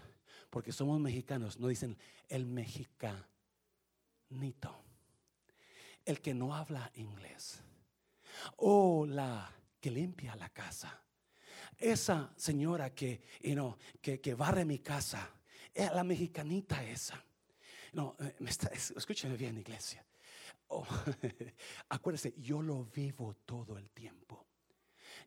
porque 0.50 0.72
somos 0.72 1.00
mexicanos, 1.00 1.60
nos 1.60 1.70
dicen 1.70 1.98
el 2.30 2.46
mexicanito, 4.34 4.84
el 6.06 6.22
que 6.22 6.34
no 6.34 6.56
habla 6.56 6.92
inglés, 6.96 7.62
o 8.58 9.06
la 9.06 9.52
que 9.80 9.92
limpia 9.92 10.36
la 10.36 10.50
casa, 10.50 11.02
esa 11.78 12.32
señora 12.36 12.94
que, 12.94 13.22
you 13.42 13.54
know, 13.54 13.78
que, 14.02 14.20
que 14.20 14.34
barre 14.36 14.66
mi 14.66 14.80
casa, 14.80 15.30
eh, 15.74 15.90
la 15.94 16.04
mexicanita 16.04 16.84
esa. 16.84 17.24
No, 17.94 18.16
eh, 18.20 18.36
me 18.40 18.50
está- 18.50 18.70
bien, 19.38 19.58
iglesia. 19.58 20.06
Oh, 20.70 20.86
acuérdese, 21.90 22.34
yo 22.38 22.62
lo 22.62 22.86
vivo 22.86 23.36
todo 23.46 23.78
el 23.78 23.90
tiempo. 23.92 24.46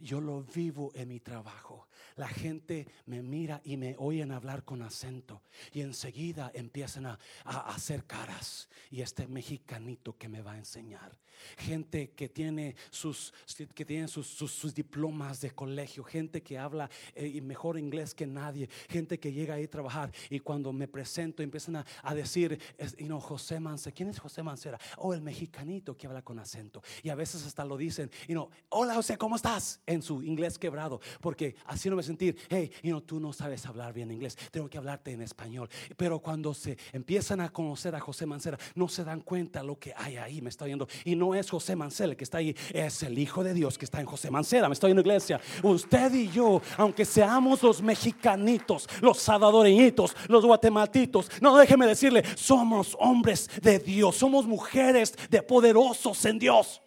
Yo 0.00 0.20
lo 0.20 0.42
vivo 0.42 0.90
en 0.94 1.08
mi 1.08 1.20
trabajo. 1.20 1.88
La 2.16 2.28
gente 2.28 2.86
me 3.06 3.22
mira 3.22 3.60
y 3.64 3.76
me 3.76 3.94
oyen 3.98 4.32
hablar 4.32 4.64
con 4.64 4.82
acento 4.82 5.42
y 5.72 5.80
enseguida 5.80 6.50
empiezan 6.54 7.06
a, 7.06 7.18
hacer 7.44 8.04
caras. 8.04 8.68
Y 8.90 9.00
este 9.00 9.26
mexicanito 9.26 10.16
que 10.16 10.28
me 10.28 10.42
va 10.42 10.52
a 10.52 10.58
enseñar. 10.58 11.16
Gente 11.58 12.12
que 12.12 12.28
tiene 12.28 12.76
sus, 12.90 13.32
que 13.74 13.84
tiene 13.84 14.08
sus, 14.08 14.26
sus- 14.26 14.74
diplomas 14.74 15.40
de 15.40 15.50
colegio. 15.50 16.02
Gente 16.04 16.42
que 16.42 16.58
habla 16.58 16.88
eh, 17.14 17.40
mejor 17.40 17.78
inglés 17.78 18.14
que 18.14 18.26
nadie. 18.26 18.68
Gente 18.88 19.18
que 19.18 19.32
llega 19.32 19.54
ahí 19.54 19.64
a 19.64 19.70
trabajar 19.70 20.12
y 20.30 20.40
cuando 20.40 20.72
me 20.72 20.88
presento 20.88 21.42
empiezan 21.42 21.76
a, 21.76 22.14
decir, 22.14 22.58
es, 22.78 22.96
you 22.96 23.06
know, 23.06 23.20
José 23.20 23.60
Mancera. 23.60 23.94
¿Quién 23.94 24.08
es 24.08 24.18
José 24.18 24.42
Mancera? 24.42 24.78
Oh, 24.98 25.14
el 25.14 25.20
mexicanito 25.20 25.96
que 25.96 26.06
habla 26.06 26.22
con 26.22 26.38
acento. 26.38 26.82
Y 27.02 27.08
a 27.08 27.14
veces 27.14 27.44
hasta 27.44 27.64
lo 27.64 27.76
dicen, 27.76 28.10
you 28.28 28.34
know, 28.34 28.50
hola 28.70 28.94
José, 28.94 29.16
¿cómo 29.16 29.36
estás? 29.36 29.80
En 29.86 30.02
su 30.02 30.22
inglés 30.22 30.58
quebrado. 30.58 31.00
Porque 31.20 31.56
así 31.66 31.85
no 31.90 31.96
me 31.96 32.02
sentir, 32.02 32.36
hey, 32.48 32.70
you 32.82 32.90
know, 32.90 33.00
tú 33.00 33.20
no 33.20 33.32
sabes 33.32 33.64
hablar 33.66 33.92
bien 33.92 34.10
inglés. 34.10 34.36
Tengo 34.50 34.68
que 34.68 34.78
hablarte 34.78 35.12
en 35.12 35.22
español. 35.22 35.68
Pero 35.96 36.18
cuando 36.18 36.54
se 36.54 36.76
empiezan 36.92 37.40
a 37.40 37.50
conocer 37.50 37.94
a 37.94 38.00
José 38.00 38.26
Mancera, 38.26 38.58
no 38.74 38.88
se 38.88 39.04
dan 39.04 39.20
cuenta 39.20 39.62
lo 39.62 39.78
que 39.78 39.92
hay 39.96 40.16
ahí. 40.16 40.40
Me 40.40 40.50
está 40.50 40.64
oyendo. 40.64 40.88
Y 41.04 41.16
no 41.16 41.34
es 41.34 41.50
José 41.50 41.76
Mancera 41.76 42.10
el 42.10 42.16
que 42.16 42.24
está 42.24 42.38
ahí, 42.38 42.54
es 42.72 43.02
el 43.02 43.18
Hijo 43.18 43.42
de 43.42 43.54
Dios 43.54 43.78
que 43.78 43.84
está 43.84 44.00
en 44.00 44.06
José 44.06 44.30
Mancera. 44.30 44.68
Me 44.68 44.74
estoy 44.74 44.92
en 44.92 44.98
iglesia. 44.98 45.40
Usted 45.62 46.12
y 46.14 46.28
yo, 46.28 46.60
aunque 46.76 47.04
seamos 47.04 47.62
los 47.62 47.82
mexicanitos, 47.82 48.88
los 49.00 49.18
salvadoreñitos, 49.18 50.16
los 50.28 50.44
guatematitos, 50.44 51.30
no 51.40 51.56
déjeme 51.56 51.86
decirle, 51.86 52.24
somos 52.36 52.96
hombres 53.00 53.48
de 53.62 53.78
Dios, 53.78 54.16
somos 54.16 54.46
mujeres 54.46 55.14
de 55.30 55.42
poderosos 55.42 56.24
en 56.24 56.38
Dios. 56.38 56.80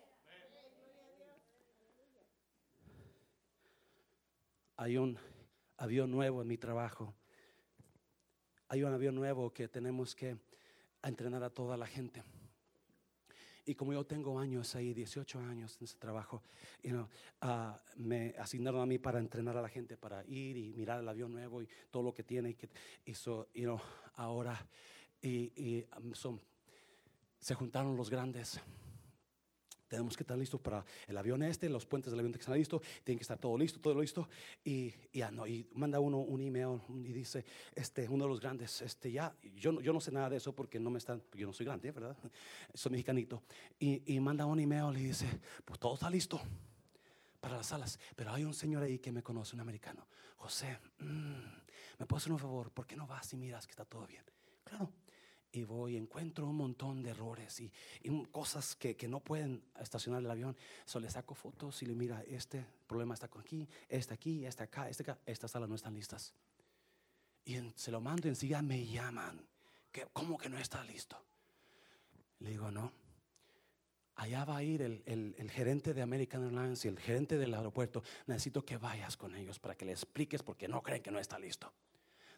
Hay 4.82 4.96
un 4.96 5.20
avión 5.76 6.10
nuevo 6.10 6.42
en 6.42 6.48
mi 6.48 6.58
trabajo. 6.58 7.14
Hay 8.70 8.82
un 8.82 8.94
avión 8.94 9.14
nuevo 9.14 9.52
que 9.52 9.68
tenemos 9.68 10.16
que 10.16 10.38
entrenar 11.04 11.44
a 11.44 11.50
toda 11.50 11.76
la 11.76 11.86
gente. 11.86 12.24
Y 13.66 13.76
como 13.76 13.92
yo 13.92 14.06
tengo 14.06 14.40
años 14.40 14.74
ahí, 14.76 14.94
18 14.94 15.38
años 15.42 15.76
en 15.78 15.84
ese 15.84 15.98
trabajo, 15.98 16.44
you 16.82 16.92
know, 16.92 17.10
ah, 17.42 17.78
me 17.98 18.34
asignaron 18.40 18.80
a 18.80 18.86
mí 18.86 19.00
para 19.00 19.20
entrenar 19.20 19.58
a 19.58 19.62
la 19.62 19.68
gente, 19.68 19.98
para 19.98 20.24
ir 20.26 20.56
y 20.56 20.72
mirar 20.72 21.02
el 21.02 21.10
avión 21.10 21.34
nuevo 21.34 21.62
y 21.62 21.68
todo 21.92 22.04
lo 22.04 22.14
que 22.14 22.24
tiene. 22.24 22.52
Y 22.52 22.54
que 22.54 22.70
know, 23.56 23.82
ahora, 24.16 24.66
y, 25.22 25.52
y, 25.58 25.86
um, 25.98 26.40
se 27.38 27.54
juntaron 27.54 27.98
los 27.98 28.10
grandes. 28.10 28.62
Tenemos 29.90 30.16
que 30.16 30.24
estar 30.24 30.38
listos 30.38 30.62
para 30.62 30.86
el 31.08 31.18
avión 31.18 31.44
este, 31.44 31.68
los 31.68 31.86
puentes 31.86 32.12
del 32.12 32.20
avión 32.20 32.32
que 32.32 32.40
están 32.40 32.56
listos, 32.56 32.82
tienen 33.04 33.18
que 33.18 33.24
estar 33.24 33.38
todo 33.38 33.58
listo, 33.58 33.82
todo 33.82 34.00
listo. 34.00 34.30
Y 34.64 34.94
ya 35.12 35.32
no, 35.32 35.46
y 35.46 35.68
manda 35.74 36.00
uno 36.00 36.20
un 36.20 36.42
email 36.42 36.80
y 37.04 37.12
dice, 37.12 37.44
este, 37.76 38.08
uno 38.08 38.24
de 38.26 38.30
los 38.30 38.40
grandes, 38.40 38.82
este, 38.82 39.12
ya, 39.12 39.36
yo, 39.56 39.82
yo 39.82 39.92
no 39.92 40.00
sé 40.00 40.12
nada 40.12 40.30
de 40.30 40.38
eso 40.38 40.54
porque 40.54 40.80
no 40.80 40.90
me 40.90 41.00
están, 41.00 41.22
yo 41.34 41.48
no 41.48 41.54
soy 41.54 41.66
grande, 41.66 41.92
¿verdad? 41.92 42.16
Soy 42.74 42.92
mexicanito. 42.92 43.44
Y, 43.80 44.14
y 44.14 44.20
manda 44.20 44.46
un 44.46 44.60
email 44.60 44.96
y 44.98 45.06
dice, 45.06 45.28
pues 45.66 45.80
todo 45.80 45.96
está 45.96 46.10
listo 46.10 46.40
para 47.40 47.58
las 47.58 47.68
salas. 47.68 48.00
Pero 48.16 48.32
hay 48.32 48.44
un 48.44 48.54
señor 48.54 48.84
ahí 48.84 49.00
que 49.00 49.12
me 49.12 49.24
conoce, 49.24 49.56
un 49.56 49.62
americano. 49.62 50.08
José, 50.38 50.80
mm, 51.00 51.34
¿me 52.00 52.06
puedes 52.06 52.24
hacer 52.24 52.34
un 52.34 52.40
favor? 52.40 52.72
¿Por 52.72 52.86
qué 52.86 52.96
no 52.96 53.08
vas 53.08 53.34
y 53.34 53.38
miras 53.38 53.66
que 53.66 53.72
está 53.72 53.86
todo 53.86 54.06
bien? 54.08 54.24
Claro. 54.64 54.92
Y 55.52 55.64
voy, 55.64 55.98
encuentro 55.98 56.48
un 56.48 56.56
montón 56.58 57.02
de 57.02 57.10
errores 57.10 57.60
y, 57.60 57.72
y 58.04 58.26
cosas 58.28 58.76
que, 58.76 58.96
que 58.96 59.08
no 59.08 59.20
pueden 59.20 59.64
estacionar 59.80 60.22
el 60.22 60.30
avión. 60.30 60.56
So 60.86 61.00
le 61.00 61.10
saco 61.10 61.34
fotos 61.34 61.82
y 61.82 61.88
le 61.88 61.96
mira, 61.96 62.24
este 62.28 62.64
problema 62.86 63.16
está 63.16 63.26
aquí, 63.26 63.68
este 63.88 64.14
aquí, 64.14 64.46
este 64.46 64.64
acá, 64.64 64.88
este 64.90 65.02
acá. 65.04 65.18
Estas 65.26 65.50
salas 65.52 65.68
no 65.68 65.74
están 65.76 65.96
listas. 65.96 66.34
Y 67.46 67.56
en- 67.56 67.74
se 67.76 67.90
lo 67.90 68.00
mando 68.00 68.28
y 68.28 68.30
enseguida 68.30 68.62
me 68.62 68.86
llaman. 68.86 69.44
Que, 69.92 70.06
¿Cómo 70.14 70.38
que 70.38 70.50
no 70.50 70.60
está 70.60 70.84
listo? 70.84 71.18
Le 72.40 72.52
digo, 72.52 72.70
no. 72.70 72.92
Allá 74.18 74.46
va 74.46 74.58
a 74.58 74.64
ir 74.64 74.84
el, 74.84 75.02
el- 75.08 75.34
el 75.40 75.50
gerente 75.50 75.96
de 75.96 76.04
American 76.04 76.44
Airlines 76.44 76.86
y 76.86 76.90
el 76.90 77.00
gerente 77.00 77.40
del 77.40 77.56
aeropuerto. 77.56 78.04
Necesito 78.28 78.64
que 78.64 78.78
vayas 78.78 79.18
con 79.18 79.34
ellos 79.36 79.58
para 79.58 79.74
que 79.76 79.86
le 79.86 79.94
expliques 79.94 80.44
porque 80.44 80.68
no 80.68 80.84
creen 80.84 81.02
que 81.02 81.10
no 81.10 81.18
está 81.20 81.40
listo. 81.40 81.74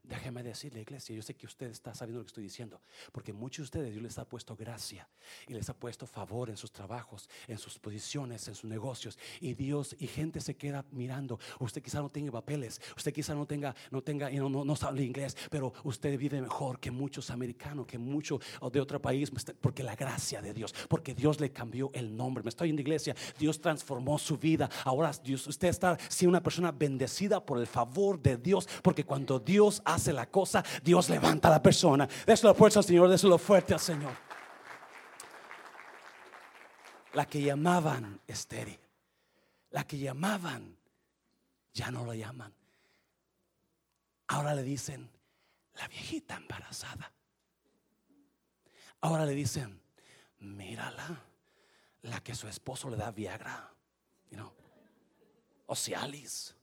Déjeme 0.03 0.41
decirle, 0.41 0.81
iglesia, 0.81 1.15
yo 1.15 1.21
sé 1.21 1.35
que 1.35 1.45
usted 1.45 1.69
está 1.69 1.93
sabiendo 1.93 2.19
lo 2.19 2.25
que 2.25 2.29
estoy 2.29 2.43
diciendo, 2.43 2.81
porque 3.11 3.33
muchos 3.33 3.57
de 3.57 3.63
ustedes 3.79 3.91
Dios 3.91 4.03
les 4.03 4.17
ha 4.17 4.25
puesto 4.25 4.55
gracia 4.55 5.07
y 5.47 5.53
les 5.53 5.69
ha 5.69 5.75
puesto 5.75 6.07
favor 6.07 6.49
en 6.49 6.57
sus 6.57 6.71
trabajos, 6.71 7.29
en 7.47 7.59
sus 7.59 7.77
posiciones, 7.77 8.47
en 8.47 8.55
sus 8.55 8.69
negocios, 8.69 9.19
y 9.39 9.53
Dios 9.53 9.95
y 9.99 10.07
gente 10.07 10.41
se 10.41 10.55
queda 10.55 10.85
mirando. 10.91 11.39
Usted 11.59 11.83
quizá 11.83 11.99
no 12.01 12.09
tenga 12.09 12.31
papeles, 12.31 12.81
usted 12.97 13.13
quizá 13.13 13.35
no 13.35 13.45
tenga, 13.45 13.75
no 13.91 14.01
tenga, 14.01 14.29
no, 14.31 14.49
no, 14.49 14.65
no 14.65 14.75
sabe 14.75 15.03
inglés, 15.03 15.37
pero 15.51 15.71
usted 15.83 16.17
vive 16.17 16.41
mejor 16.41 16.79
que 16.79 16.89
muchos 16.89 17.29
americanos, 17.29 17.85
que 17.85 17.99
muchos 17.99 18.41
de 18.71 18.81
otro 18.81 18.99
país, 18.99 19.31
porque 19.61 19.83
la 19.83 19.95
gracia 19.95 20.41
de 20.41 20.53
Dios, 20.53 20.73
porque 20.89 21.13
Dios 21.13 21.39
le 21.39 21.51
cambió 21.51 21.91
el 21.93 22.15
nombre. 22.15 22.43
Me 22.43 22.49
estoy 22.49 22.71
en 22.71 22.75
la 22.75 22.81
iglesia, 22.81 23.15
Dios 23.37 23.61
transformó 23.61 24.17
su 24.17 24.37
vida. 24.37 24.67
Ahora 24.83 25.11
Dios, 25.23 25.45
usted 25.45 25.67
está 25.67 25.97
siendo 26.09 26.31
una 26.31 26.43
persona 26.43 26.71
bendecida 26.71 27.45
por 27.45 27.59
el 27.59 27.67
favor 27.67 28.19
de 28.19 28.37
Dios, 28.37 28.67
porque 28.81 29.05
cuando 29.05 29.39
Dios 29.39 29.81
hace 29.93 30.13
la 30.13 30.27
cosa, 30.27 30.63
Dios 30.83 31.09
levanta 31.09 31.47
a 31.47 31.51
la 31.51 31.61
persona. 31.61 32.07
Déselo 32.25 32.53
fuerte 32.53 32.79
al 32.79 32.85
Señor, 32.85 33.09
déselo 33.09 33.37
fuerte 33.37 33.73
al 33.73 33.79
Señor. 33.79 34.13
La 37.13 37.25
que 37.25 37.41
llamaban 37.41 38.21
estéril, 38.25 38.79
la 39.71 39.83
que 39.85 39.97
llamaban, 39.97 40.77
ya 41.73 41.91
no 41.91 42.05
la 42.05 42.15
llaman. 42.15 42.53
Ahora 44.27 44.53
le 44.53 44.63
dicen, 44.63 45.09
la 45.75 45.87
viejita 45.87 46.35
embarazada. 46.35 47.11
Ahora 49.01 49.25
le 49.25 49.33
dicen, 49.33 49.81
mírala, 50.39 51.21
la 52.03 52.21
que 52.21 52.35
su 52.35 52.47
esposo 52.47 52.89
le 52.89 52.97
da 52.97 53.11
Viagra, 53.11 53.69
you 54.29 54.37
know, 54.37 54.53
o 55.67 55.75
Cialis. 55.75 56.55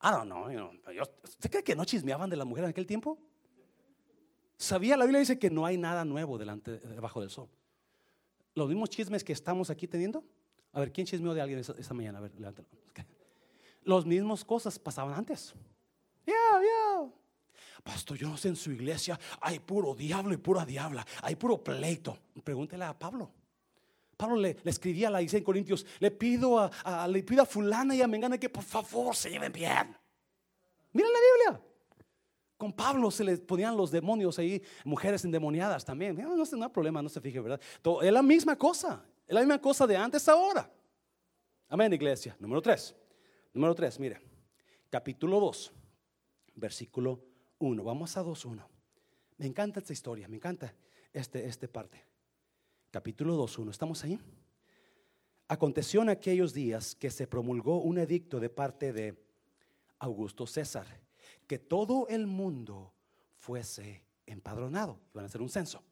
I 0.00 0.10
don't 0.10 0.26
know, 0.26 0.48
you 0.50 0.58
know, 0.58 0.70
¿Usted 1.24 1.50
cree 1.50 1.64
que 1.64 1.74
no 1.74 1.84
chismeaban 1.84 2.30
de 2.30 2.36
la 2.36 2.44
mujer 2.44 2.64
en 2.64 2.70
aquel 2.70 2.86
tiempo? 2.86 3.18
Sabía, 4.56 4.96
la 4.96 5.04
Biblia 5.04 5.20
dice 5.20 5.38
que 5.38 5.50
no 5.50 5.66
hay 5.66 5.76
nada 5.76 6.04
nuevo 6.04 6.38
delante, 6.38 6.78
debajo 6.78 7.20
del 7.20 7.30
sol. 7.30 7.48
Los 8.54 8.68
mismos 8.68 8.90
chismes 8.90 9.22
que 9.22 9.32
estamos 9.32 9.70
aquí 9.70 9.86
teniendo. 9.86 10.24
A 10.72 10.80
ver, 10.80 10.92
¿quién 10.92 11.06
chismeó 11.06 11.34
de 11.34 11.40
alguien 11.40 11.60
esta, 11.60 11.74
esta 11.78 11.94
mañana? 11.94 12.18
A 12.18 12.22
ver, 12.22 12.34
levántalo. 12.34 12.68
Ok. 12.90 13.00
Los 13.82 14.04
mismos 14.04 14.44
cosas 14.44 14.78
pasaban 14.78 15.14
antes. 15.14 15.54
Yeah, 16.26 16.60
yeah. 16.60 17.12
Pastor, 17.82 18.18
yo 18.18 18.28
no 18.28 18.36
sé 18.36 18.48
en 18.48 18.56
su 18.56 18.72
iglesia 18.72 19.18
hay 19.40 19.60
puro 19.60 19.94
diablo 19.94 20.34
y 20.34 20.36
pura 20.36 20.64
diabla, 20.64 21.06
hay 21.22 21.36
puro 21.36 21.62
pleito. 21.62 22.18
Pregúntele 22.44 22.84
a 22.84 22.98
Pablo. 22.98 23.30
Pablo 24.18 24.36
le, 24.36 24.56
escribía 24.64 25.06
a 25.06 25.10
la 25.12 25.22
iglesia 25.22 25.38
en 25.38 25.44
Corintios, 25.44 25.86
le 26.00 26.10
pido 26.10 26.58
a, 26.58 27.06
le 27.06 27.22
pido 27.22 27.42
a 27.42 27.46
fulana 27.46 27.94
y 27.94 28.02
a 28.02 28.08
Mengana 28.08 28.36
que 28.36 28.48
por 28.48 28.64
favor 28.64 29.14
se 29.14 29.30
lleven 29.30 29.52
bien. 29.52 29.96
Mira 30.92 31.08
la 31.08 31.18
Biblia. 31.54 31.64
Con 32.56 32.72
Pablo 32.72 33.12
se 33.12 33.22
le 33.22 33.36
ponían 33.38 33.76
los 33.76 33.92
demonios 33.92 34.36
ahí, 34.40 34.60
mujeres 34.84 35.24
endemoniadas 35.24 35.84
también. 35.84 36.16
No, 36.16 36.36
no, 36.36 36.44
no 36.44 36.64
hay 36.64 36.70
problema, 36.70 37.00
no 37.00 37.08
se 37.08 37.20
fije, 37.20 37.38
¿verdad? 37.38 37.60
es 38.02 38.12
la 38.12 38.22
misma 38.22 38.56
cosa, 38.56 39.04
es 39.24 39.32
la 39.32 39.40
misma 39.40 39.60
cosa 39.60 39.86
de 39.86 39.96
antes 39.96 40.28
ahora. 40.28 40.68
Amén, 41.68 41.92
iglesia. 41.92 42.36
Número 42.40 42.60
3. 42.60 42.96
Número 43.54 43.72
3, 43.72 44.00
mire. 44.00 44.20
Capítulo 44.90 45.38
2, 45.38 45.72
versículo 46.56 47.22
1. 47.60 47.84
Vamos 47.84 48.16
a 48.16 48.24
2.1. 48.24 48.66
Me 49.36 49.46
encanta 49.46 49.78
esta 49.78 49.92
historia, 49.92 50.26
me 50.26 50.34
encanta 50.34 50.74
este, 51.12 51.46
este 51.46 51.68
parte. 51.68 52.04
Capítulo 52.90 53.36
2.1. 53.36 53.70
¿Estamos 53.70 54.02
ahí? 54.02 54.18
Aconteció 55.46 56.00
en 56.00 56.08
aquellos 56.08 56.54
días 56.54 56.94
que 56.94 57.10
se 57.10 57.26
promulgó 57.26 57.82
un 57.82 57.98
edicto 57.98 58.40
de 58.40 58.48
parte 58.48 58.94
de 58.94 59.22
Augusto 59.98 60.46
César, 60.46 60.86
que 61.46 61.58
todo 61.58 62.08
el 62.08 62.26
mundo 62.26 62.94
fuese 63.36 64.04
empadronado. 64.24 64.98
Iban 65.12 65.24
a 65.24 65.26
hacer 65.26 65.42
un 65.42 65.50
censo. 65.50 65.82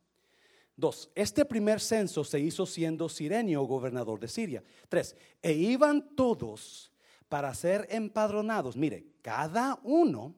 Dos, 0.74 1.10
este 1.14 1.44
primer 1.44 1.80
censo 1.80 2.24
se 2.24 2.40
hizo 2.40 2.64
siendo 2.64 3.10
Sirenio 3.10 3.62
gobernador 3.64 4.18
de 4.18 4.28
Siria. 4.28 4.64
Tres, 4.88 5.16
e 5.42 5.52
iban 5.52 6.16
todos 6.16 6.92
para 7.28 7.52
ser 7.54 7.86
empadronados. 7.90 8.74
Mire, 8.74 9.06
cada 9.20 9.78
uno 9.82 10.34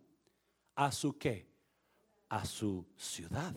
a 0.74 0.90
su 0.90 1.16
qué? 1.16 1.48
A 2.28 2.44
su 2.44 2.84
ciudad. 2.96 3.54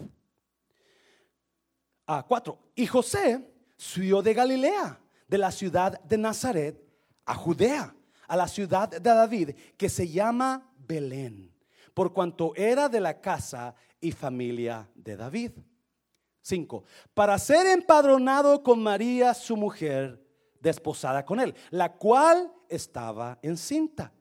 A 2.17 2.23
cuatro, 2.23 2.59
y 2.75 2.85
José 2.85 3.47
subió 3.77 4.21
de 4.21 4.33
Galilea, 4.33 4.99
de 5.27 5.37
la 5.37 5.51
ciudad 5.51 5.99
de 6.01 6.17
Nazaret, 6.17 6.81
a 7.25 7.35
Judea 7.35 7.95
a 8.31 8.37
la 8.37 8.47
ciudad 8.47 8.87
de 8.87 9.01
David, 9.01 9.49
que 9.75 9.89
se 9.89 10.07
llama 10.07 10.65
Belén, 10.87 11.53
por 11.93 12.13
cuanto 12.13 12.55
era 12.55 12.87
de 12.87 13.01
la 13.01 13.19
casa 13.19 13.75
y 13.99 14.13
familia 14.13 14.89
de 14.95 15.17
David. 15.17 15.51
5. 16.41 16.85
Para 17.13 17.37
ser 17.37 17.67
empadronado 17.67 18.63
con 18.63 18.81
María, 18.81 19.33
su 19.33 19.57
mujer, 19.57 20.25
desposada 20.61 21.25
con 21.25 21.41
él, 21.41 21.53
la 21.71 21.91
cual 21.91 22.49
estaba 22.69 23.37
encinta. 23.41 24.13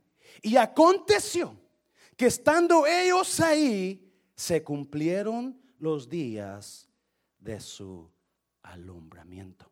Y 0.42 0.56
aconteció 0.56 1.54
que 2.16 2.26
estando 2.26 2.88
ellos 2.88 3.38
ahí, 3.38 4.12
se 4.34 4.64
cumplieron 4.64 5.56
los 5.78 6.08
días 6.08 6.89
de 7.40 7.58
su 7.60 8.08
alumbramiento. 8.62 9.70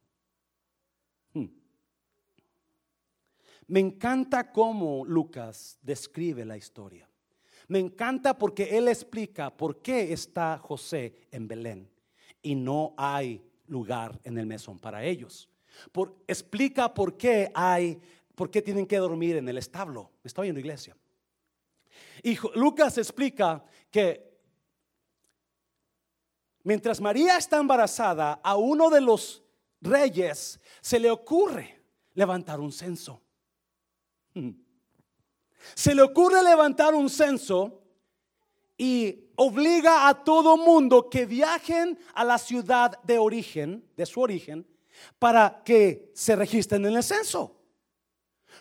Hmm. 1.35 1.47
Me 3.66 3.81
encanta 3.81 4.51
cómo 4.51 5.05
Lucas 5.05 5.79
describe 5.83 6.45
la 6.45 6.57
historia. 6.57 7.09
Me 7.69 7.79
encanta 7.79 8.37
porque 8.37 8.77
él 8.79 8.89
explica 8.89 9.55
por 9.55 9.83
qué 9.83 10.12
está 10.12 10.59
José 10.59 11.29
en 11.31 11.47
Belén 11.47 11.91
y 12.41 12.55
no 12.55 12.95
hay 12.97 13.45
lugar 13.66 14.19
en 14.25 14.39
el 14.39 14.47
mesón 14.47 14.79
para 14.79 15.05
ellos. 15.05 15.51
Por, 15.93 16.16
explica 16.27 16.93
por 16.95 17.19
qué 17.19 17.51
hay, 17.55 18.01
por 18.35 18.51
qué 18.51 18.62
tienen 18.62 18.87
que 18.87 18.97
dormir 18.97 19.37
en 19.37 19.49
el 19.49 19.59
establo. 19.59 20.11
Estoy 20.25 20.49
en 20.49 20.55
la 20.55 20.61
iglesia. 20.61 20.97
Y 22.23 22.39
Lucas 22.55 22.97
explica 22.97 23.64
que 23.91 24.28
mientras 26.69 27.01
María 27.01 27.39
está 27.39 27.57
embarazada, 27.57 28.41
a 28.45 28.57
uno 28.57 28.91
de 28.91 29.01
los 29.01 29.43
reyes 29.81 30.61
se 30.83 31.01
le 31.01 31.11
ocurre 31.11 31.83
levantar 32.12 32.61
un 32.61 32.71
censo. 32.71 33.23
Se 35.75 35.95
le 35.95 36.03
ocurre 36.03 36.43
levantar 36.43 36.95
un 36.95 37.09
censo 37.09 37.83
y 38.77 39.31
obliga 39.37 40.09
a 40.09 40.23
todo 40.23 40.59
mundo 40.59 41.09
que 41.09 41.25
viajen 41.25 41.99
a 42.12 42.23
la 42.23 42.37
ciudad 42.37 43.03
de 43.03 43.19
origen, 43.19 43.83
de 43.97 44.05
su 44.05 44.21
origen, 44.21 44.66
para 45.19 45.62
que 45.64 46.12
se 46.14 46.37
registren 46.37 46.85
en 46.85 46.97
el 46.97 47.03
censo. 47.03 47.62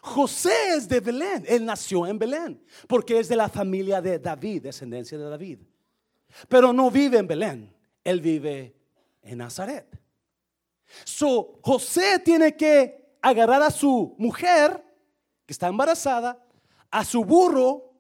José 0.02 0.76
es 0.78 0.88
de 0.88 1.02
Belén, 1.02 1.44
él 1.46 1.66
nació 1.66 2.08
en 2.08 2.18
Belén, 2.18 2.64
porque 2.88 3.20
es 3.20 3.28
de 3.28 3.36
la 3.36 3.50
familia 3.50 4.02
de 4.02 4.18
David, 4.18 4.64
descendencia 4.64 5.18
de 5.18 5.30
David. 5.30 5.60
Pero 6.48 6.72
no 6.72 6.90
vive 6.90 7.18
en 7.18 7.28
Belén, 7.28 7.77
él 8.08 8.22
vive 8.22 8.74
en 9.22 9.40
Nazaret. 9.40 9.86
So, 11.04 11.60
José 11.62 12.20
tiene 12.20 12.56
que 12.56 13.18
agarrar 13.22 13.62
a 13.62 13.70
su 13.70 14.16
mujer 14.18 14.82
que 15.46 15.52
está 15.52 15.68
embarazada, 15.68 16.42
a 16.90 17.04
su 17.04 17.26
burro 17.26 17.92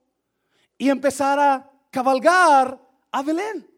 y 0.77 0.89
empezar 0.89 1.37
a 1.39 1.69
cabalgar 1.91 2.79
a 3.11 3.21
Belén. 3.21 3.69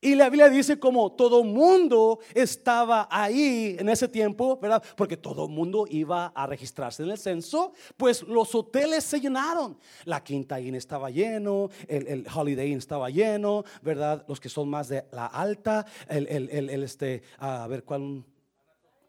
Y 0.00 0.14
la 0.14 0.30
Biblia 0.30 0.48
dice 0.48 0.78
como 0.78 1.10
todo 1.12 1.42
mundo 1.42 2.20
estaba 2.32 3.08
ahí 3.10 3.76
en 3.78 3.88
ese 3.88 4.06
tiempo, 4.06 4.56
¿verdad? 4.60 4.82
Porque 4.96 5.16
todo 5.16 5.48
mundo 5.48 5.86
iba 5.90 6.26
a 6.26 6.46
registrarse 6.46 7.02
en 7.02 7.10
el 7.10 7.18
censo, 7.18 7.72
pues 7.96 8.22
los 8.22 8.54
hoteles 8.54 9.02
se 9.02 9.20
llenaron. 9.20 9.76
La 10.04 10.22
Quinta 10.22 10.60
Inn 10.60 10.76
estaba 10.76 11.10
lleno, 11.10 11.68
el, 11.88 12.26
Holiday 12.32 12.70
Inn 12.70 12.78
estaba 12.78 13.10
lleno, 13.10 13.64
¿verdad? 13.82 14.24
Los 14.28 14.38
que 14.38 14.48
son 14.48 14.68
más 14.68 14.88
de 14.88 15.04
la 15.10 15.26
alta, 15.26 15.84
el, 16.08 16.28
el 16.28 16.82
este, 16.84 17.22
a 17.38 17.66
ver 17.66 17.82
cuál, 17.82 18.24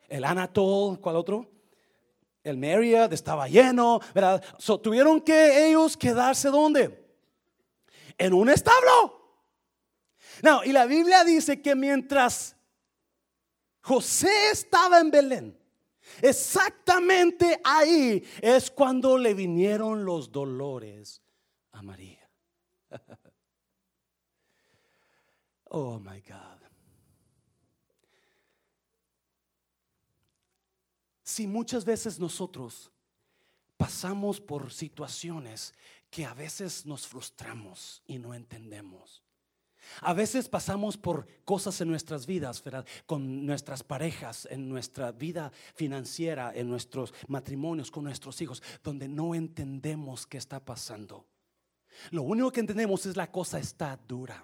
el 0.08 0.24
Anatol, 0.24 1.00
¿cuál 1.00 1.18
otro? 1.18 1.60
el 2.44 2.58
Marriott 2.58 3.14
estaba 3.14 3.48
lleno, 3.48 4.00
¿verdad? 4.14 4.44
tuvieron 4.82 5.22
que 5.22 5.70
ellos 5.70 5.96
quedarse 5.96 6.50
donde? 6.50 7.06
En 8.18 8.34
un 8.34 8.50
establo. 8.50 9.19
No, 10.44 10.64
y 10.64 10.72
la 10.72 10.86
Biblia 10.86 11.24
dice 11.24 11.62
que 11.62 11.76
mientras 11.76 12.56
José 13.82 14.52
estaba 14.52 15.00
en 15.00 15.12
Belén, 15.12 15.60
exactamente 16.22 17.60
ahí 17.64 18.24
es 18.42 18.72
cuando 18.72 19.18
le 19.18 19.34
vinieron 19.34 20.06
los 20.06 20.32
dolores 20.32 21.22
a 21.72 21.82
María. 21.82 22.30
oh 25.66 26.00
my 26.00 26.22
God. 26.22 26.60
Si 31.24 31.46
muchas 31.46 31.86
veces 31.86 32.20
nosotros 32.20 32.92
pasamos 33.78 34.42
por 34.42 34.74
situaciones 34.74 35.74
que 36.10 36.26
a 36.26 36.34
veces 36.34 36.86
nos 36.86 37.08
frustramos 37.08 38.02
y 38.08 38.18
no 38.18 38.34
entendemos. 38.34 39.24
A 40.02 40.14
veces 40.14 40.50
pasamos 40.50 40.98
por 40.98 41.28
cosas 41.46 41.80
en 41.82 41.90
nuestras 41.90 42.26
vidas. 42.26 42.64
Con 43.06 43.46
nuestras 43.46 43.84
parejas, 43.84 44.48
en 44.50 44.70
nuestra 44.70 45.12
vida 45.12 45.52
financiera, 45.76 46.52
en 46.54 46.70
nuestros 46.70 47.14
matrimonios, 47.28 47.92
con 47.92 48.04
nuestros 48.04 48.42
hijos, 48.42 48.62
donde 48.84 49.08
no 49.08 49.36
entendemos 49.36 50.28
qué 50.28 50.38
está 50.38 50.64
pasando. 50.64 51.26
Lo 52.12 52.24
único 52.24 52.52
que 52.52 52.60
entendemos 52.60 53.06
es 53.06 53.16
la 53.16 53.32
cosa 53.32 53.60
está 53.60 54.00
dura. 54.08 54.44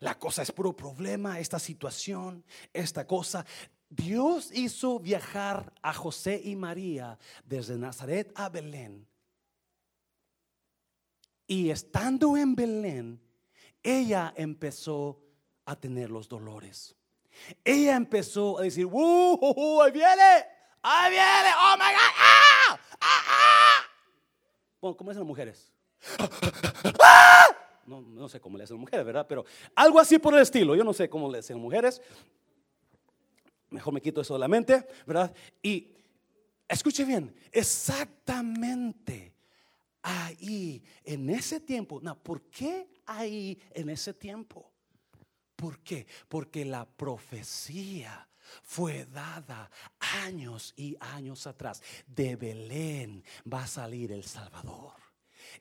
La 0.00 0.18
cosa 0.18 0.42
es 0.42 0.52
puro 0.52 0.76
problema, 0.76 1.40
esta 1.40 1.58
situación, 1.58 2.44
esta 2.72 3.06
cosa. 3.06 3.44
Dios 3.88 4.50
hizo 4.52 5.00
viajar 5.00 5.72
a 5.82 5.92
José 5.92 6.40
y 6.44 6.54
María 6.54 7.18
desde 7.44 7.76
Nazaret 7.76 8.32
a 8.36 8.48
Belén. 8.48 9.06
Y 11.46 11.70
estando 11.70 12.36
en 12.36 12.54
Belén, 12.54 13.20
ella 13.82 14.32
empezó 14.36 15.20
a 15.64 15.76
tener 15.76 16.10
los 16.10 16.28
dolores. 16.28 16.96
Ella 17.64 17.96
empezó 17.96 18.58
a 18.58 18.62
decir, 18.62 18.86
¡Uh, 18.86 19.80
ahí 19.82 19.92
viene! 19.92 20.46
¡Ahí 20.82 21.10
viene! 21.10 21.50
¡Oh 21.56 21.74
my 21.76 21.92
God! 21.92 22.14
¡Ah! 22.18 22.80
¡Ah! 23.00 23.22
¡Ah! 23.26 23.82
Bueno, 24.80 24.96
¿cómo 24.96 25.10
hacen 25.10 25.20
las 25.20 25.28
mujeres? 25.28 25.72
¡Ah! 27.02 27.46
No, 27.86 28.00
no 28.00 28.28
sé 28.28 28.40
cómo 28.40 28.56
le 28.56 28.64
hacen 28.64 28.76
las 28.76 28.80
mujeres, 28.80 29.04
¿verdad? 29.04 29.26
Pero 29.28 29.44
algo 29.74 29.98
así 29.98 30.18
por 30.18 30.34
el 30.34 30.40
estilo. 30.40 30.74
Yo 30.76 30.84
no 30.84 30.92
sé 30.92 31.08
cómo 31.08 31.30
le 31.30 31.38
hacen 31.38 31.56
las 31.56 31.62
mujeres 31.62 32.00
mejor 33.70 33.94
me 33.94 34.02
quito 34.02 34.20
eso 34.20 34.34
de 34.34 34.40
la 34.40 34.48
mente, 34.48 34.86
¿verdad? 35.06 35.34
Y 35.62 35.94
escuche 36.68 37.04
bien, 37.04 37.34
exactamente 37.52 39.34
ahí, 40.02 40.82
en 41.04 41.30
ese 41.30 41.60
tiempo, 41.60 42.00
no, 42.02 42.16
¿por 42.18 42.42
qué 42.42 42.88
ahí 43.18 43.58
en 43.72 43.90
ese 43.90 44.14
tiempo? 44.14 44.70
¿Por 45.56 45.80
qué? 45.80 46.06
Porque 46.28 46.64
la 46.64 46.88
profecía 46.88 48.26
fue 48.62 49.04
dada 49.06 49.70
años 50.24 50.72
y 50.76 50.96
años 51.00 51.46
atrás. 51.46 51.82
De 52.06 52.36
Belén 52.36 53.22
va 53.50 53.64
a 53.64 53.66
salir 53.66 54.12
el 54.12 54.24
Salvador. 54.24 54.94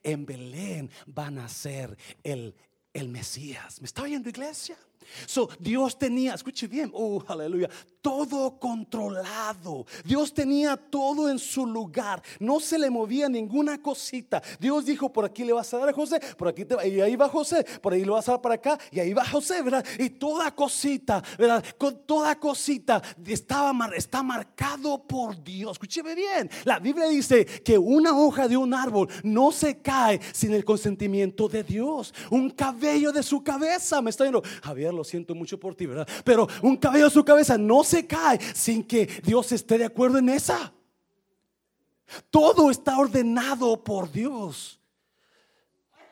En 0.03 0.25
Belén 0.25 0.89
va 1.17 1.27
a 1.27 1.31
nacer 1.31 1.97
el 2.23 2.55
el 2.93 3.09
Mesías. 3.09 3.81
¿Me 3.81 3.85
está 3.85 4.03
oyendo 4.03 4.29
iglesia? 4.29 4.77
So, 5.25 5.49
Dios 5.59 5.97
tenía, 5.97 6.33
escuche 6.33 6.67
bien, 6.67 6.91
oh, 6.93 7.23
aleluya, 7.27 7.69
todo 8.01 8.59
controlado. 8.59 9.85
Dios 10.05 10.33
tenía 10.33 10.77
todo 10.77 11.29
en 11.29 11.39
su 11.39 11.65
lugar. 11.65 12.21
No 12.39 12.59
se 12.59 12.79
le 12.79 12.89
movía 12.89 13.27
ninguna 13.27 13.81
cosita. 13.81 14.41
Dios 14.59 14.85
dijo, 14.85 15.11
por 15.11 15.25
aquí 15.25 15.43
le 15.43 15.53
vas 15.53 15.73
a 15.73 15.77
dar 15.77 15.89
a 15.89 15.93
José, 15.93 16.19
por 16.37 16.47
aquí 16.47 16.65
te, 16.65 16.75
y 16.87 17.01
ahí 17.01 17.15
va 17.15 17.27
José, 17.27 17.65
por 17.81 17.93
ahí 17.93 18.05
lo 18.05 18.13
vas 18.13 18.27
a 18.29 18.33
dar 18.33 18.41
para 18.41 18.55
acá, 18.55 18.79
y 18.91 18.99
ahí 18.99 19.13
va 19.13 19.25
José, 19.25 19.61
¿verdad? 19.61 19.85
Y 19.97 20.11
toda 20.11 20.53
cosita, 20.55 21.23
¿verdad? 21.37 21.63
Con 21.77 22.05
toda 22.05 22.39
cosita 22.39 23.01
estaba, 23.25 23.73
está 23.95 24.23
marcado 24.23 25.05
por 25.05 25.43
Dios. 25.43 25.73
Escúcheme 25.73 26.15
bien. 26.15 26.49
La 26.63 26.79
Biblia 26.79 27.07
dice 27.07 27.45
que 27.45 27.77
una 27.77 28.17
hoja 28.17 28.47
de 28.47 28.57
un 28.57 28.73
árbol 28.73 29.09
no 29.23 29.51
se 29.51 29.79
cae 29.81 30.19
sin 30.33 30.53
el 30.53 30.63
consentimiento 30.63 31.47
de 31.47 31.63
Dios. 31.63 32.13
Un 32.29 32.49
cabello 32.51 33.11
de 33.11 33.23
su 33.23 33.43
cabeza, 33.43 34.01
me 34.01 34.09
está 34.09 34.23
diciendo, 34.23 34.47
Javier, 34.63 34.88
lo 34.91 35.03
siento 35.03 35.35
mucho 35.35 35.59
por 35.59 35.75
ti, 35.75 35.85
¿verdad? 35.85 36.07
Pero 36.23 36.47
un 36.61 36.77
cabello 36.77 37.05
de 37.05 37.11
su 37.11 37.23
cabeza 37.23 37.57
no 37.57 37.83
se 37.83 38.05
cae 38.05 38.39
sin 38.53 38.83
que 38.83 39.05
Dios 39.23 39.51
esté 39.51 39.77
de 39.77 39.85
acuerdo 39.85 40.17
en 40.17 40.29
esa. 40.29 40.73
Todo 42.29 42.71
está 42.71 42.97
ordenado 42.97 43.83
por 43.83 44.11
Dios. 44.11 44.79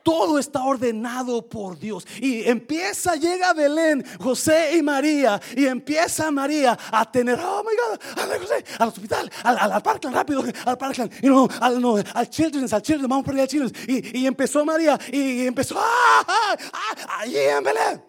Todo 0.07 0.39
está 0.39 0.63
ordenado 0.63 1.49
por 1.49 1.78
Dios. 1.78 2.07
Y 2.21 2.47
empieza, 2.47 3.15
llega 3.15 3.51
Belén, 3.51 4.05
José 4.21 4.78
y 4.78 4.82
María. 4.82 5.38
Y 5.53 5.65
empieza 5.65 6.32
María 6.32 6.80
a 6.93 7.11
tener, 7.11 7.38
oh 7.38 7.61
my 7.61 7.71
God, 7.75 8.39
José, 8.39 8.63
al 8.80 8.88
hospital, 8.88 9.30
al, 9.43 9.73
al, 9.73 9.82
Parkland, 9.82 10.15
rápido, 10.15 10.45
al 10.65 10.78
Parkland. 10.78 11.11
Y 11.21 11.28
no, 11.28 11.45
al, 11.59 11.82
no, 11.82 11.97
al 12.13 12.30
Children's, 12.30 12.71
al 12.71 12.82
Children's, 12.82 13.09
vamos 13.09 13.25
por 13.25 13.34
allá 13.34 13.43
al 13.43 13.49
Children's. 13.49 13.89
Y, 13.89 14.19
y 14.19 14.28
empezó 14.28 14.63
María 14.63 14.97
y, 15.11 15.45
empezó, 15.45 15.78
ah, 15.78 16.25
ah, 16.25 16.55
ah, 16.71 17.19
allí 17.19 17.38
en 17.38 17.63
Belén. 17.65 18.06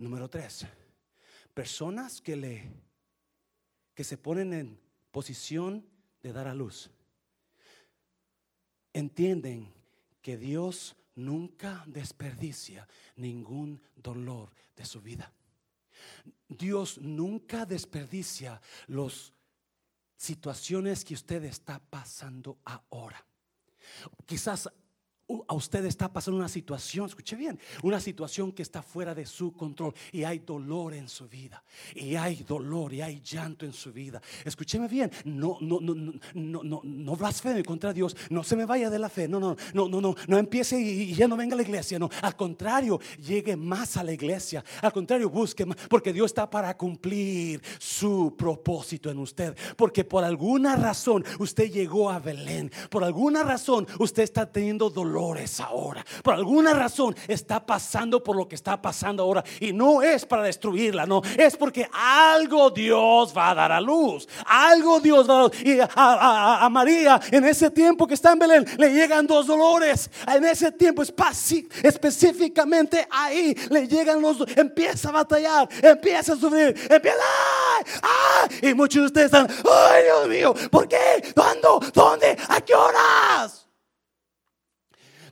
Número 0.00 0.30
tres, 0.30 0.66
personas 1.52 2.22
que 2.22 2.34
le 2.34 2.72
que 3.94 4.02
se 4.02 4.16
ponen 4.16 4.54
en 4.54 4.80
posición 5.10 5.86
de 6.22 6.32
dar 6.32 6.48
a 6.48 6.54
luz 6.54 6.88
entienden 8.94 9.74
que 10.22 10.38
Dios 10.38 10.96
nunca 11.16 11.84
desperdicia 11.86 12.88
ningún 13.16 13.82
dolor 13.94 14.54
de 14.74 14.86
su 14.86 15.02
vida. 15.02 15.34
Dios 16.48 16.96
nunca 16.96 17.66
desperdicia 17.66 18.58
las 18.86 19.34
situaciones 20.16 21.04
que 21.04 21.12
usted 21.12 21.44
está 21.44 21.78
pasando 21.78 22.58
ahora. 22.64 23.22
Quizás 24.24 24.70
a 25.46 25.54
usted 25.54 25.84
está 25.84 26.12
pasando 26.12 26.38
una 26.38 26.48
situación, 26.48 27.06
escuche 27.06 27.36
bien, 27.36 27.58
una 27.82 28.00
situación 28.00 28.52
que 28.52 28.62
está 28.62 28.82
fuera 28.82 29.14
de 29.14 29.26
su 29.26 29.52
control 29.52 29.94
y 30.12 30.24
hay 30.24 30.40
dolor 30.40 30.94
en 30.94 31.08
su 31.08 31.28
vida, 31.28 31.62
y 31.94 32.16
hay 32.16 32.44
dolor 32.46 32.92
y 32.92 33.02
hay 33.02 33.20
llanto 33.20 33.64
en 33.64 33.72
su 33.72 33.92
vida. 33.92 34.20
Escúcheme 34.44 34.88
bien, 34.88 35.10
no, 35.24 35.58
no, 35.60 35.80
no, 35.80 35.94
no, 35.94 36.62
no, 36.62 36.80
no 36.82 37.16
blasfeme 37.16 37.62
contra 37.64 37.92
Dios, 37.92 38.16
no 38.30 38.42
se 38.42 38.56
me 38.56 38.64
vaya 38.64 38.90
de 38.90 38.98
la 38.98 39.08
fe, 39.08 39.28
no, 39.28 39.38
no, 39.38 39.56
no, 39.72 39.88
no, 39.88 40.00
no, 40.00 40.14
no 40.26 40.38
empiece 40.38 40.80
y, 40.80 41.14
ya 41.14 41.28
no 41.28 41.36
venga 41.36 41.54
a 41.54 41.56
la 41.56 41.62
iglesia, 41.62 41.98
no, 41.98 42.10
al 42.22 42.36
contrario, 42.36 43.00
llegue 43.18 43.56
más 43.56 43.96
a 43.96 44.04
la 44.04 44.12
iglesia, 44.12 44.64
al 44.82 44.92
contrario, 44.92 45.30
busque 45.30 45.64
más, 45.66 45.76
porque 45.88 46.12
Dios 46.12 46.26
está 46.26 46.48
para 46.48 46.76
cumplir 46.76 47.62
su 47.78 48.34
propósito 48.36 49.10
en 49.10 49.18
usted, 49.18 49.56
porque 49.76 50.04
por 50.04 50.24
alguna 50.24 50.76
razón 50.76 51.24
usted 51.38 51.70
llegó 51.70 52.10
a 52.10 52.18
Belén, 52.18 52.70
por 52.88 53.04
alguna 53.04 53.42
razón 53.42 53.86
usted 53.98 54.22
está 54.22 54.50
teniendo 54.50 54.90
dolor 54.90 55.19
ahora. 55.60 56.04
Por 56.22 56.34
alguna 56.34 56.72
razón 56.72 57.14
está 57.28 57.64
pasando 57.64 58.22
por 58.22 58.36
lo 58.36 58.48
que 58.48 58.54
está 58.54 58.80
pasando 58.80 59.22
ahora. 59.22 59.44
Y 59.60 59.72
no 59.72 60.02
es 60.02 60.24
para 60.24 60.42
destruirla, 60.42 61.06
no. 61.06 61.22
Es 61.36 61.56
porque 61.56 61.88
algo 61.92 62.70
Dios 62.70 63.36
va 63.36 63.50
a 63.50 63.54
dar 63.54 63.72
a 63.72 63.80
luz. 63.80 64.28
Algo 64.46 65.00
Dios 65.00 65.28
va 65.28 65.34
a 65.34 65.42
dar. 65.42 65.66
Y 65.66 65.78
a, 65.80 66.68
María 66.70 67.20
en 67.30 67.44
ese 67.44 67.70
tiempo 67.70 68.06
que 68.06 68.14
está 68.14 68.32
en 68.32 68.38
Belén 68.38 68.64
le 68.78 68.92
llegan 68.92 69.26
dos 69.26 69.46
dolores. 69.46 70.10
En 70.26 70.44
ese 70.44 70.72
tiempo 70.72 71.02
específicamente 71.02 73.06
ahí 73.10 73.54
le 73.68 73.86
llegan 73.86 74.20
los 74.20 74.38
Empieza 74.56 75.10
a 75.10 75.12
batallar, 75.12 75.68
empieza 75.82 76.32
a 76.32 76.36
sufrir, 76.36 76.74
empieza. 76.88 77.18
Y 78.62 78.74
muchos 78.74 79.02
de 79.02 79.06
ustedes 79.06 79.26
están, 79.26 79.48
¡ay 79.48 80.04
Dios 80.04 80.28
mío! 80.28 80.54
¿Por 80.70 80.88
qué? 80.88 81.32
¿Cuándo? 81.34 81.80
¿Dónde? 81.92 82.36
¿A 82.48 82.60
qué 82.60 82.74
horas? 82.74 83.69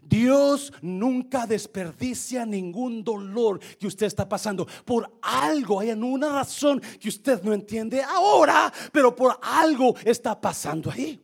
Dios 0.08 0.72
nunca 0.80 1.46
desperdicia 1.46 2.46
ningún 2.46 3.04
dolor 3.04 3.60
que 3.78 3.86
usted 3.86 4.06
está 4.06 4.26
pasando. 4.26 4.66
Por 4.84 5.18
algo, 5.20 5.80
hay 5.80 5.90
una 5.90 6.30
razón 6.30 6.80
que 6.98 7.10
usted 7.10 7.42
no 7.42 7.52
entiende 7.52 8.02
ahora, 8.02 8.72
pero 8.90 9.14
por 9.14 9.38
algo 9.42 9.94
está 10.04 10.40
pasando 10.40 10.90
ahí. 10.90 11.20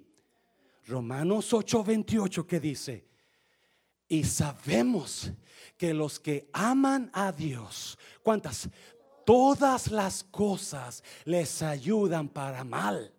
Romanos 0.87 1.51
8:28 1.53 2.47
que 2.47 2.61
dice, 2.61 3.07
y 4.07 4.23
sabemos 4.25 5.31
que 5.79 5.95
los 5.95 6.21
que 6.21 6.51
aman 6.53 7.11
a 7.15 7.33
Dios, 7.33 7.99
¿cuántas? 8.23 8.69
Todas 9.25 9.91
las 9.91 10.25
cosas 10.25 11.03
les 11.25 11.63
ayudan 11.63 12.29
para 12.29 12.65
mal 12.65 13.14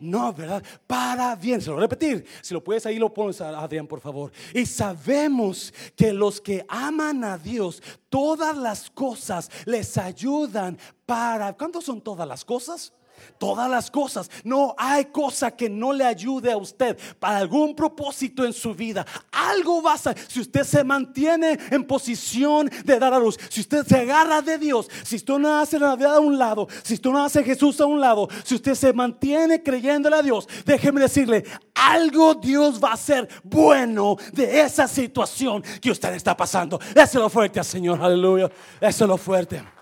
no, 0.00 0.32
¿verdad? 0.32 0.62
Para 0.86 1.34
bien. 1.36 1.60
Se 1.60 1.70
lo 1.70 1.78
repetir. 1.78 2.24
Si 2.42 2.54
lo 2.54 2.62
puedes 2.62 2.86
ahí, 2.86 2.98
lo 2.98 3.12
pones, 3.12 3.40
Adrián, 3.40 3.86
por 3.86 4.00
favor. 4.00 4.32
Y 4.54 4.66
sabemos 4.66 5.72
que 5.96 6.12
los 6.12 6.40
que 6.40 6.64
aman 6.68 7.24
a 7.24 7.38
Dios, 7.38 7.82
todas 8.08 8.56
las 8.56 8.90
cosas 8.90 9.50
les 9.64 9.98
ayudan 9.98 10.78
para. 11.06 11.52
¿Cuántos 11.54 11.84
son 11.84 12.00
todas 12.00 12.26
las 12.26 12.44
cosas? 12.44 12.92
Todas 13.38 13.70
las 13.70 13.90
cosas. 13.90 14.30
No 14.44 14.74
hay 14.78 15.06
cosa 15.06 15.50
que 15.50 15.68
no 15.68 15.92
le 15.92 16.04
ayude 16.04 16.52
a 16.52 16.56
usted 16.56 16.98
para 17.18 17.38
algún 17.38 17.74
propósito 17.74 18.44
en 18.44 18.52
su 18.52 18.74
vida. 18.74 19.06
Algo 19.32 19.82
va 19.82 19.94
a. 19.94 19.98
Si 20.28 20.40
usted 20.40 20.64
se 20.64 20.84
mantiene 20.84 21.58
en 21.70 21.84
posición 21.84 22.70
de 22.84 22.98
dar 22.98 23.12
a 23.14 23.18
luz, 23.18 23.36
si 23.48 23.60
usted 23.60 23.84
se 23.86 23.96
agarra 23.96 24.42
de 24.42 24.58
Dios, 24.58 24.88
si 25.04 25.16
usted 25.16 25.38
no 25.38 25.60
hace 25.60 25.78
la 25.78 25.96
vida 25.96 26.14
a 26.14 26.20
un 26.20 26.38
lado, 26.38 26.68
si 26.82 26.94
usted 26.94 27.10
no 27.10 27.24
hace 27.24 27.42
Jesús 27.42 27.80
a 27.80 27.86
un 27.86 28.00
lado, 28.00 28.28
si 28.44 28.54
usted 28.54 28.74
se 28.74 28.92
mantiene 28.92 29.62
creyéndole 29.62 30.16
a 30.16 30.22
Dios, 30.22 30.48
déjeme 30.64 31.00
decirle, 31.00 31.44
algo 31.74 32.34
Dios 32.34 32.82
va 32.82 32.90
a 32.90 32.94
hacer 32.94 33.28
bueno 33.42 34.16
de 34.32 34.60
esa 34.60 34.88
situación 34.88 35.62
que 35.80 35.90
usted 35.90 36.14
está 36.14 36.36
pasando. 36.36 36.78
Déselo 36.94 37.28
fuerte 37.28 37.58
al 37.58 37.64
Señor, 37.64 38.00
aleluya. 38.02 38.50
Déselo 38.80 39.16
fuerte. 39.16 39.77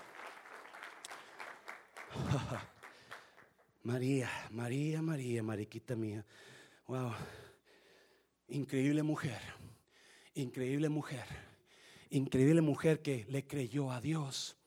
María, 3.87 4.29
María, 4.51 5.01
María, 5.01 5.41
mariquita 5.41 5.95
mía. 5.95 6.25
Wow. 6.87 7.13
Increíble 8.49 9.01
mujer. 9.01 9.39
Increíble 10.33 10.89
mujer. 10.89 11.23
Increíble 12.09 12.59
mujer 12.59 13.01
que 13.01 13.25
le 13.29 13.47
creyó 13.47 13.89
a 13.89 14.01
Dios. 14.01 14.57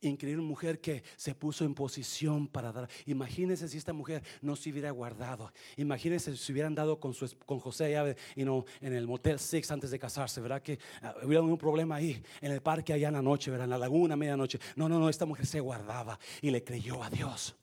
Increíble 0.00 0.42
mujer 0.42 0.80
que 0.80 1.02
se 1.16 1.34
puso 1.34 1.66
en 1.66 1.74
posición 1.74 2.48
para 2.48 2.72
dar. 2.72 2.88
Imagínense 3.04 3.68
si 3.68 3.76
esta 3.76 3.92
mujer 3.92 4.22
no 4.40 4.56
se 4.56 4.70
hubiera 4.70 4.90
guardado. 4.90 5.52
Imagínense 5.76 6.34
si 6.34 6.52
hubieran 6.52 6.74
dado 6.74 6.98
con, 6.98 7.12
su, 7.12 7.30
con 7.44 7.60
José 7.60 7.90
ya, 7.90 8.16
no 8.42 8.64
en 8.80 8.94
el 8.94 9.06
Motel 9.06 9.38
Six 9.38 9.70
antes 9.70 9.90
de 9.90 9.98
casarse. 9.98 10.40
¿Verdad 10.40 10.62
que 10.62 10.78
uh, 11.02 11.26
hubiera 11.26 11.42
un 11.42 11.58
problema 11.58 11.96
ahí 11.96 12.22
en 12.40 12.52
el 12.52 12.62
parque 12.62 12.94
allá 12.94 13.08
en 13.08 13.14
la 13.14 13.22
noche, 13.22 13.50
¿verdad? 13.50 13.64
en 13.64 13.70
la 13.70 13.78
laguna, 13.78 14.16
medianoche? 14.16 14.58
No, 14.76 14.88
no, 14.88 14.98
no. 14.98 15.10
Esta 15.10 15.26
mujer 15.26 15.44
se 15.44 15.60
guardaba 15.60 16.18
y 16.40 16.50
le 16.50 16.64
creyó 16.64 17.02
a 17.02 17.10
Dios 17.10 17.54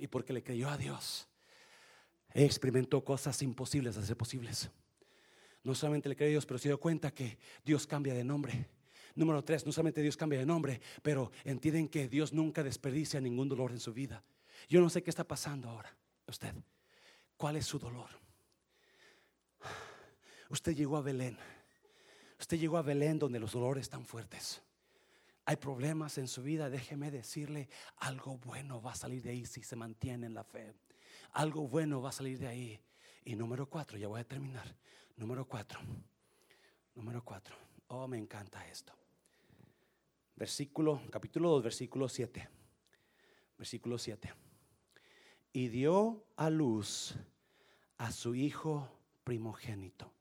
y 0.00 0.06
porque 0.06 0.32
le 0.32 0.42
creyó 0.42 0.68
a 0.68 0.76
Dios, 0.76 1.28
experimentó 2.32 3.04
cosas 3.04 3.40
imposibles 3.42 3.96
a 3.96 4.04
ser 4.04 4.16
posibles. 4.16 4.70
No 5.62 5.74
solamente 5.74 6.08
le 6.08 6.16
creyó 6.16 6.30
a 6.30 6.32
Dios, 6.32 6.46
pero 6.46 6.58
se 6.58 6.68
dio 6.68 6.80
cuenta 6.80 7.12
que 7.12 7.38
Dios 7.64 7.86
cambia 7.86 8.14
de 8.14 8.24
nombre. 8.24 8.68
Número 9.14 9.42
tres, 9.44 9.66
no 9.66 9.72
solamente 9.72 10.00
Dios 10.00 10.16
cambia 10.16 10.38
de 10.38 10.46
nombre, 10.46 10.80
pero 11.02 11.30
entienden 11.44 11.88
que 11.88 12.08
Dios 12.08 12.32
nunca 12.32 12.62
desperdicia 12.62 13.20
ningún 13.20 13.48
dolor 13.48 13.72
en 13.72 13.80
su 13.80 13.92
vida. 13.92 14.22
Yo 14.68 14.80
no 14.80 14.88
sé 14.88 15.02
qué 15.02 15.10
está 15.10 15.24
pasando 15.24 15.68
ahora. 15.68 15.94
Usted, 16.26 16.54
¿cuál 17.36 17.56
es 17.56 17.66
su 17.66 17.78
dolor? 17.78 18.08
Usted 20.48 20.74
llegó 20.74 20.96
a 20.96 21.02
Belén. 21.02 21.36
Usted 22.38 22.58
llegó 22.58 22.78
a 22.78 22.82
Belén 22.82 23.18
donde 23.18 23.40
los 23.40 23.52
dolores 23.52 23.82
están 23.82 24.06
fuertes 24.06 24.62
hay 25.50 25.56
problemas 25.56 26.16
en 26.16 26.28
su 26.28 26.44
vida, 26.44 26.70
déjeme 26.70 27.10
decirle, 27.10 27.68
algo 27.96 28.36
bueno 28.36 28.80
va 28.80 28.92
a 28.92 28.94
salir 28.94 29.20
de 29.20 29.30
ahí 29.30 29.44
si 29.44 29.64
se 29.64 29.74
mantiene 29.74 30.26
en 30.28 30.34
la 30.34 30.44
fe. 30.44 30.72
Algo 31.32 31.66
bueno 31.66 32.00
va 32.00 32.10
a 32.10 32.12
salir 32.12 32.38
de 32.38 32.46
ahí. 32.46 32.80
Y 33.24 33.34
número 33.34 33.68
cuatro, 33.68 33.98
ya 33.98 34.06
voy 34.06 34.20
a 34.20 34.24
terminar. 34.24 34.76
Número 35.16 35.44
cuatro. 35.48 35.80
Número 36.94 37.24
cuatro. 37.24 37.56
Oh, 37.88 38.06
me 38.06 38.16
encanta 38.16 38.64
esto. 38.68 38.92
Versículo, 40.36 41.02
capítulo 41.10 41.50
2, 41.50 41.64
versículo 41.64 42.08
7. 42.08 42.48
Versículo 43.58 43.98
7. 43.98 44.32
Y 45.52 45.66
dio 45.66 46.26
a 46.36 46.48
luz 46.48 47.16
a 47.98 48.12
su 48.12 48.36
hijo 48.36 48.88
primogénito 49.24 50.12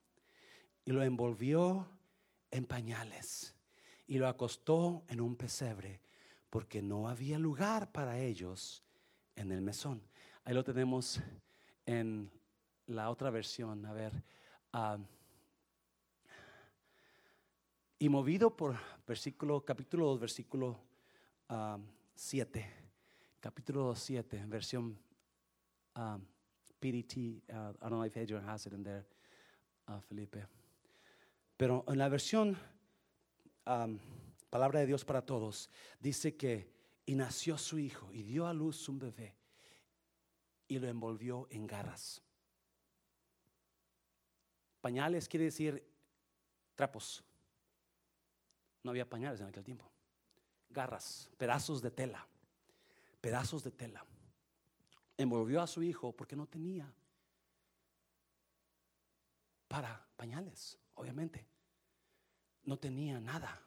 y 0.85 0.91
lo 0.91 1.03
envolvió 1.03 1.87
en 2.49 2.65
pañales 2.65 3.58
y 4.09 4.17
lo 4.17 4.27
acostó 4.27 5.03
en 5.07 5.21
un 5.21 5.35
pesebre 5.35 6.01
porque 6.49 6.81
no 6.81 7.07
había 7.07 7.37
lugar 7.37 7.91
para 7.91 8.17
ellos 8.17 8.83
en 9.35 9.51
el 9.51 9.61
mesón. 9.61 10.01
Ahí 10.43 10.55
lo 10.55 10.63
tenemos 10.63 11.21
en 11.85 12.31
la 12.87 13.11
otra 13.11 13.29
versión. 13.29 13.85
A 13.85 13.93
ver. 13.93 14.23
ah, 14.73 14.97
y 17.99 18.09
movido 18.09 18.57
por 18.57 18.75
versículo, 19.05 19.63
capítulo 19.63 20.07
2, 20.07 20.19
versículo 20.19 20.79
7. 22.15 22.73
capítulo 23.39 23.95
7, 23.95 24.43
versión 24.47 24.97
um, 25.95 26.25
PDT. 26.79 27.43
Uh, 27.47 27.73
I 27.79 27.89
don't 27.89 27.91
know 27.91 28.03
if 28.03 28.17
Adrian 28.17 28.43
has 28.43 28.65
it 28.65 28.73
in 28.73 28.83
there, 28.83 29.05
uh, 29.87 29.99
Felipe. 30.01 30.47
Pero 31.55 31.85
en 31.87 31.99
la 31.99 32.09
versión 32.09 32.57
Palabra 34.49 34.79
de 34.79 34.87
Dios 34.87 35.05
para 35.05 35.23
Todos, 35.23 35.69
dice 35.99 36.35
que 36.35 36.73
y 37.05 37.15
nació 37.15 37.57
su 37.57 37.77
hijo 37.77 38.11
y 38.13 38.23
dio 38.23 38.47
a 38.47 38.53
luz 38.53 38.87
un 38.89 38.99
bebé 38.99 39.35
y 40.67 40.79
lo 40.79 40.87
envolvió 40.87 41.47
en 41.51 41.67
garras. 41.67 42.21
Pañales 44.81 45.27
quiere 45.27 45.45
decir 45.45 45.83
trapos. 46.75 47.23
No 48.83 48.91
había 48.91 49.09
pañales 49.09 49.41
en 49.41 49.47
aquel 49.47 49.63
tiempo. 49.63 49.89
Garras, 50.69 51.29
pedazos 51.37 51.81
de 51.81 51.91
tela, 51.91 52.27
pedazos 53.21 53.63
de 53.63 53.71
tela. 53.71 54.05
Envolvió 55.17 55.61
a 55.61 55.67
su 55.67 55.83
hijo 55.83 56.11
porque 56.11 56.35
no 56.35 56.47
tenía 56.47 56.91
para 59.67 60.07
pañales, 60.15 60.77
obviamente. 60.95 61.45
No 62.69 62.77
tenía 62.77 63.19
nada. 63.19 63.59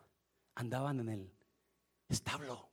Andaban 0.54 1.00
en 1.00 1.08
el 1.08 1.32
establo. 2.08 2.68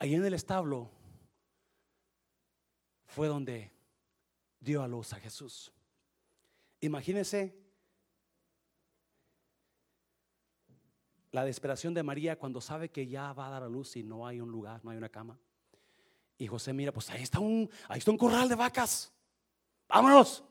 Ahí 0.00 0.16
en 0.16 0.24
el 0.24 0.34
establo 0.34 0.90
fue 3.06 3.28
donde 3.28 3.70
dio 4.58 4.82
a 4.82 4.88
luz 4.88 5.12
a 5.12 5.20
Jesús. 5.20 5.72
Imagínense 6.80 7.56
la 11.30 11.44
desesperación 11.44 11.94
de 11.94 12.02
María 12.02 12.36
cuando 12.36 12.60
sabe 12.60 12.90
que 12.90 13.06
ya 13.06 13.32
va 13.32 13.46
a 13.46 13.50
dar 13.50 13.62
a 13.62 13.68
luz 13.68 13.94
y 13.94 14.02
no 14.02 14.26
hay 14.26 14.40
un 14.40 14.50
lugar, 14.50 14.84
no 14.84 14.90
hay 14.90 14.96
una 14.96 15.08
cama. 15.08 15.38
Y 16.36 16.48
José 16.48 16.72
mira, 16.72 16.90
pues 16.90 17.08
ahí 17.10 17.22
está 17.22 17.38
un, 17.38 17.70
ahí 17.86 18.00
está 18.00 18.10
un 18.10 18.18
corral 18.18 18.48
de 18.48 18.56
vacas. 18.56 19.12
Vámonos. 19.86 20.42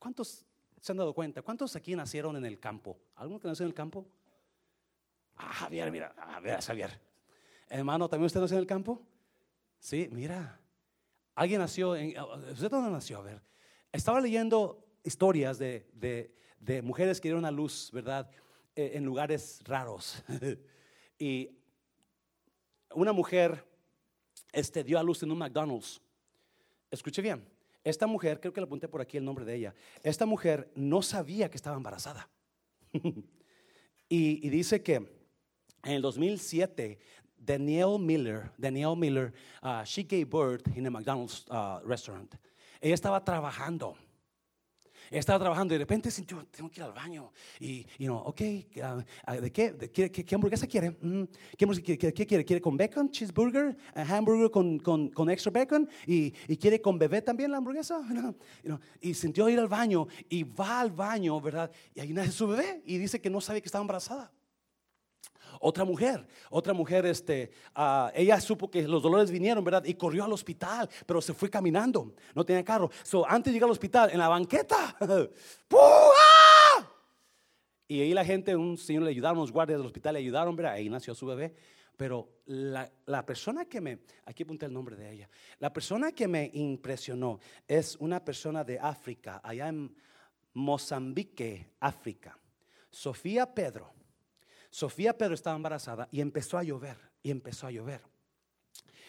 ¿Cuántos 0.00 0.45
se 0.86 0.92
han 0.92 0.98
dado 0.98 1.12
cuenta? 1.12 1.42
¿Cuántos 1.42 1.74
aquí 1.74 1.96
nacieron 1.96 2.36
en 2.36 2.44
el 2.44 2.60
campo? 2.60 2.96
¿Alguno 3.16 3.40
que 3.40 3.48
nació 3.48 3.64
en 3.64 3.70
el 3.70 3.74
campo? 3.74 4.06
Ah, 5.34 5.52
Javier, 5.52 5.90
mira, 5.90 6.14
a 6.16 6.38
ver, 6.38 6.60
Javier. 6.62 7.00
Hermano, 7.68 8.08
¿también 8.08 8.26
usted 8.26 8.40
nació 8.40 8.56
en 8.56 8.60
el 8.60 8.68
campo? 8.68 9.02
Sí, 9.80 10.08
mira. 10.12 10.60
Alguien 11.34 11.58
nació 11.58 11.96
en. 11.96 12.14
¿Usted 12.52 12.70
dónde 12.70 12.92
nació? 12.92 13.18
A 13.18 13.22
ver. 13.22 13.42
Estaba 13.90 14.20
leyendo 14.20 14.86
historias 15.02 15.58
de, 15.58 15.88
de, 16.60 16.82
mujeres 16.82 17.20
que 17.20 17.28
dieron 17.28 17.44
a 17.44 17.50
luz, 17.50 17.90
¿verdad? 17.92 18.30
Eh, 18.76 18.92
en 18.94 19.04
lugares 19.04 19.62
raros. 19.64 20.22
y 21.18 21.50
una 22.94 23.12
mujer 23.12 23.66
este, 24.52 24.84
dio 24.84 25.00
a 25.00 25.02
luz 25.02 25.20
en 25.24 25.32
un 25.32 25.38
McDonald's. 25.38 26.00
Escuche 26.92 27.22
bien. 27.22 27.55
Esta 27.86 28.08
mujer, 28.08 28.40
creo 28.40 28.52
que 28.52 28.60
le 28.60 28.64
apunté 28.64 28.88
por 28.88 29.00
aquí 29.00 29.16
el 29.16 29.24
nombre 29.24 29.44
de 29.44 29.54
ella. 29.54 29.74
Esta 30.02 30.26
mujer 30.26 30.72
no 30.74 31.02
sabía 31.02 31.48
que 31.48 31.56
estaba 31.56 31.76
embarazada. 31.76 32.28
y, 34.08 34.48
dice 34.48 34.82
que 34.82 34.94
en 35.84 35.92
el 35.92 36.02
2007 36.02 36.98
Danielle 37.38 37.96
Miller, 38.00 38.50
Danielle 38.58 38.96
Miller, 38.96 39.32
uh, 39.62 39.84
she 39.84 40.02
gave 40.02 40.24
birth 40.24 40.66
in 40.76 40.84
a 40.88 40.90
McDonald's 40.90 41.46
uh, 41.48 41.78
restaurant. 41.84 42.34
Ella 42.80 42.94
estaba 42.94 43.24
trabajando. 43.24 43.96
Estaba 45.10 45.38
trabajando 45.38 45.74
y 45.74 45.76
de 45.76 45.84
repente 45.84 46.10
sintió, 46.10 46.44
tengo 46.46 46.70
que 46.70 46.80
ir 46.80 46.84
al 46.84 46.92
baño. 46.92 47.32
Y, 47.60 47.86
you 47.98 48.06
know, 48.06 48.18
ok, 48.18 48.40
uh, 48.40 49.40
¿de 49.40 49.52
qué, 49.52 49.72
de 49.72 49.90
qué, 49.90 50.10
qué, 50.10 50.24
qué 50.24 50.34
hamburguesa 50.34 50.66
quiere? 50.66 50.90
Mm, 50.90 51.24
¿qué, 51.56 51.64
hamburguesa 51.64 51.84
quiere? 51.84 51.98
¿Qué, 51.98 52.12
qué 52.12 52.26
quiere? 52.26 52.44
¿Quiere 52.44 52.60
con 52.60 52.76
bacon, 52.76 53.10
cheeseburger, 53.10 53.76
uh, 53.94 54.00
hamburger 54.00 54.50
con, 54.50 54.78
con, 54.78 55.08
con, 55.10 55.30
extra 55.30 55.50
bacon? 55.52 55.88
¿Y, 56.06 56.34
¿Y, 56.48 56.56
quiere 56.56 56.80
con 56.80 56.98
bebé 56.98 57.22
también 57.22 57.50
la 57.50 57.58
hamburguesa? 57.58 58.00
You 58.62 58.70
know, 58.70 58.80
y 59.00 59.14
sintió 59.14 59.48
ir 59.48 59.58
al 59.58 59.68
baño 59.68 60.06
y 60.28 60.42
va 60.42 60.80
al 60.80 60.90
baño, 60.90 61.40
¿verdad? 61.40 61.70
Y 61.94 62.00
ahí 62.00 62.12
nace 62.12 62.32
su 62.32 62.46
bebé 62.46 62.82
y 62.84 62.98
dice 62.98 63.20
que 63.20 63.30
no 63.30 63.40
sabe 63.40 63.60
que 63.60 63.66
estaba 63.66 63.82
embarazada. 63.82 64.32
Otra 65.60 65.84
mujer, 65.84 66.26
otra 66.50 66.72
mujer, 66.72 67.06
este, 67.06 67.50
uh, 67.76 68.08
ella 68.14 68.40
supo 68.40 68.70
que 68.70 68.86
los 68.86 69.02
dolores 69.02 69.30
vinieron, 69.30 69.64
¿verdad? 69.64 69.84
Y 69.84 69.94
corrió 69.94 70.24
al 70.24 70.32
hospital, 70.32 70.88
pero 71.06 71.20
se 71.20 71.32
fue 71.32 71.48
caminando, 71.48 72.14
no 72.34 72.44
tenía 72.44 72.64
carro. 72.64 72.90
So, 73.02 73.26
antes 73.28 73.52
de 73.52 73.54
llegar 73.54 73.68
al 73.68 73.72
hospital, 73.72 74.10
en 74.10 74.18
la 74.18 74.28
banqueta, 74.28 74.96
¡Pua! 75.68 75.80
y 77.88 78.00
ahí 78.00 78.12
la 78.12 78.24
gente, 78.24 78.54
un 78.56 78.76
señor 78.76 79.04
le 79.04 79.10
ayudaron, 79.10 79.38
los 79.38 79.52
guardias 79.52 79.78
del 79.78 79.86
hospital 79.86 80.14
le 80.14 80.20
ayudaron, 80.20 80.56
¿verdad? 80.56 80.72
Ahí 80.72 80.88
nació 80.88 81.14
su 81.14 81.26
bebé. 81.26 81.54
Pero 81.96 82.28
la, 82.44 82.92
la, 83.06 83.24
persona 83.24 83.64
que 83.64 83.80
me, 83.80 84.00
aquí 84.26 84.42
apunté 84.42 84.66
el 84.66 84.72
nombre 84.74 84.96
de 84.96 85.10
ella, 85.10 85.30
la 85.58 85.72
persona 85.72 86.12
que 86.12 86.28
me 86.28 86.50
impresionó 86.52 87.40
es 87.66 87.96
una 87.96 88.22
persona 88.22 88.64
de 88.64 88.78
África, 88.78 89.40
allá 89.42 89.68
en 89.68 89.96
Mozambique, 90.52 91.70
África. 91.80 92.38
Sofía 92.90 93.54
Pedro. 93.54 93.95
Sofía 94.76 95.16
Pedro 95.16 95.32
estaba 95.32 95.56
embarazada 95.56 96.06
y 96.12 96.20
empezó 96.20 96.58
a 96.58 96.62
llover, 96.62 96.98
y 97.22 97.30
empezó 97.30 97.66
a 97.66 97.70
llover. 97.70 98.02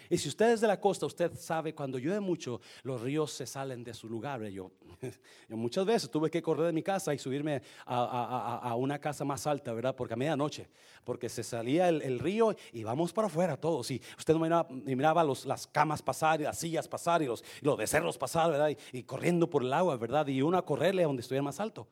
Y 0.10 0.18
si 0.18 0.30
usted 0.30 0.54
es 0.54 0.62
de 0.62 0.68
la 0.68 0.80
costa, 0.80 1.06
usted 1.06 1.38
sabe 1.38 1.76
cuando 1.76 2.00
llueve 2.00 2.22
mucho, 2.22 2.62
los 2.84 3.02
ríos 3.02 3.34
se 3.34 3.46
salen 3.46 3.84
de 3.84 3.94
su 3.94 4.08
lugar. 4.08 4.42
Yo, 4.46 4.72
yo 5.50 5.58
muchas 5.58 5.86
veces 5.86 6.10
tuve 6.10 6.32
que 6.32 6.42
correr 6.42 6.68
de 6.68 6.72
mi 6.72 6.84
casa 6.84 7.14
y 7.14 7.18
subirme 7.18 7.62
a, 7.86 8.74
una 8.78 8.98
casa 8.98 9.26
más 9.26 9.46
alta, 9.46 9.74
¿verdad? 9.74 9.94
Porque 9.94 10.14
a 10.14 10.16
medianoche, 10.16 10.70
porque 11.04 11.28
se 11.28 11.44
salía 11.44 11.90
el, 11.90 12.20
río 12.20 12.56
y 12.72 12.84
vamos 12.86 13.12
para 13.12 13.28
afuera 13.28 13.58
todos. 13.58 13.92
Y 13.92 14.02
usted 14.18 14.36
no 14.36 14.40
miraba, 14.40 14.70
miraba 14.70 15.22
los, 15.26 15.46
las 15.46 15.68
camas 15.68 16.02
pasar 16.02 16.40
y 16.40 16.46
las 16.46 16.58
sillas 16.58 16.88
pasar 16.88 17.22
y 17.24 17.26
los, 17.26 17.44
y 17.62 17.66
los 17.66 17.76
becerros 17.76 18.18
pasar, 18.18 18.52
¿verdad? 18.52 18.74
Y, 18.94 19.04
corriendo 19.04 19.50
por 19.50 19.64
el 19.64 19.74
agua, 19.74 19.98
¿verdad? 19.98 20.26
Y 20.28 20.42
uno 20.42 20.58
a 20.58 20.66
correrle 20.66 21.04
a 21.04 21.08
donde 21.08 21.24
estuviera 21.24 21.44
más 21.44 21.60
alto. 21.60 21.90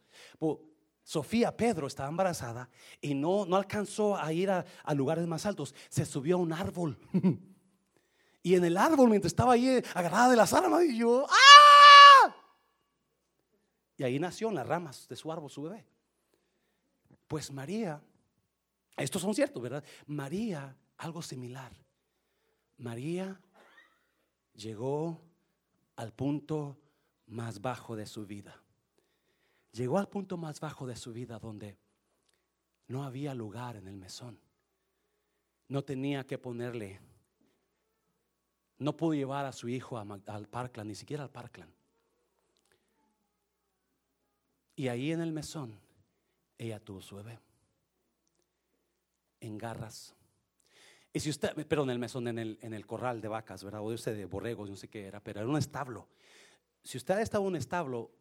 Sofía, 1.05 1.55
Pedro, 1.55 1.85
estaba 1.85 2.09
embarazada 2.09 2.67
y 2.99 3.13
no, 3.13 3.45
no 3.45 3.57
alcanzó 3.57 4.17
a 4.17 4.33
ir 4.33 4.49
a, 4.49 4.65
a, 4.83 4.93
lugares 4.95 5.27
más 5.27 5.45
altos. 5.45 5.75
Se 5.87 6.03
subió 6.03 6.35
a 6.35 6.39
un 6.39 6.51
árbol. 6.51 6.97
y 8.41 8.55
en 8.55 8.65
el 8.65 8.75
árbol, 8.75 9.11
mientras 9.11 9.31
estaba 9.31 9.53
ahí 9.53 9.83
agarrada 9.93 10.31
de 10.31 10.35
las 10.35 10.51
armas, 10.51 10.83
y 10.83 10.97
yo, 10.97 11.27
¡ah! 11.29 12.35
Y 13.97 14.03
ahí 14.03 14.17
nació 14.17 14.49
en 14.49 14.55
las 14.55 14.65
ramas 14.65 15.07
de 15.07 15.15
su 15.15 15.31
árbol 15.31 15.51
su 15.51 15.61
bebé. 15.61 15.85
Pues 17.27 17.51
María, 17.51 18.01
estos 18.97 19.21
son 19.21 19.35
ciertos, 19.35 19.61
¿verdad? 19.61 19.83
María, 20.07 20.75
algo 20.97 21.21
similar. 21.21 21.71
María 22.77 23.39
llegó 24.55 25.21
al 25.97 26.13
punto 26.13 26.79
más 27.27 27.61
bajo 27.61 27.95
de 27.95 28.07
su 28.07 28.25
vida 28.25 28.64
llegó 29.75 29.97
al 29.97 30.07
punto 30.07 30.37
más 30.37 30.59
bajo 30.59 30.87
de 30.87 30.95
su 30.95 31.13
vida 31.13 31.37
donde 31.37 31.77
no 32.87 33.03
había 33.03 33.33
lugar 33.33 33.75
en 33.75 33.87
el 33.87 33.97
mesón. 33.97 34.39
No 35.67 35.83
tenía 35.83 36.25
que 36.25 36.37
ponerle, 36.37 36.99
no 38.77 38.95
pudo 38.95 39.13
llevar 39.13 39.45
a 39.45 39.51
su 39.51 39.67
hijo 39.67 39.97
al 39.97 40.47
Parkland, 40.47 40.89
ni 40.89 40.95
siquiera 40.95 41.23
al 41.23 41.31
Parkland. 41.31 41.73
Y 44.75 44.89
ahí 44.89 45.11
en 45.11 45.21
el 45.21 45.31
mesón, 45.31 45.79
ella 46.57 46.79
tuvo 46.79 47.01
su 47.01 47.15
bebé. 47.15 47.39
En 49.39 49.57
garras. 49.57 50.13
Y 51.13 51.19
si 51.19 51.29
usted, 51.29 51.55
perdón, 51.65 51.89
en 51.89 51.93
el 51.93 51.99
mesón, 51.99 52.27
en 52.27 52.73
el, 52.73 52.85
corral 52.85 53.21
de 53.21 53.29
vacas, 53.29 53.63
¿verdad? 53.63 53.81
O 53.81 53.89
de 53.89 54.15
de 54.15 54.25
borregos, 54.25 54.69
no 54.69 54.75
sé 54.75 54.89
qué 54.89 55.05
era, 55.05 55.21
pero 55.21 55.39
era 55.39 55.49
un 55.49 55.57
establo. 55.57 56.09
Si 56.83 56.97
usted 56.97 57.15
ha 57.15 57.21
estado 57.21 57.43
en 57.45 57.47
un 57.47 57.55
establo, 57.55 58.11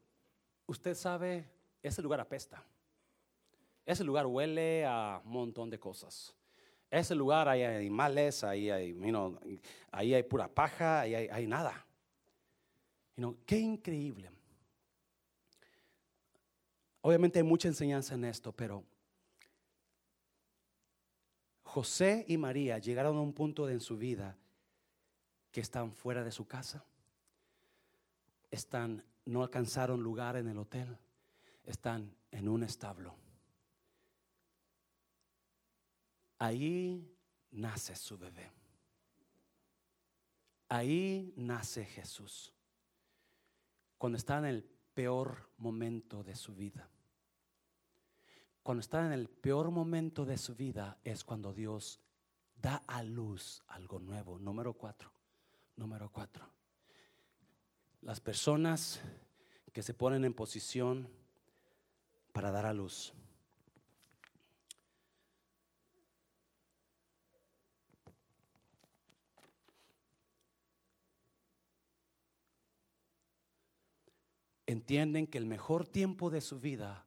usted 0.67 0.95
sabe, 0.95 1.49
ese 1.83 2.03
lugar 2.03 2.21
apesta. 2.21 2.65
Ese 3.85 4.03
lugar 4.05 4.27
huele 4.27 4.85
a 4.87 5.21
un 5.25 5.33
montón 5.33 5.69
de 5.71 5.79
cosas. 5.79 6.35
Ese 6.91 7.15
lugar 7.15 7.49
hay 7.49 7.63
animales, 7.63 8.45
ahí 8.45 8.71
hay, 8.71 8.97
ahí 9.91 10.15
hay 10.15 10.23
pura 10.23 10.49
paja, 10.49 11.01
ahí 11.01 11.15
hay, 11.15 11.29
hay 11.29 11.47
nada. 11.47 11.85
You 13.17 13.23
know, 13.23 13.37
qué 13.45 13.59
increíble. 13.59 14.31
Obviamente 17.03 17.39
hay 17.39 17.43
mucha 17.43 17.69
enseñanza 17.69 18.15
en 18.15 18.25
esto, 18.25 18.53
pero 18.53 18.83
José 21.65 22.25
y 22.29 22.39
María 22.39 22.79
llegaron 22.79 23.17
a 23.17 23.21
un 23.21 23.33
punto 23.33 23.69
en 23.69 23.81
su 23.81 23.99
vida 23.99 24.39
que 25.51 25.61
están 25.61 25.93
fuera 25.93 26.25
de 26.25 26.33
su 26.33 26.47
casa, 26.47 26.85
están 28.51 29.05
no 29.27 29.43
alcanzaron 29.43 30.03
lugar 30.03 30.37
en 30.37 30.49
el 30.49 30.59
hotel, 30.59 30.99
están 31.65 32.15
en 32.31 32.49
un 32.49 32.63
establo. 32.63 33.15
Ahí 36.39 37.11
nace 37.53 37.97
su 37.97 38.19
bebé. 38.19 38.51
Ahí 40.69 41.33
nace 41.37 41.85
Jesús. 41.85 42.53
Cuando 43.97 44.19
está 44.19 44.39
en 44.39 44.47
el 44.47 44.65
peor 44.95 45.51
momento 45.59 46.23
de 46.23 46.35
su 46.35 46.55
vida. 46.55 46.89
Cuando 48.63 48.81
está 48.81 49.05
en 49.05 49.13
el 49.13 49.29
peor 49.29 49.71
momento 49.71 50.25
de 50.25 50.39
su 50.39 50.55
vida 50.55 50.99
es 51.05 51.23
cuando 51.25 51.53
Dios 51.53 52.01
da 52.57 52.83
a 52.87 53.03
luz 53.03 53.63
algo 53.69 53.99
nuevo. 53.99 54.39
Número 54.39 54.73
cuatro. 54.73 55.13
Número 55.77 56.11
cuatro. 56.11 56.49
Las 58.05 58.21
personas 58.21 59.01
que 59.73 59.83
se 59.83 59.95
ponen 59.95 60.27
en 60.27 60.35
posición 60.35 61.09
para 62.33 62.51
dar 62.51 62.67
a 62.67 62.75
luz. 62.75 63.15
entienden 74.67 75.27
que 75.27 75.39
el 75.39 75.47
mejor 75.47 75.87
tiempo 75.87 76.31
de 76.31 76.41
su 76.41 76.59
vida 76.59 77.07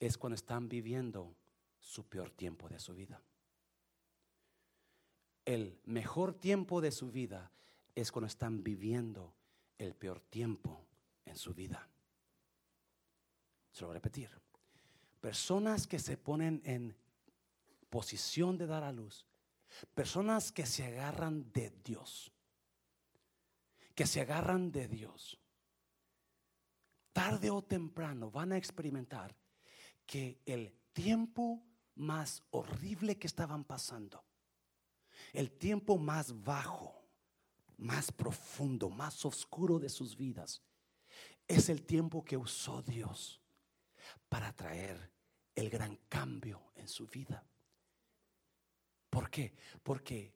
es 0.00 0.16
cuando 0.16 0.36
están 0.36 0.68
viviendo 0.68 1.34
su 1.80 2.08
peor 2.08 2.30
tiempo 2.30 2.68
de 2.68 2.78
su 2.78 2.94
vida. 2.94 3.22
El 5.44 5.78
mejor 5.84 6.34
tiempo 6.34 6.80
de 6.80 6.90
su 6.92 7.10
vida 7.10 7.52
es 7.94 8.12
cuando 8.12 8.28
están 8.28 8.62
viviendo 8.62 9.37
el 9.78 9.94
peor 9.94 10.20
tiempo 10.20 10.86
en 11.24 11.36
su 11.36 11.54
vida. 11.54 11.88
Se 13.72 13.82
lo 13.82 13.88
voy 13.88 13.94
a 13.94 14.00
repetir. 14.00 14.30
Personas 15.20 15.86
que 15.86 15.98
se 15.98 16.16
ponen 16.16 16.60
en 16.64 16.96
posición 17.88 18.58
de 18.58 18.66
dar 18.66 18.82
a 18.82 18.92
luz, 18.92 19.26
personas 19.94 20.52
que 20.52 20.66
se 20.66 20.84
agarran 20.84 21.50
de 21.52 21.70
Dios, 21.84 22.32
que 23.94 24.06
se 24.06 24.20
agarran 24.20 24.70
de 24.70 24.88
Dios 24.88 25.38
tarde 27.18 27.50
o 27.50 27.62
temprano 27.62 28.30
van 28.30 28.52
a 28.52 28.56
experimentar 28.56 29.34
que 30.06 30.40
el 30.46 30.72
tiempo 30.92 31.66
más 31.96 32.44
horrible 32.50 33.18
que 33.18 33.26
estaban 33.26 33.64
pasando, 33.64 34.24
el 35.32 35.50
tiempo 35.50 35.98
más 35.98 36.44
bajo, 36.44 36.97
más 37.78 38.12
profundo, 38.12 38.90
más 38.90 39.24
oscuro 39.24 39.78
de 39.78 39.88
sus 39.88 40.16
vidas, 40.16 40.62
es 41.46 41.68
el 41.68 41.84
tiempo 41.84 42.24
que 42.24 42.36
usó 42.36 42.82
Dios 42.82 43.40
para 44.28 44.52
traer 44.52 45.10
el 45.54 45.70
gran 45.70 45.96
cambio 46.08 46.60
en 46.76 46.86
su 46.86 47.06
vida. 47.06 47.44
¿Por 49.08 49.30
qué? 49.30 49.54
Porque 49.82 50.34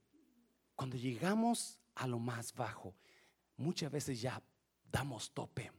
cuando 0.75 0.97
llegamos 0.97 1.79
a 1.95 2.07
lo 2.07 2.19
más 2.19 2.55
bajo, 2.55 2.95
muchas 3.57 3.93
veces 3.93 4.21
ya 4.21 4.43
damos 4.91 5.31
tope 5.33 5.71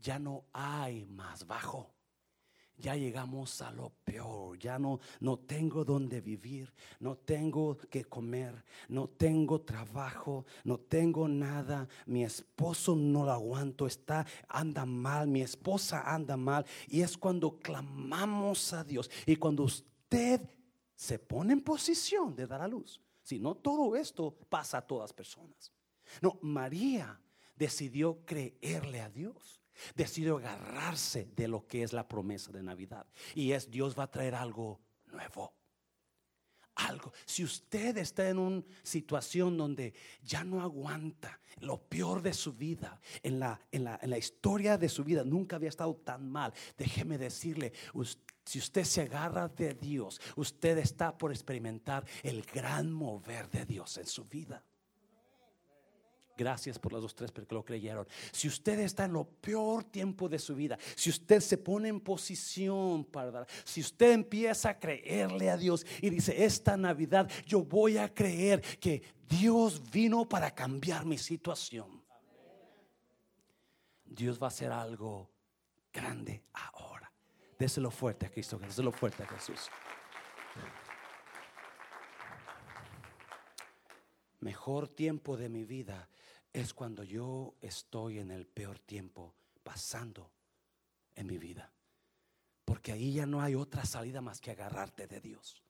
ya 0.00 0.18
no 0.18 0.46
hay 0.52 1.04
más 1.06 1.46
bajo. 1.46 1.94
Ya 2.80 2.96
llegamos 2.96 3.60
a 3.60 3.70
lo 3.70 3.90
peor, 4.04 4.58
ya 4.58 4.78
no, 4.78 5.00
no 5.20 5.38
tengo 5.38 5.84
donde 5.84 6.20
vivir, 6.20 6.72
no 6.98 7.16
tengo 7.16 7.76
que 7.90 8.04
comer, 8.04 8.64
no 8.88 9.08
tengo 9.08 9.60
trabajo, 9.60 10.46
no 10.64 10.78
tengo 10.78 11.28
nada, 11.28 11.86
mi 12.06 12.24
esposo 12.24 12.96
no 12.96 13.24
lo 13.24 13.32
aguanto, 13.32 13.86
está, 13.86 14.26
anda 14.48 14.86
mal, 14.86 15.28
mi 15.28 15.42
esposa 15.42 16.02
anda 16.06 16.36
mal. 16.36 16.64
Y 16.88 17.02
es 17.02 17.18
cuando 17.18 17.58
clamamos 17.58 18.72
a 18.72 18.82
Dios 18.82 19.10
y 19.26 19.36
cuando 19.36 19.64
usted 19.64 20.40
se 20.94 21.18
pone 21.18 21.52
en 21.52 21.60
posición 21.60 22.34
de 22.34 22.46
dar 22.46 22.62
a 22.62 22.68
luz. 22.68 23.00
Si 23.22 23.38
no, 23.38 23.54
todo 23.54 23.94
esto 23.94 24.34
pasa 24.48 24.78
a 24.78 24.86
todas 24.86 25.12
personas. 25.12 25.72
No, 26.20 26.38
María 26.42 27.20
decidió 27.54 28.24
creerle 28.24 29.00
a 29.00 29.10
Dios 29.10 29.59
decidió 29.94 30.36
agarrarse 30.38 31.28
de 31.36 31.48
lo 31.48 31.66
que 31.66 31.82
es 31.82 31.92
la 31.92 32.06
promesa 32.08 32.52
de 32.52 32.62
Navidad. 32.62 33.06
Y 33.34 33.52
es 33.52 33.70
Dios 33.70 33.98
va 33.98 34.04
a 34.04 34.10
traer 34.10 34.34
algo 34.34 34.80
nuevo. 35.06 35.54
Algo. 36.76 37.12
Si 37.26 37.44
usted 37.44 37.98
está 37.98 38.28
en 38.28 38.38
una 38.38 38.62
situación 38.82 39.58
donde 39.58 39.92
ya 40.22 40.44
no 40.44 40.62
aguanta 40.62 41.38
lo 41.58 41.82
peor 41.82 42.22
de 42.22 42.32
su 42.32 42.54
vida, 42.54 42.98
en 43.22 43.38
la, 43.38 43.60
en 43.70 43.84
la, 43.84 43.98
en 44.00 44.08
la 44.08 44.16
historia 44.16 44.78
de 44.78 44.88
su 44.88 45.04
vida 45.04 45.22
nunca 45.24 45.56
había 45.56 45.68
estado 45.68 45.94
tan 45.96 46.30
mal, 46.30 46.54
déjeme 46.78 47.18
decirle, 47.18 47.72
si 48.44 48.58
usted 48.58 48.84
se 48.84 49.02
agarra 49.02 49.48
de 49.48 49.74
Dios, 49.74 50.20
usted 50.36 50.78
está 50.78 51.16
por 51.16 51.32
experimentar 51.32 52.06
el 52.22 52.42
gran 52.42 52.90
mover 52.90 53.50
de 53.50 53.66
Dios 53.66 53.98
en 53.98 54.06
su 54.06 54.24
vida. 54.24 54.64
Gracias 56.40 56.78
por 56.78 56.94
los 56.94 57.02
dos, 57.02 57.14
tres, 57.14 57.30
porque 57.30 57.54
lo 57.54 57.62
creyeron. 57.62 58.08
Si 58.32 58.48
usted 58.48 58.78
está 58.78 59.04
en 59.04 59.12
lo 59.12 59.24
peor 59.24 59.84
tiempo 59.84 60.26
de 60.26 60.38
su 60.38 60.54
vida, 60.54 60.78
si 60.96 61.10
usted 61.10 61.38
se 61.38 61.58
pone 61.58 61.90
en 61.90 62.00
posición 62.00 63.04
para 63.04 63.30
dar, 63.30 63.46
si 63.62 63.82
usted 63.82 64.12
empieza 64.12 64.70
a 64.70 64.78
creerle 64.78 65.50
a 65.50 65.58
Dios 65.58 65.84
y 66.00 66.08
dice, 66.08 66.42
esta 66.42 66.78
Navidad 66.78 67.30
yo 67.44 67.62
voy 67.62 67.98
a 67.98 68.14
creer 68.14 68.62
que 68.78 69.02
Dios 69.28 69.82
vino 69.90 70.26
para 70.26 70.50
cambiar 70.54 71.04
mi 71.04 71.18
situación. 71.18 72.02
Dios 74.06 74.40
va 74.40 74.46
a 74.46 74.48
hacer 74.48 74.72
algo 74.72 75.30
grande 75.92 76.42
ahora. 76.54 77.12
Déselo 77.58 77.90
fuerte 77.90 78.24
a 78.24 78.30
Cristo, 78.30 78.58
déselo 78.58 78.92
fuerte 78.92 79.24
a 79.24 79.26
Jesús. 79.26 79.68
Mejor 84.40 84.88
tiempo 84.88 85.36
de 85.36 85.50
mi 85.50 85.64
vida 85.66 86.08
es 86.52 86.74
cuando 86.74 87.04
yo 87.04 87.54
estoy 87.60 88.18
en 88.18 88.30
el 88.30 88.46
peor 88.46 88.78
tiempo 88.78 89.34
pasando 89.62 90.30
en 91.14 91.26
mi 91.26 91.38
vida. 91.38 91.70
Porque 92.64 92.92
ahí 92.92 93.12
ya 93.12 93.26
no 93.26 93.42
hay 93.42 93.54
otra 93.54 93.84
salida 93.84 94.20
más 94.20 94.40
que 94.40 94.50
agarrarte 94.50 95.06
de 95.06 95.20
Dios. 95.20 95.62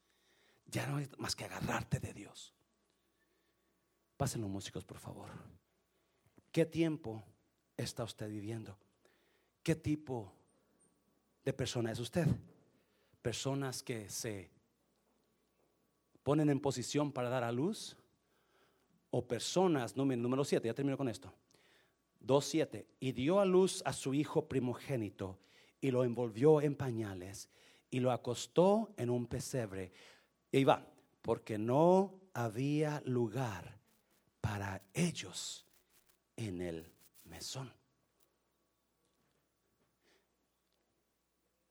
Ya 0.66 0.86
no 0.86 0.96
hay 0.96 1.08
más 1.18 1.34
que 1.34 1.44
agarrarte 1.44 1.98
de 1.98 2.12
Dios. 2.12 2.54
Pasen 4.16 4.42
los 4.42 4.50
músicos, 4.50 4.84
por 4.84 4.98
favor. 4.98 5.30
¿Qué 6.52 6.66
tiempo 6.66 7.24
está 7.76 8.04
usted 8.04 8.28
viviendo? 8.28 8.76
¿Qué 9.62 9.74
tipo 9.74 10.32
de 11.44 11.52
persona 11.52 11.92
es 11.92 11.98
usted? 11.98 12.26
Personas 13.22 13.82
que 13.82 14.08
se 14.08 14.50
ponen 16.22 16.50
en 16.50 16.60
posición 16.60 17.12
para 17.12 17.28
dar 17.28 17.44
a 17.44 17.52
luz 17.52 17.96
o 19.10 19.26
personas, 19.26 19.96
número 19.96 20.44
7, 20.44 20.66
ya 20.66 20.74
termino 20.74 20.96
con 20.96 21.08
esto. 21.08 21.32
2.7, 22.24 22.86
y 23.00 23.12
dio 23.12 23.40
a 23.40 23.44
luz 23.44 23.82
a 23.84 23.92
su 23.92 24.14
hijo 24.14 24.46
primogénito 24.46 25.38
y 25.80 25.90
lo 25.90 26.04
envolvió 26.04 26.60
en 26.60 26.74
pañales 26.74 27.48
y 27.90 28.00
lo 28.00 28.12
acostó 28.12 28.92
en 28.96 29.10
un 29.10 29.26
pesebre. 29.26 29.92
Y 30.52 30.64
va, 30.64 30.86
porque 31.22 31.58
no 31.58 32.20
había 32.34 33.02
lugar 33.06 33.78
para 34.40 34.82
ellos 34.92 35.66
en 36.36 36.60
el 36.60 36.92
mesón. 37.24 37.72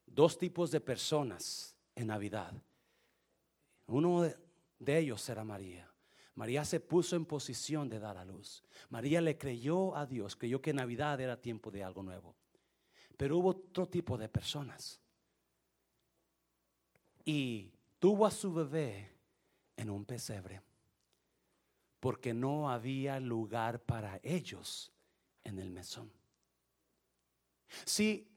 Dos 0.05 0.37
tipos 0.37 0.71
de 0.71 0.81
personas 0.81 1.75
en 1.95 2.07
Navidad. 2.07 2.53
Uno 3.87 4.23
de 4.79 4.97
ellos 4.97 5.21
será 5.21 5.43
María. 5.43 5.88
María 6.39 6.63
se 6.63 6.79
puso 6.79 7.17
en 7.17 7.25
posición 7.25 7.89
de 7.89 7.99
dar 7.99 8.17
a 8.17 8.23
luz. 8.23 8.63
María 8.87 9.19
le 9.19 9.37
creyó 9.37 9.93
a 9.97 10.05
Dios, 10.05 10.37
creyó 10.37 10.61
que 10.61 10.71
Navidad 10.71 11.19
era 11.19 11.41
tiempo 11.41 11.69
de 11.69 11.83
algo 11.83 12.01
nuevo. 12.01 12.33
Pero 13.17 13.39
hubo 13.39 13.49
otro 13.49 13.87
tipo 13.87 14.17
de 14.17 14.29
personas. 14.29 15.01
Y 17.25 17.73
tuvo 17.99 18.25
a 18.25 18.31
su 18.31 18.53
bebé 18.53 19.11
en 19.75 19.89
un 19.89 20.05
pesebre. 20.05 20.61
Porque 21.99 22.33
no 22.33 22.71
había 22.71 23.19
lugar 23.19 23.81
para 23.81 24.21
ellos 24.23 24.93
en 25.43 25.59
el 25.59 25.69
mesón. 25.69 26.09
Sí, 27.83 28.31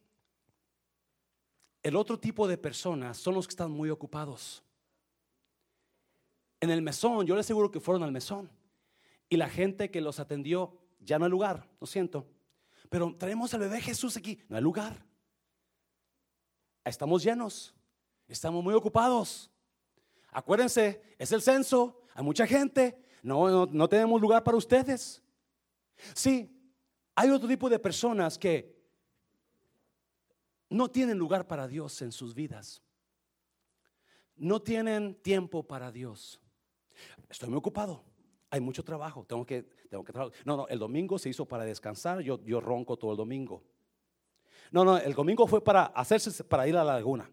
el 1.84 1.94
otro 1.94 2.18
tipo 2.18 2.48
de 2.48 2.58
personas 2.58 3.16
son 3.16 3.34
los 3.34 3.46
que 3.46 3.52
están 3.52 3.70
muy 3.70 3.90
ocupados 3.90 4.64
en 6.62 6.70
el 6.70 6.80
mesón, 6.80 7.26
yo 7.26 7.34
les 7.34 7.44
aseguro 7.44 7.72
que 7.72 7.80
fueron 7.80 8.04
al 8.04 8.12
mesón. 8.12 8.48
Y 9.28 9.36
la 9.36 9.48
gente 9.48 9.90
que 9.90 10.00
los 10.00 10.20
atendió, 10.20 10.78
ya 11.00 11.18
no 11.18 11.24
hay 11.24 11.30
lugar, 11.30 11.68
lo 11.80 11.88
siento. 11.88 12.28
Pero 12.88 13.16
traemos 13.16 13.52
al 13.52 13.60
bebé 13.60 13.80
Jesús 13.80 14.16
aquí, 14.16 14.38
no 14.48 14.56
hay 14.56 14.62
lugar. 14.62 15.04
Estamos 16.84 17.24
llenos, 17.24 17.74
estamos 18.28 18.62
muy 18.62 18.74
ocupados. 18.74 19.50
Acuérdense, 20.30 21.02
es 21.18 21.32
el 21.32 21.42
censo, 21.42 22.00
hay 22.14 22.22
mucha 22.22 22.46
gente, 22.46 22.96
no, 23.24 23.66
no, 23.66 23.88
tenemos 23.88 24.20
lugar 24.20 24.44
para 24.44 24.56
ustedes. 24.56 25.20
Sí, 26.14 26.48
hay 27.16 27.30
otro 27.30 27.48
tipo 27.48 27.68
de 27.68 27.80
personas 27.80 28.38
que 28.38 28.80
no 30.70 30.88
tienen 30.88 31.18
lugar 31.18 31.48
para 31.48 31.66
Dios 31.66 32.00
en 32.02 32.12
sus 32.12 32.34
vidas. 32.34 32.80
No 34.36 34.62
tienen 34.62 35.16
tiempo 35.16 35.66
para 35.66 35.90
Dios. 35.90 36.38
Estoy 37.28 37.48
muy 37.48 37.58
ocupado. 37.58 38.02
Hay 38.50 38.60
mucho 38.60 38.84
trabajo. 38.84 39.24
Tengo 39.26 39.46
que, 39.46 39.62
tengo 39.88 40.04
que 40.04 40.12
trabajar. 40.12 40.38
No, 40.44 40.56
no, 40.56 40.68
el 40.68 40.78
domingo 40.78 41.18
se 41.18 41.28
hizo 41.28 41.46
para 41.46 41.64
descansar. 41.64 42.20
Yo, 42.20 42.42
yo 42.44 42.60
ronco 42.60 42.96
todo 42.96 43.12
el 43.12 43.16
domingo. 43.16 43.62
No, 44.70 44.84
no, 44.84 44.98
el 44.98 45.14
domingo 45.14 45.46
fue 45.46 45.62
para 45.62 45.84
hacerse, 45.86 46.44
para 46.44 46.66
ir 46.66 46.76
a 46.76 46.84
la 46.84 46.94
laguna. 46.94 47.30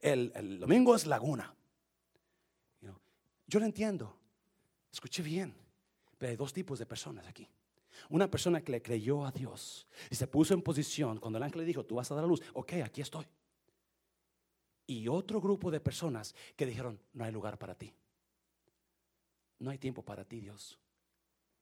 El, 0.00 0.32
el 0.34 0.58
domingo 0.58 0.94
es 0.94 1.06
laguna. 1.06 1.54
Yo 3.52 3.60
lo 3.60 3.66
entiendo. 3.66 4.16
Escuché 4.90 5.22
bien. 5.22 5.54
Pero 6.16 6.30
hay 6.30 6.36
dos 6.36 6.54
tipos 6.54 6.78
de 6.78 6.86
personas 6.86 7.26
aquí. 7.26 7.46
Una 8.08 8.30
persona 8.30 8.62
que 8.62 8.72
le 8.72 8.80
creyó 8.80 9.26
a 9.26 9.30
Dios 9.30 9.86
y 10.10 10.14
se 10.14 10.26
puso 10.26 10.54
en 10.54 10.62
posición 10.62 11.18
cuando 11.18 11.36
el 11.36 11.42
ángel 11.42 11.60
le 11.60 11.66
dijo, 11.66 11.84
tú 11.84 11.96
vas 11.96 12.10
a 12.10 12.14
dar 12.14 12.24
a 12.24 12.26
luz. 12.26 12.40
Ok, 12.54 12.72
aquí 12.84 13.02
estoy. 13.02 13.26
Y 14.86 15.06
otro 15.06 15.38
grupo 15.40 15.70
de 15.70 15.80
personas 15.80 16.34
que 16.56 16.64
dijeron, 16.64 16.98
no 17.12 17.24
hay 17.24 17.32
lugar 17.32 17.58
para 17.58 17.74
ti. 17.74 17.92
No 19.62 19.70
hay 19.70 19.78
tiempo 19.78 20.02
para 20.02 20.24
ti, 20.24 20.40
Dios. 20.40 20.78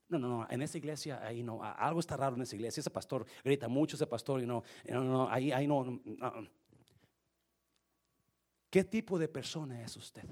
No, 0.09 0.19
no, 0.19 0.29
no, 0.29 0.47
en 0.51 0.63
esa 0.63 0.79
iglesia 0.79 1.25
ahí 1.25 1.43
no, 1.43 1.63
algo 1.63 2.01
está 2.01 2.17
raro 2.17 2.35
en 2.35 2.43
esa 2.43 2.57
iglesia. 2.57 2.81
Ese 2.81 2.91
pastor 2.91 3.27
grita 3.45 3.69
mucho, 3.69 3.95
ese 3.95 4.07
pastor, 4.07 4.43
y 4.43 4.47
no, 4.47 4.65
no, 4.89 5.05
no, 5.05 5.31
ahí, 5.31 5.53
ahí 5.53 5.67
no. 5.67 6.01
¿Qué 8.71 8.85
tipo 8.85 9.19
de 9.19 9.29
persona 9.29 9.83
es 9.83 9.97
usted? 9.97 10.25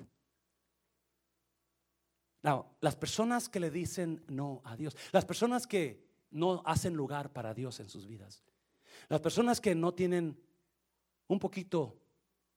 las 2.80 2.96
personas 2.96 3.46
que 3.46 3.60
le 3.60 3.70
dicen 3.70 4.24
no 4.28 4.62
a 4.64 4.74
Dios, 4.74 4.96
las 5.12 5.26
personas 5.26 5.66
que 5.66 6.02
no 6.30 6.62
hacen 6.64 6.94
lugar 6.94 7.30
para 7.30 7.52
Dios 7.52 7.78
en 7.78 7.90
sus 7.90 8.06
vidas, 8.06 8.42
las 9.10 9.20
personas 9.20 9.60
que 9.60 9.74
no 9.74 9.92
tienen 9.92 10.40
un 11.26 11.38
poquito 11.38 12.00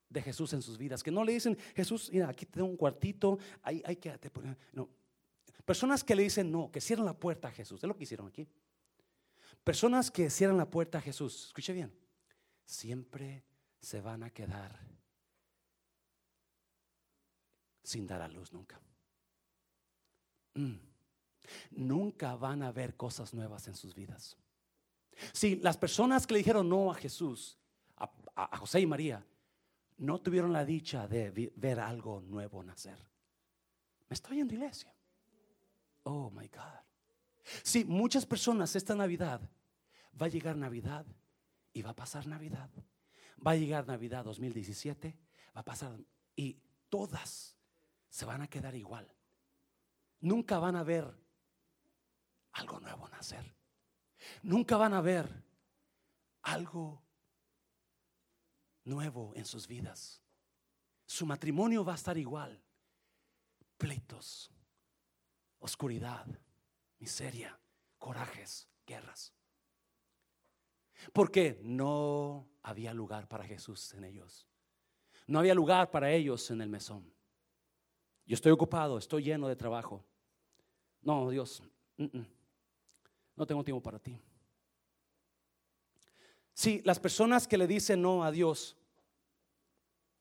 de 0.08 0.22
Jesús 0.22 0.54
en 0.54 0.62
sus 0.62 0.78
vidas, 0.78 1.04
que 1.04 1.12
no 1.12 1.26
le 1.26 1.34
dicen, 1.34 1.58
Jesús, 1.76 2.10
mira, 2.12 2.30
aquí 2.30 2.46
tengo 2.46 2.68
un 2.68 2.78
cuartito, 2.78 3.38
ahí 3.64 3.82
hay 3.86 3.98
que... 3.98 4.18
No. 4.72 4.88
Personas 5.66 6.04
que 6.04 6.16
le 6.16 6.24
dicen 6.24 6.52
no, 6.52 6.72
que 6.72 6.82
cierran 6.82 7.06
la 7.06 7.18
puerta 7.18 7.48
a 7.48 7.52
Jesús, 7.52 7.82
es 7.84 7.88
lo 7.88 7.96
que 7.96 8.04
hicieron 8.04 8.28
aquí. 8.28 8.48
Personas 9.64 10.10
que 10.10 10.30
cierran 10.30 10.58
la 10.58 10.70
puerta 10.70 10.98
a 10.98 11.02
Jesús, 11.02 11.48
escuche 11.48 11.74
bien, 11.74 11.94
siempre 12.66 13.44
se 13.80 14.02
van 14.02 14.24
a 14.24 14.30
quedar 14.30 14.80
sin 17.84 18.08
dar 18.08 18.22
a 18.22 18.28
luz 18.28 18.54
nunca. 18.54 18.80
Mm. 20.54 20.76
Nunca 21.72 22.36
van 22.36 22.64
a 22.64 22.72
ver 22.72 22.96
cosas 22.96 23.34
nuevas 23.34 23.68
en 23.68 23.76
sus 23.76 23.94
vidas. 23.94 24.38
Si 25.34 25.58
las 25.58 25.78
personas 25.78 26.26
que 26.26 26.34
le 26.34 26.40
dijeron 26.40 26.70
no 26.70 26.92
a 26.92 26.96
Jesús, 26.96 27.58
a, 27.98 28.58
José 28.58 28.80
y 28.80 28.86
María, 28.86 29.26
no 29.98 30.20
tuvieron 30.22 30.54
la 30.54 30.66
dicha 30.66 31.08
de 31.08 31.52
ver 31.56 31.80
algo 31.80 32.22
nuevo 32.22 32.64
nacer. 32.64 32.98
Me 34.10 34.14
estoy 34.14 34.40
en 34.40 34.50
iglesia. 34.50 34.94
Oh 36.04 36.30
my 36.30 36.48
God. 36.48 36.84
Si 37.64 37.84
muchas 37.86 38.26
personas 38.26 38.76
esta 38.76 38.96
Navidad 38.96 39.42
va 40.20 40.26
a 40.28 40.30
llegar 40.30 40.56
Navidad 40.56 41.06
y 41.74 41.82
va 41.82 41.92
a 41.92 41.96
pasar 41.96 42.28
Navidad. 42.28 42.70
Va 43.46 43.52
a 43.52 43.56
llegar 43.56 43.88
Navidad 43.88 44.24
2017, 44.24 45.18
va 45.56 45.62
a 45.62 45.66
pasar 45.66 45.98
y 46.36 46.60
todas 46.90 47.58
se 48.10 48.26
van 48.26 48.42
a 48.42 48.48
quedar 48.48 48.76
igual 48.76 49.12
nunca 50.22 50.60
van 50.60 50.76
a 50.76 50.84
ver 50.84 51.14
algo 52.54 52.80
nuevo 52.80 53.08
nacer. 53.10 53.56
Nunca 54.44 54.78
van 54.78 54.94
a 54.94 55.02
ver 55.02 55.44
algo 56.44 57.04
nuevo 58.84 59.34
en 59.36 59.46
sus 59.46 59.68
vidas. 59.68 60.22
Su 61.06 61.26
matrimonio 61.26 61.84
va 61.84 61.94
a 61.94 61.96
estar 61.96 62.18
igual. 62.18 62.64
Pleitos, 63.78 64.52
oscuridad, 65.62 66.28
miseria, 67.00 67.58
corajes, 67.98 68.68
guerras. 68.86 69.34
Porque 71.14 71.60
no 71.64 72.48
había 72.62 72.94
lugar 72.94 73.28
para 73.28 73.46
Jesús 73.46 73.94
en 73.94 74.04
ellos. 74.04 74.48
No 75.28 75.40
había 75.40 75.56
lugar 75.56 75.90
para 75.90 76.12
ellos 76.12 76.52
en 76.52 76.62
el 76.62 76.70
mesón. 76.70 77.12
Yo 78.26 78.36
estoy 78.36 78.52
ocupado, 78.52 78.98
estoy 78.98 79.24
lleno 79.24 79.48
de 79.48 79.56
trabajo. 79.56 80.04
No, 81.02 81.30
Dios, 81.30 81.64
no 83.36 83.48
tengo 83.48 83.64
tiempo 83.64 83.82
para 83.82 84.00
ti. 84.00 84.20
Si 86.54 86.82
las 86.82 87.00
personas 87.00 87.48
que 87.48 87.58
le 87.58 87.66
dicen 87.66 88.02
no 88.02 88.24
a 88.24 88.32
Dios, 88.32 88.78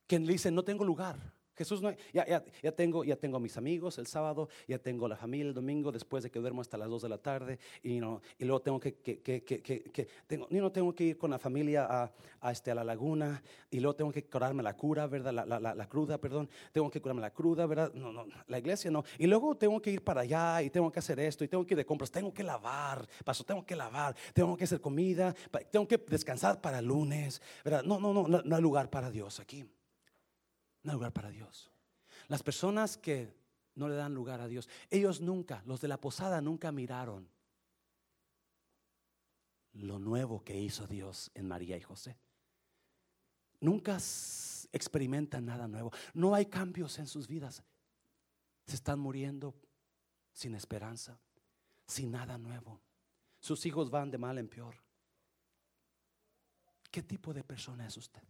que 0.06 0.18
le 0.18 0.32
dicen 0.32 0.54
no 0.54 0.64
tengo 0.64 0.84
lugar, 0.84 1.34
Jesús 1.60 1.82
no, 1.82 1.94
ya, 2.14 2.26
ya, 2.26 2.42
ya, 2.62 2.72
tengo, 2.72 3.04
ya 3.04 3.16
tengo 3.16 3.36
a 3.36 3.40
mis 3.40 3.54
amigos 3.58 3.98
el 3.98 4.06
sábado, 4.06 4.48
ya 4.66 4.78
tengo 4.78 5.06
la 5.06 5.14
familia 5.14 5.48
el 5.48 5.52
domingo, 5.52 5.92
después 5.92 6.24
de 6.24 6.30
que 6.30 6.38
duermo 6.38 6.62
hasta 6.62 6.78
las 6.78 6.88
2 6.88 7.02
de 7.02 7.08
la 7.10 7.18
tarde, 7.18 7.58
y, 7.82 8.00
no, 8.00 8.22
y 8.38 8.46
luego 8.46 8.62
tengo 8.62 8.80
que, 8.80 8.94
que, 8.94 9.20
que, 9.20 9.44
que 9.44 10.08
tengo, 10.26 10.48
no 10.48 10.72
tengo 10.72 10.94
que 10.94 11.04
ir 11.04 11.18
con 11.18 11.30
la 11.30 11.38
familia 11.38 11.84
a, 11.84 12.10
a, 12.40 12.50
este, 12.50 12.70
a 12.70 12.74
la 12.74 12.82
laguna, 12.82 13.42
y 13.70 13.78
luego 13.78 13.94
tengo 13.94 14.10
que 14.10 14.24
curarme 14.24 14.62
la 14.62 14.74
cura, 14.74 15.06
¿verdad? 15.06 15.34
La, 15.34 15.44
la, 15.44 15.74
la, 15.74 15.86
cruda, 15.86 16.16
perdón, 16.16 16.48
tengo 16.72 16.90
que 16.90 17.02
curarme 17.02 17.20
la 17.20 17.30
cruda, 17.30 17.66
¿verdad? 17.66 17.92
No, 17.92 18.10
no, 18.10 18.24
la 18.46 18.58
iglesia 18.58 18.90
no. 18.90 19.04
Y 19.18 19.26
luego 19.26 19.54
tengo 19.54 19.82
que 19.82 19.90
ir 19.90 20.02
para 20.02 20.22
allá, 20.22 20.62
y 20.62 20.70
tengo 20.70 20.90
que 20.90 21.00
hacer 21.00 21.20
esto, 21.20 21.44
y 21.44 21.48
tengo 21.48 21.66
que 21.66 21.74
ir 21.74 21.78
de 21.78 21.84
compras, 21.84 22.10
tengo 22.10 22.32
que 22.32 22.42
lavar, 22.42 23.06
paso, 23.22 23.44
tengo 23.44 23.66
que 23.66 23.76
lavar, 23.76 24.16
tengo 24.32 24.56
que 24.56 24.64
hacer 24.64 24.80
comida, 24.80 25.34
tengo 25.70 25.86
que 25.86 25.98
descansar 25.98 26.58
para 26.58 26.78
el 26.78 26.86
lunes, 26.86 27.42
¿verdad? 27.62 27.82
No, 27.82 28.00
no, 28.00 28.14
no, 28.14 28.26
no, 28.26 28.40
no 28.42 28.56
hay 28.56 28.62
lugar 28.62 28.88
para 28.88 29.10
Dios 29.10 29.40
aquí. 29.40 29.66
No 30.82 30.92
hay 30.92 30.94
lugar 30.94 31.12
para 31.12 31.30
Dios. 31.30 31.70
Las 32.28 32.42
personas 32.42 32.96
que 32.96 33.34
no 33.74 33.88
le 33.88 33.94
dan 33.94 34.14
lugar 34.14 34.40
a 34.40 34.48
Dios, 34.48 34.68
ellos 34.90 35.20
nunca, 35.20 35.62
los 35.66 35.80
de 35.80 35.88
la 35.88 36.00
posada 36.00 36.40
nunca 36.40 36.72
miraron 36.72 37.28
lo 39.72 39.98
nuevo 39.98 40.42
que 40.44 40.58
hizo 40.58 40.86
Dios 40.86 41.30
en 41.34 41.46
María 41.46 41.76
y 41.76 41.82
José. 41.82 42.18
Nunca 43.60 43.98
experimentan 44.72 45.44
nada 45.44 45.68
nuevo. 45.68 45.92
No 46.14 46.34
hay 46.34 46.46
cambios 46.46 46.98
en 46.98 47.06
sus 47.06 47.28
vidas. 47.28 47.62
Se 48.66 48.74
están 48.74 48.98
muriendo 48.98 49.54
sin 50.32 50.54
esperanza, 50.54 51.18
sin 51.86 52.10
nada 52.10 52.38
nuevo. 52.38 52.80
Sus 53.38 53.64
hijos 53.66 53.90
van 53.90 54.10
de 54.10 54.18
mal 54.18 54.38
en 54.38 54.48
peor. 54.48 54.76
¿Qué 56.90 57.02
tipo 57.02 57.32
de 57.32 57.44
persona 57.44 57.86
es 57.86 57.96
usted? 57.96 58.22